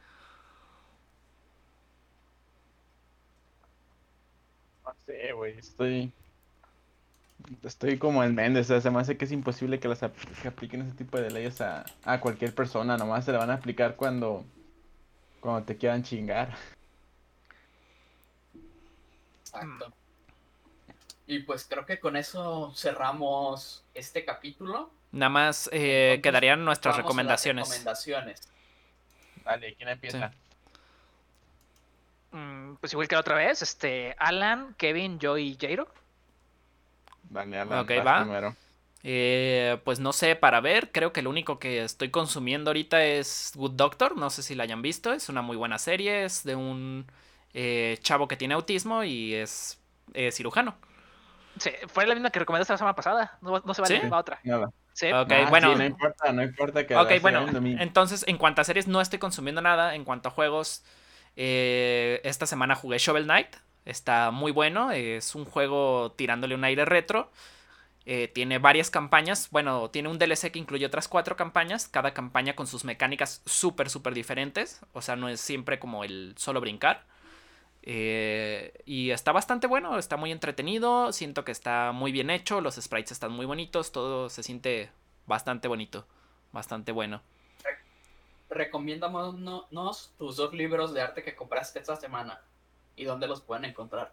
Sé, 5.05 5.33
güey, 5.33 5.57
estoy... 5.57 6.13
Estoy 7.63 7.97
como 7.97 8.23
en 8.23 8.35
Méndez, 8.35 8.67
o 8.67 8.73
sea, 8.73 8.81
se 8.81 8.89
me 8.89 8.99
hace 8.99 9.17
que 9.17 9.25
es 9.25 9.31
imposible 9.31 9.79
que, 9.79 9.87
las 9.87 10.03
apliquen 10.03 10.81
ese 10.81 10.93
tipo 10.93 11.19
de 11.19 11.29
leyes 11.29 11.61
a, 11.61 11.85
a 12.03 12.19
cualquier 12.19 12.55
persona, 12.55 12.97
nomás 12.97 13.25
se 13.25 13.31
le 13.31 13.37
van 13.37 13.49
a 13.49 13.55
aplicar 13.55 13.95
cuando, 13.95 14.45
cuando 15.39 15.63
te 15.63 15.77
quieran 15.77 16.03
chingar. 16.03 16.55
Exacto. 19.41 19.93
Y 21.27 21.39
pues 21.39 21.65
creo 21.69 21.85
que 21.85 21.99
con 21.99 22.15
eso 22.15 22.73
cerramos 22.75 23.83
este 23.93 24.25
capítulo. 24.25 24.89
Nada 25.11 25.29
más 25.29 25.69
eh, 25.71 26.19
quedarían 26.23 26.65
nuestras 26.65 26.97
recomendaciones. 26.97 27.67
recomendaciones. 27.69 28.41
Vale, 29.43 29.75
¿quién 29.75 29.89
empieza? 29.89 30.31
Mm, 32.31 32.75
pues 32.75 32.93
igual 32.93 33.07
que 33.07 33.15
la 33.15 33.21
otra 33.21 33.35
vez, 33.35 33.61
este, 33.61 34.15
Alan, 34.17 34.73
Kevin, 34.77 35.19
yo 35.19 35.37
y 35.37 35.55
Jairo. 35.59 35.87
Vale, 37.29 37.59
Alan, 37.59 37.79
okay, 37.79 37.99
va. 37.99 38.21
primero. 38.21 38.55
Eh, 39.05 39.79
pues 39.83 39.99
no 39.99 40.13
sé, 40.13 40.35
para 40.35 40.61
ver, 40.61 40.91
creo 40.91 41.11
que 41.11 41.21
lo 41.21 41.29
único 41.29 41.59
que 41.59 41.83
estoy 41.83 42.09
consumiendo 42.09 42.69
ahorita 42.69 43.03
es 43.03 43.51
Good 43.55 43.73
Doctor, 43.73 44.15
no 44.15 44.29
sé 44.29 44.43
si 44.43 44.55
la 44.55 44.63
hayan 44.63 44.81
visto, 44.81 45.11
es 45.11 45.27
una 45.27 45.41
muy 45.41 45.57
buena 45.57 45.77
serie, 45.77 46.23
es 46.23 46.43
de 46.43 46.55
un 46.55 47.05
eh, 47.53 47.97
chavo 48.01 48.29
que 48.29 48.37
tiene 48.37 48.53
autismo 48.53 49.03
y 49.03 49.33
es 49.33 49.79
cirujano. 50.31 50.75
Sí, 51.59 51.71
fue 51.87 52.05
la 52.07 52.15
misma 52.15 52.31
que 52.31 52.39
recomendaste 52.39 52.73
la 52.73 52.77
semana 52.77 52.95
pasada. 52.95 53.37
No, 53.41 53.61
se 53.73 53.81
va 53.81 53.87
a 53.87 54.17
a 54.17 54.19
otra. 54.19 54.39
Sí. 54.93 55.11
Ok, 55.11 55.31
ah, 55.31 55.47
bueno. 55.49 55.75
no 55.75 55.83
importa, 55.83 56.31
no 56.31 56.43
importa 56.43 56.85
que. 56.85 56.95
Ok, 56.95 57.21
bueno. 57.21 57.45
Entonces, 57.79 58.23
en 58.27 58.37
cuanto 58.37 58.61
a 58.61 58.63
series, 58.63 58.87
no 58.87 59.01
estoy 59.01 59.19
consumiendo 59.19 59.61
nada. 59.61 59.95
En 59.95 60.03
cuanto 60.03 60.29
a 60.29 60.31
juegos, 60.31 60.83
eh, 61.35 62.21
esta 62.23 62.45
semana 62.45 62.75
jugué 62.75 62.97
Shovel 62.97 63.25
Knight. 63.25 63.55
Está 63.85 64.31
muy 64.31 64.51
bueno. 64.51 64.91
Es 64.91 65.35
un 65.35 65.45
juego 65.45 66.11
tirándole 66.13 66.55
un 66.55 66.63
aire 66.63 66.85
retro. 66.85 67.31
Eh, 68.05 68.29
tiene 68.33 68.59
varias 68.59 68.89
campañas. 68.89 69.49
Bueno, 69.51 69.89
tiene 69.89 70.09
un 70.09 70.19
DLC 70.19 70.51
que 70.51 70.59
incluye 70.59 70.85
otras 70.85 71.07
cuatro 71.07 71.35
campañas. 71.35 71.87
Cada 71.87 72.13
campaña 72.13 72.55
con 72.55 72.67
sus 72.67 72.85
mecánicas 72.85 73.41
súper, 73.45 73.89
súper 73.89 74.13
diferentes. 74.13 74.81
O 74.93 75.01
sea, 75.01 75.15
no 75.15 75.29
es 75.29 75.41
siempre 75.41 75.79
como 75.79 76.03
el 76.03 76.33
solo 76.37 76.61
brincar. 76.61 77.05
Eh, 77.85 78.81
y 78.85 79.11
está 79.11 79.33
bastante 79.33 79.67
bueno, 79.67 79.99
está 79.99 80.15
muy 80.15 80.31
entretenido, 80.31 81.11
siento 81.11 81.43
que 81.43 81.51
está 81.51 81.91
muy 81.91 82.13
bien 82.13 82.29
hecho, 82.29 82.61
los 82.61 82.75
sprites 82.75 83.11
están 83.11 83.33
muy 83.33 83.45
bonitos, 83.45 83.91
todo 83.91 84.29
se 84.29 84.41
siente 84.41 84.89
bastante 85.25 85.67
bonito, 85.67 86.07
bastante 86.53 86.93
bueno. 86.93 87.21
Recomiéndanos 88.49 90.13
tus 90.17 90.37
dos 90.37 90.53
libros 90.53 90.93
de 90.93 91.01
arte 91.01 91.23
que 91.23 91.35
compraste 91.35 91.79
esta 91.79 91.97
semana 91.97 92.39
y 92.95 93.05
dónde 93.05 93.27
los 93.27 93.41
pueden 93.41 93.65
encontrar. 93.65 94.11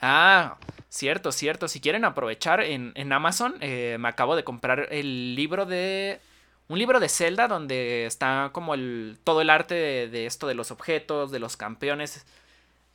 Ah, 0.00 0.58
cierto, 0.88 1.32
cierto. 1.32 1.68
Si 1.68 1.80
quieren 1.80 2.04
aprovechar 2.04 2.60
en, 2.60 3.12
Amazon, 3.12 3.56
eh, 3.60 3.96
me 3.98 4.08
acabo 4.08 4.36
de 4.36 4.44
comprar 4.44 4.88
el 4.90 5.34
libro 5.34 5.66
de 5.66 6.20
un 6.68 6.78
libro 6.78 6.98
de 6.98 7.08
Zelda 7.08 7.48
donde 7.48 8.06
está 8.06 8.50
como 8.52 8.74
el, 8.74 9.18
todo 9.24 9.40
el 9.40 9.50
arte 9.50 10.08
de, 10.08 10.26
esto 10.26 10.46
de 10.46 10.54
los 10.54 10.70
objetos, 10.70 11.30
de 11.30 11.38
los 11.38 11.56
campeones 11.56 12.26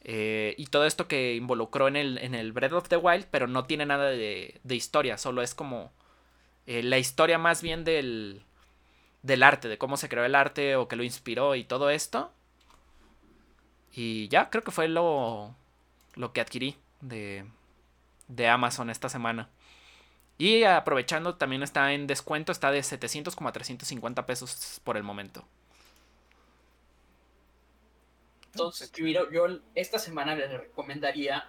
eh, 0.04 0.56
y 0.58 0.66
todo 0.66 0.86
esto 0.86 1.08
que 1.08 1.36
involucró 1.36 1.88
en 1.88 1.96
el, 1.96 2.18
en 2.18 2.36
el 2.36 2.52
Breath 2.52 2.74
of 2.74 2.90
the 2.90 2.98
Wild, 2.98 3.28
pero 3.32 3.48
no 3.48 3.66
tiene 3.66 3.86
nada 3.86 4.10
de, 4.10 4.60
historia, 4.70 5.18
solo 5.18 5.42
es 5.42 5.56
como 5.56 5.92
eh, 6.66 6.84
la 6.84 6.98
historia 6.98 7.38
más 7.38 7.62
bien 7.62 7.84
del, 7.84 8.42
del 9.24 9.44
arte, 9.44 9.70
de 9.70 9.78
cómo 9.78 9.96
se 9.96 10.10
creó 10.10 10.26
el 10.26 10.36
arte 10.36 10.76
o 10.76 10.88
que 10.88 10.96
lo 10.96 11.04
inspiró 11.04 11.56
y 11.56 11.64
todo 11.64 11.90
esto. 11.90 12.32
Y 13.94 14.28
ya, 14.30 14.50
creo 14.50 14.64
que 14.64 14.72
fue 14.72 14.88
lo, 14.88 15.56
lo 16.16 16.34
que 16.34 16.42
adquirí 16.42 16.78
de, 17.02 17.46
de 18.28 18.48
Amazon 18.48 18.90
esta 18.90 19.10
semana. 19.10 19.50
Y 20.38 20.64
aprovechando, 20.64 21.36
también 21.36 21.62
está 21.62 21.94
en 21.94 22.08
descuento, 22.08 22.52
está 22.52 22.72
de 22.72 22.82
700 22.82 23.36
como 23.36 23.50
a 23.50 23.52
350 23.52 24.26
pesos 24.26 24.82
por 24.84 24.98
el 24.98 25.04
momento. 25.04 25.46
Entonces, 28.48 28.92
yo 28.92 29.48
esta 29.76 30.00
semana 30.00 30.36
les 30.36 30.50
recomendaría 30.50 31.48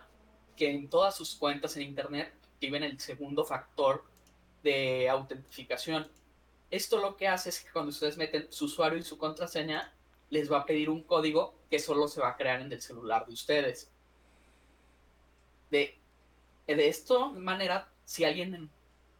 que 0.56 0.70
en 0.70 0.88
todas 0.88 1.16
sus 1.16 1.34
cuentas 1.34 1.76
en 1.76 1.82
internet 1.82 2.32
activen 2.52 2.84
el 2.84 3.00
segundo 3.00 3.44
factor 3.44 4.04
de 4.62 5.08
autentificación. 5.08 6.08
Esto 6.70 6.98
lo 6.98 7.16
que 7.16 7.28
hace 7.28 7.48
es 7.48 7.60
que 7.60 7.72
cuando 7.72 7.90
ustedes 7.90 8.16
meten 8.16 8.46
su 8.50 8.66
usuario 8.66 8.98
y 8.98 9.02
su 9.02 9.18
contraseña, 9.18 9.92
les 10.32 10.50
va 10.50 10.60
a 10.60 10.64
pedir 10.64 10.88
un 10.88 11.02
código 11.02 11.54
que 11.68 11.78
solo 11.78 12.08
se 12.08 12.22
va 12.22 12.30
a 12.30 12.36
crear 12.38 12.62
en 12.62 12.72
el 12.72 12.80
celular 12.80 13.26
de 13.26 13.34
ustedes. 13.34 13.90
De, 15.70 15.98
de 16.66 16.88
esta 16.88 17.28
manera, 17.28 17.86
si 18.06 18.24
alguien 18.24 18.70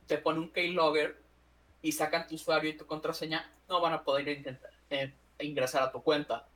te 0.06 0.16
pone 0.16 0.38
un 0.38 0.48
keylogger 0.48 1.22
y 1.82 1.92
sacan 1.92 2.26
tu 2.26 2.36
usuario 2.36 2.70
y 2.70 2.78
tu 2.78 2.86
contraseña, 2.86 3.52
no 3.68 3.82
van 3.82 3.92
a 3.92 4.02
poder 4.02 4.26
intentar, 4.26 4.70
eh, 4.88 5.12
ingresar 5.40 5.82
a 5.82 5.92
tu 5.92 6.02
cuenta. 6.02 6.48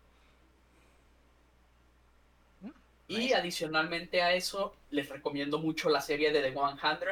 Mm, 2.62 2.70
y 3.08 3.32
adicionalmente 3.34 4.22
a 4.22 4.32
eso, 4.32 4.74
les 4.88 5.06
recomiendo 5.10 5.58
mucho 5.58 5.90
la 5.90 6.00
serie 6.00 6.32
de 6.32 6.40
The 6.40 6.52
100. 6.52 7.08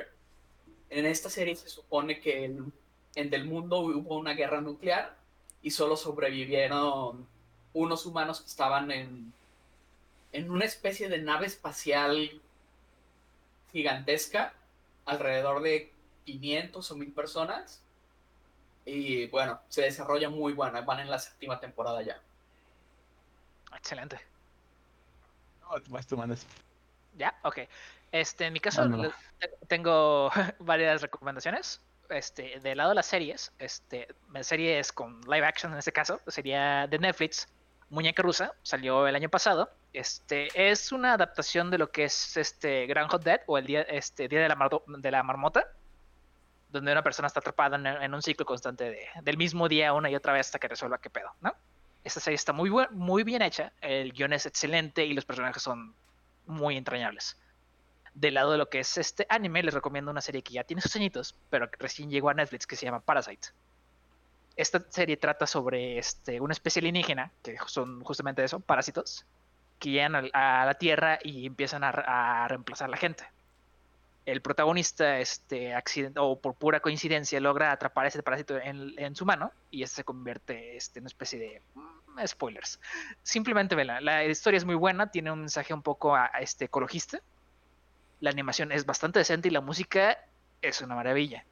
En 0.88 1.04
esta 1.04 1.28
serie 1.28 1.54
se 1.56 1.68
supone 1.68 2.20
que 2.20 2.46
en, 2.46 2.72
en 3.16 3.34
el 3.34 3.44
mundo 3.44 3.80
hubo 3.80 4.16
una 4.16 4.32
guerra 4.32 4.62
nuclear 4.62 5.14
y 5.60 5.70
solo 5.70 5.94
sobrevivieron 5.94 7.33
unos 7.74 8.06
humanos 8.06 8.40
que 8.40 8.46
estaban 8.46 8.90
en, 8.90 9.32
en 10.32 10.50
una 10.50 10.64
especie 10.64 11.08
de 11.08 11.18
nave 11.18 11.46
espacial 11.46 12.40
gigantesca 13.72 14.54
alrededor 15.04 15.60
de 15.62 15.92
500 16.24 16.90
o 16.90 16.96
1000 16.96 17.12
personas. 17.12 17.82
Y 18.86 19.26
bueno, 19.26 19.60
se 19.68 19.82
desarrolla 19.82 20.30
muy 20.30 20.52
buena. 20.52 20.80
Van 20.80 21.00
en 21.00 21.10
la 21.10 21.18
séptima 21.18 21.60
temporada 21.60 22.02
ya. 22.02 22.20
Excelente. 23.76 24.18
No, 25.60 26.00
tú 26.02 26.16
mandas. 26.16 26.46
Ya, 27.16 27.34
ok. 27.42 27.60
Este, 28.12 28.46
en 28.46 28.52
mi 28.52 28.60
caso 28.60 28.88
tengo 29.66 30.30
varias 30.60 31.02
recomendaciones. 31.02 31.80
Este, 32.10 32.60
del 32.60 32.76
lado 32.76 32.90
de 32.90 32.96
las 32.96 33.06
series, 33.06 33.50
este, 33.58 34.08
series 34.42 34.92
con 34.92 35.22
live 35.22 35.46
action 35.46 35.72
en 35.72 35.78
este 35.78 35.90
caso, 35.90 36.20
sería 36.26 36.86
de 36.86 36.98
Netflix, 36.98 37.48
Muñeca 37.90 38.22
Rusa, 38.22 38.52
salió 38.62 39.06
el 39.06 39.14
año 39.14 39.28
pasado. 39.28 39.70
Este 39.92 40.48
es 40.54 40.92
una 40.92 41.14
adaptación 41.14 41.70
de 41.70 41.78
lo 41.78 41.90
que 41.90 42.04
es 42.04 42.36
este 42.36 42.86
Grand 42.86 43.10
Hot 43.10 43.22
Dead 43.22 43.40
o 43.46 43.58
el 43.58 43.66
día, 43.66 43.82
este, 43.82 44.28
día 44.28 44.40
de, 44.40 44.48
la 44.48 44.68
de 44.86 45.10
la 45.10 45.22
Marmota, 45.22 45.68
donde 46.70 46.92
una 46.92 47.02
persona 47.02 47.28
está 47.28 47.40
atrapada 47.40 47.76
en, 48.04 48.14
un 48.14 48.22
ciclo 48.22 48.44
constante 48.44 49.08
del 49.22 49.36
mismo 49.36 49.68
día 49.68 49.92
una 49.92 50.10
y 50.10 50.16
otra 50.16 50.32
vez 50.32 50.46
hasta 50.46 50.58
que 50.58 50.68
resuelva 50.68 50.98
qué 50.98 51.10
pedo, 51.10 51.30
¿no? 51.40 51.54
Esta 52.02 52.20
serie 52.20 52.34
está 52.34 52.52
muy, 52.52 52.70
muy 52.90 53.22
bien 53.22 53.40
hecha, 53.40 53.72
el 53.80 54.12
guion 54.12 54.32
es 54.32 54.44
excelente 54.44 55.04
y 55.06 55.14
los 55.14 55.24
personajes 55.24 55.62
son 55.62 55.94
muy 56.46 56.76
entrañables. 56.76 57.38
Del 58.12 58.34
lado 58.34 58.52
de 58.52 58.58
lo 58.58 58.68
que 58.68 58.80
es 58.80 58.98
este 58.98 59.26
anime, 59.28 59.62
les 59.62 59.72
recomiendo 59.72 60.10
una 60.10 60.20
serie 60.20 60.42
que 60.42 60.52
ya 60.52 60.64
tiene 60.64 60.82
sus 60.82 60.94
añitos, 60.96 61.34
pero 61.48 61.70
que 61.70 61.76
recién 61.78 62.10
llegó 62.10 62.28
a 62.28 62.34
Netflix, 62.34 62.66
que 62.66 62.76
se 62.76 62.84
llama 62.86 63.00
Parasite. 63.00 63.48
Esta 64.56 64.80
serie 64.88 65.16
trata 65.16 65.46
sobre 65.46 65.98
este, 65.98 66.40
una 66.40 66.52
especie 66.52 66.80
alienígena, 66.80 67.32
que 67.42 67.56
son 67.66 68.02
justamente 68.04 68.44
eso, 68.44 68.60
parásitos, 68.60 69.26
que 69.78 69.90
llegan 69.90 70.14
a, 70.32 70.64
la 70.64 70.74
Tierra 70.74 71.18
y 71.22 71.46
empiezan 71.46 71.82
a, 71.84 72.46
reemplazar 72.48 72.88
a 72.88 72.90
la 72.90 72.96
gente 72.96 73.24
el 74.26 74.40
protagonista, 74.40 75.18
este 75.18 75.74
accidente, 75.74 76.18
por 76.40 76.54
pura 76.54 76.80
coincidencia, 76.80 77.38
logra 77.40 77.72
atrapar 77.72 78.06
ese 78.06 78.22
parásito 78.22 78.56
en, 78.56 79.14
su 79.14 79.26
mano 79.26 79.52
y 79.70 79.82
este 79.82 79.96
se 79.96 80.04
convierte 80.04 80.76
este, 80.76 80.98
en 80.98 81.02
una 81.02 81.08
especie 81.08 81.38
de 81.38 81.62
mm, 81.74 82.26
spoilers. 82.26 82.80
Simplemente 83.22 83.76
la 83.84 84.24
historia 84.24 84.56
es 84.56 84.64
muy 84.64 84.76
buena, 84.76 85.10
tiene 85.10 85.30
un 85.30 85.40
mensaje 85.40 85.74
un 85.74 85.82
poco 85.82 86.16
a, 86.16 86.26
este 86.40 86.66
ecologista. 86.66 87.20
La 88.20 88.30
animación 88.30 88.72
es 88.72 88.86
bastante 88.86 89.18
decente 89.18 89.48
y 89.48 89.50
la 89.50 89.60
música 89.60 90.18
es 90.62 90.80
una 90.80 90.94
maravilla. 90.94 91.44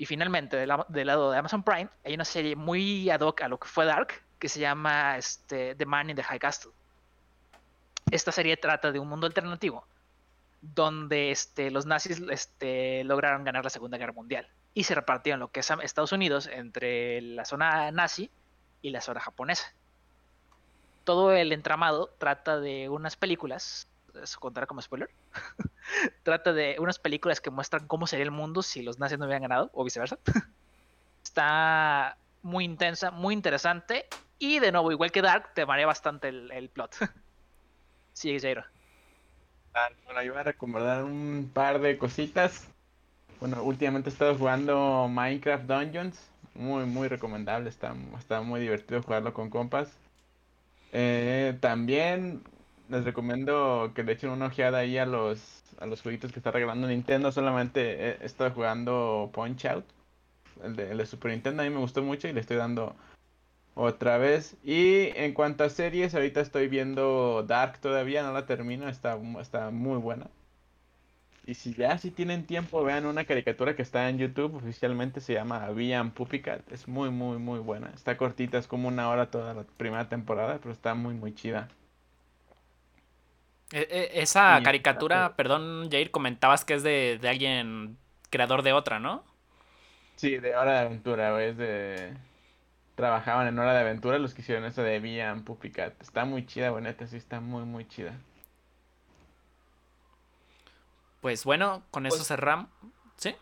Y 0.00 0.06
finalmente, 0.06 0.56
del, 0.56 1.06
lado 1.06 1.30
de 1.30 1.36
Amazon 1.36 1.62
Prime, 1.62 1.90
hay 2.06 2.14
una 2.14 2.24
serie 2.24 2.56
muy 2.56 3.10
ad 3.10 3.20
hoc 3.20 3.42
a 3.42 3.48
lo 3.48 3.60
que 3.60 3.68
fue 3.68 3.84
Dark, 3.84 4.14
que 4.38 4.48
se 4.48 4.58
llama 4.58 5.18
este, 5.18 5.74
The 5.74 5.84
Man 5.84 6.08
in 6.08 6.16
the 6.16 6.22
High 6.22 6.38
Castle. 6.38 6.70
Esta 8.10 8.32
serie 8.32 8.56
trata 8.56 8.92
de 8.92 8.98
un 8.98 9.06
mundo 9.06 9.26
alternativo 9.26 9.86
donde 10.62 11.30
este, 11.30 11.70
los 11.70 11.84
nazis 11.84 12.18
este, 12.30 13.04
lograron 13.04 13.44
ganar 13.44 13.62
la 13.62 13.68
Segunda 13.68 13.98
Guerra 13.98 14.14
Mundial 14.14 14.48
y 14.72 14.84
se 14.84 14.94
repartieron 14.94 15.38
lo 15.38 15.52
que 15.52 15.60
es 15.60 15.70
Estados 15.70 16.12
Unidos 16.12 16.46
entre 16.46 17.20
la 17.20 17.44
zona 17.44 17.90
nazi 17.90 18.30
y 18.80 18.88
la 18.88 19.02
zona 19.02 19.20
japonesa. 19.20 19.70
Todo 21.04 21.32
el 21.32 21.52
entramado 21.52 22.10
trata 22.16 22.58
de 22.58 22.88
unas 22.88 23.16
películas, 23.16 23.86
¿eso 24.22 24.40
contará 24.40 24.66
como 24.66 24.82
spoiler? 24.82 25.10
trata 26.22 26.52
de 26.52 26.76
unas 26.78 26.98
películas 26.98 27.40
que 27.40 27.50
muestran 27.50 27.86
cómo 27.86 28.06
sería 28.06 28.24
el 28.24 28.30
mundo 28.30 28.62
si 28.62 28.82
los 28.82 28.98
nazis 28.98 29.18
no 29.18 29.24
hubieran 29.26 29.42
ganado 29.42 29.70
o 29.72 29.84
viceversa. 29.84 30.18
Está 31.24 32.16
muy 32.42 32.64
intensa, 32.64 33.10
muy 33.10 33.34
interesante 33.34 34.06
y 34.38 34.58
de 34.58 34.72
nuevo, 34.72 34.90
igual 34.90 35.12
que 35.12 35.20
Dark, 35.20 35.52
te 35.54 35.66
marea 35.66 35.86
bastante 35.86 36.28
el, 36.28 36.70
plot. 36.70 36.96
Sigue, 38.14 38.40
Jairo. 38.40 38.64
Ah, 39.74 39.88
bueno, 40.06 40.22
yo 40.22 40.32
voy 40.32 40.40
a 40.40 40.44
recomendar 40.44 41.04
un 41.04 41.50
par 41.52 41.78
de 41.80 41.98
cositas. 41.98 42.66
Bueno, 43.38 43.62
últimamente 43.62 44.08
he 44.08 44.12
estado 44.12 44.34
jugando 44.36 45.08
Minecraft 45.08 45.64
Dungeons. 45.64 46.30
Muy, 46.54 46.86
muy 46.86 47.08
recomendable. 47.08 47.68
Está, 47.68 47.94
está 48.18 48.40
muy 48.40 48.60
divertido 48.60 49.02
jugarlo 49.02 49.34
con 49.34 49.50
compas. 49.50 49.92
Eh, 50.92 51.56
también 51.60 52.42
les 52.90 53.04
recomiendo 53.04 53.92
que 53.94 54.02
le 54.02 54.12
echen 54.12 54.30
una 54.30 54.46
ojeada 54.46 54.78
ahí 54.78 54.98
a 54.98 55.06
los, 55.06 55.62
a 55.78 55.86
los 55.86 56.02
jueguitos 56.02 56.32
que 56.32 56.40
está 56.40 56.50
regalando 56.50 56.88
Nintendo. 56.88 57.32
Solamente 57.32 58.22
he, 58.22 58.26
estado 58.26 58.50
jugando 58.50 59.30
Punch 59.32 59.66
Out. 59.66 59.84
El 60.64 60.76
de, 60.76 60.90
el 60.90 60.98
de 60.98 61.06
Super 61.06 61.30
Nintendo 61.30 61.62
a 61.62 61.64
mí 61.64 61.70
me 61.70 61.80
gustó 61.80 62.02
mucho 62.02 62.28
y 62.28 62.32
le 62.32 62.40
estoy 62.40 62.56
dando 62.56 62.96
otra 63.74 64.18
vez. 64.18 64.56
Y 64.64 65.08
en 65.16 65.32
cuanto 65.34 65.64
a 65.64 65.70
series, 65.70 66.14
ahorita 66.14 66.40
estoy 66.40 66.68
viendo 66.68 67.44
Dark 67.46 67.78
todavía, 67.80 68.22
no 68.22 68.32
la 68.32 68.46
termino, 68.46 68.88
está, 68.88 69.18
está 69.40 69.70
muy 69.70 69.98
buena. 69.98 70.26
Y 71.46 71.54
si 71.54 71.74
ya 71.74 71.96
si 71.98 72.10
tienen 72.10 72.46
tiempo, 72.46 72.84
vean 72.84 73.06
una 73.06 73.24
caricatura 73.24 73.74
que 73.74 73.82
está 73.82 74.08
en 74.08 74.18
YouTube, 74.18 74.56
oficialmente 74.56 75.20
se 75.20 75.34
llama 75.34 75.64
Avian 75.64 76.10
Pupicat. 76.12 76.70
Es 76.70 76.86
muy, 76.88 77.10
muy, 77.10 77.38
muy 77.38 77.58
buena. 77.60 77.90
Está 77.94 78.16
cortita, 78.16 78.58
es 78.58 78.66
como 78.66 78.88
una 78.88 79.08
hora 79.08 79.30
toda 79.30 79.54
la 79.54 79.64
primera 79.64 80.08
temporada, 80.08 80.58
pero 80.58 80.72
está 80.72 80.94
muy, 80.94 81.14
muy 81.14 81.34
chida. 81.34 81.68
E, 83.72 83.86
e, 83.90 84.22
esa 84.22 84.60
caricatura, 84.62 85.36
perdón, 85.36 85.88
Jair, 85.90 86.10
comentabas 86.10 86.64
que 86.64 86.74
es 86.74 86.82
de, 86.82 87.18
de 87.20 87.28
alguien 87.28 87.98
creador 88.30 88.62
de 88.62 88.72
otra, 88.72 88.98
¿no? 88.98 89.24
Sí, 90.16 90.36
de 90.38 90.56
Hora 90.56 90.72
de 90.72 90.78
Aventura, 90.80 91.42
es 91.42 91.56
de 91.56 92.14
trabajaban 92.94 93.46
en 93.46 93.58
Hora 93.58 93.72
de 93.72 93.80
Aventura 93.80 94.18
los 94.18 94.34
que 94.34 94.42
hicieron 94.42 94.64
eso 94.66 94.82
de 94.82 95.00
Vian 95.00 95.42
Pupicat. 95.44 96.00
Está 96.02 96.26
muy 96.26 96.46
chida, 96.46 96.70
boneta, 96.70 97.06
sí, 97.06 97.16
está 97.16 97.40
muy, 97.40 97.64
muy 97.64 97.88
chida. 97.88 98.12
Pues 101.22 101.44
bueno, 101.44 101.82
con 101.90 102.06
eso 102.06 102.16
pues 102.16 102.28
cerramos. 102.28 102.68
¿Sí? 103.16 103.34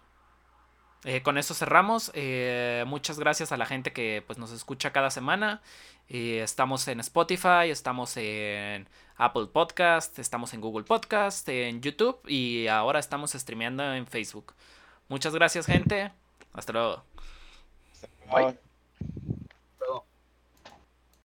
Eh, 1.04 1.22
con 1.22 1.38
eso 1.38 1.54
cerramos. 1.54 2.10
Eh, 2.14 2.84
muchas 2.86 3.18
gracias 3.18 3.50
a 3.50 3.56
la 3.56 3.66
gente 3.66 3.92
que 3.92 4.22
pues, 4.26 4.38
nos 4.38 4.52
escucha 4.52 4.92
cada 4.92 5.10
semana. 5.10 5.60
Eh, 6.08 6.40
estamos 6.42 6.88
en 6.88 7.00
Spotify, 7.00 7.70
estamos 7.70 8.16
en 8.16 8.88
Apple 9.16 9.46
Podcast, 9.52 10.18
estamos 10.18 10.54
en 10.54 10.60
Google 10.60 10.84
Podcast, 10.84 11.48
en 11.48 11.82
YouTube 11.82 12.20
y 12.26 12.66
ahora 12.66 12.98
estamos 12.98 13.32
streameando 13.32 13.92
en 13.92 14.06
Facebook. 14.06 14.54
Muchas 15.08 15.34
gracias, 15.34 15.66
gente. 15.66 16.10
Hasta 16.52 16.72
luego. 16.72 17.04
Bye. 18.30 18.67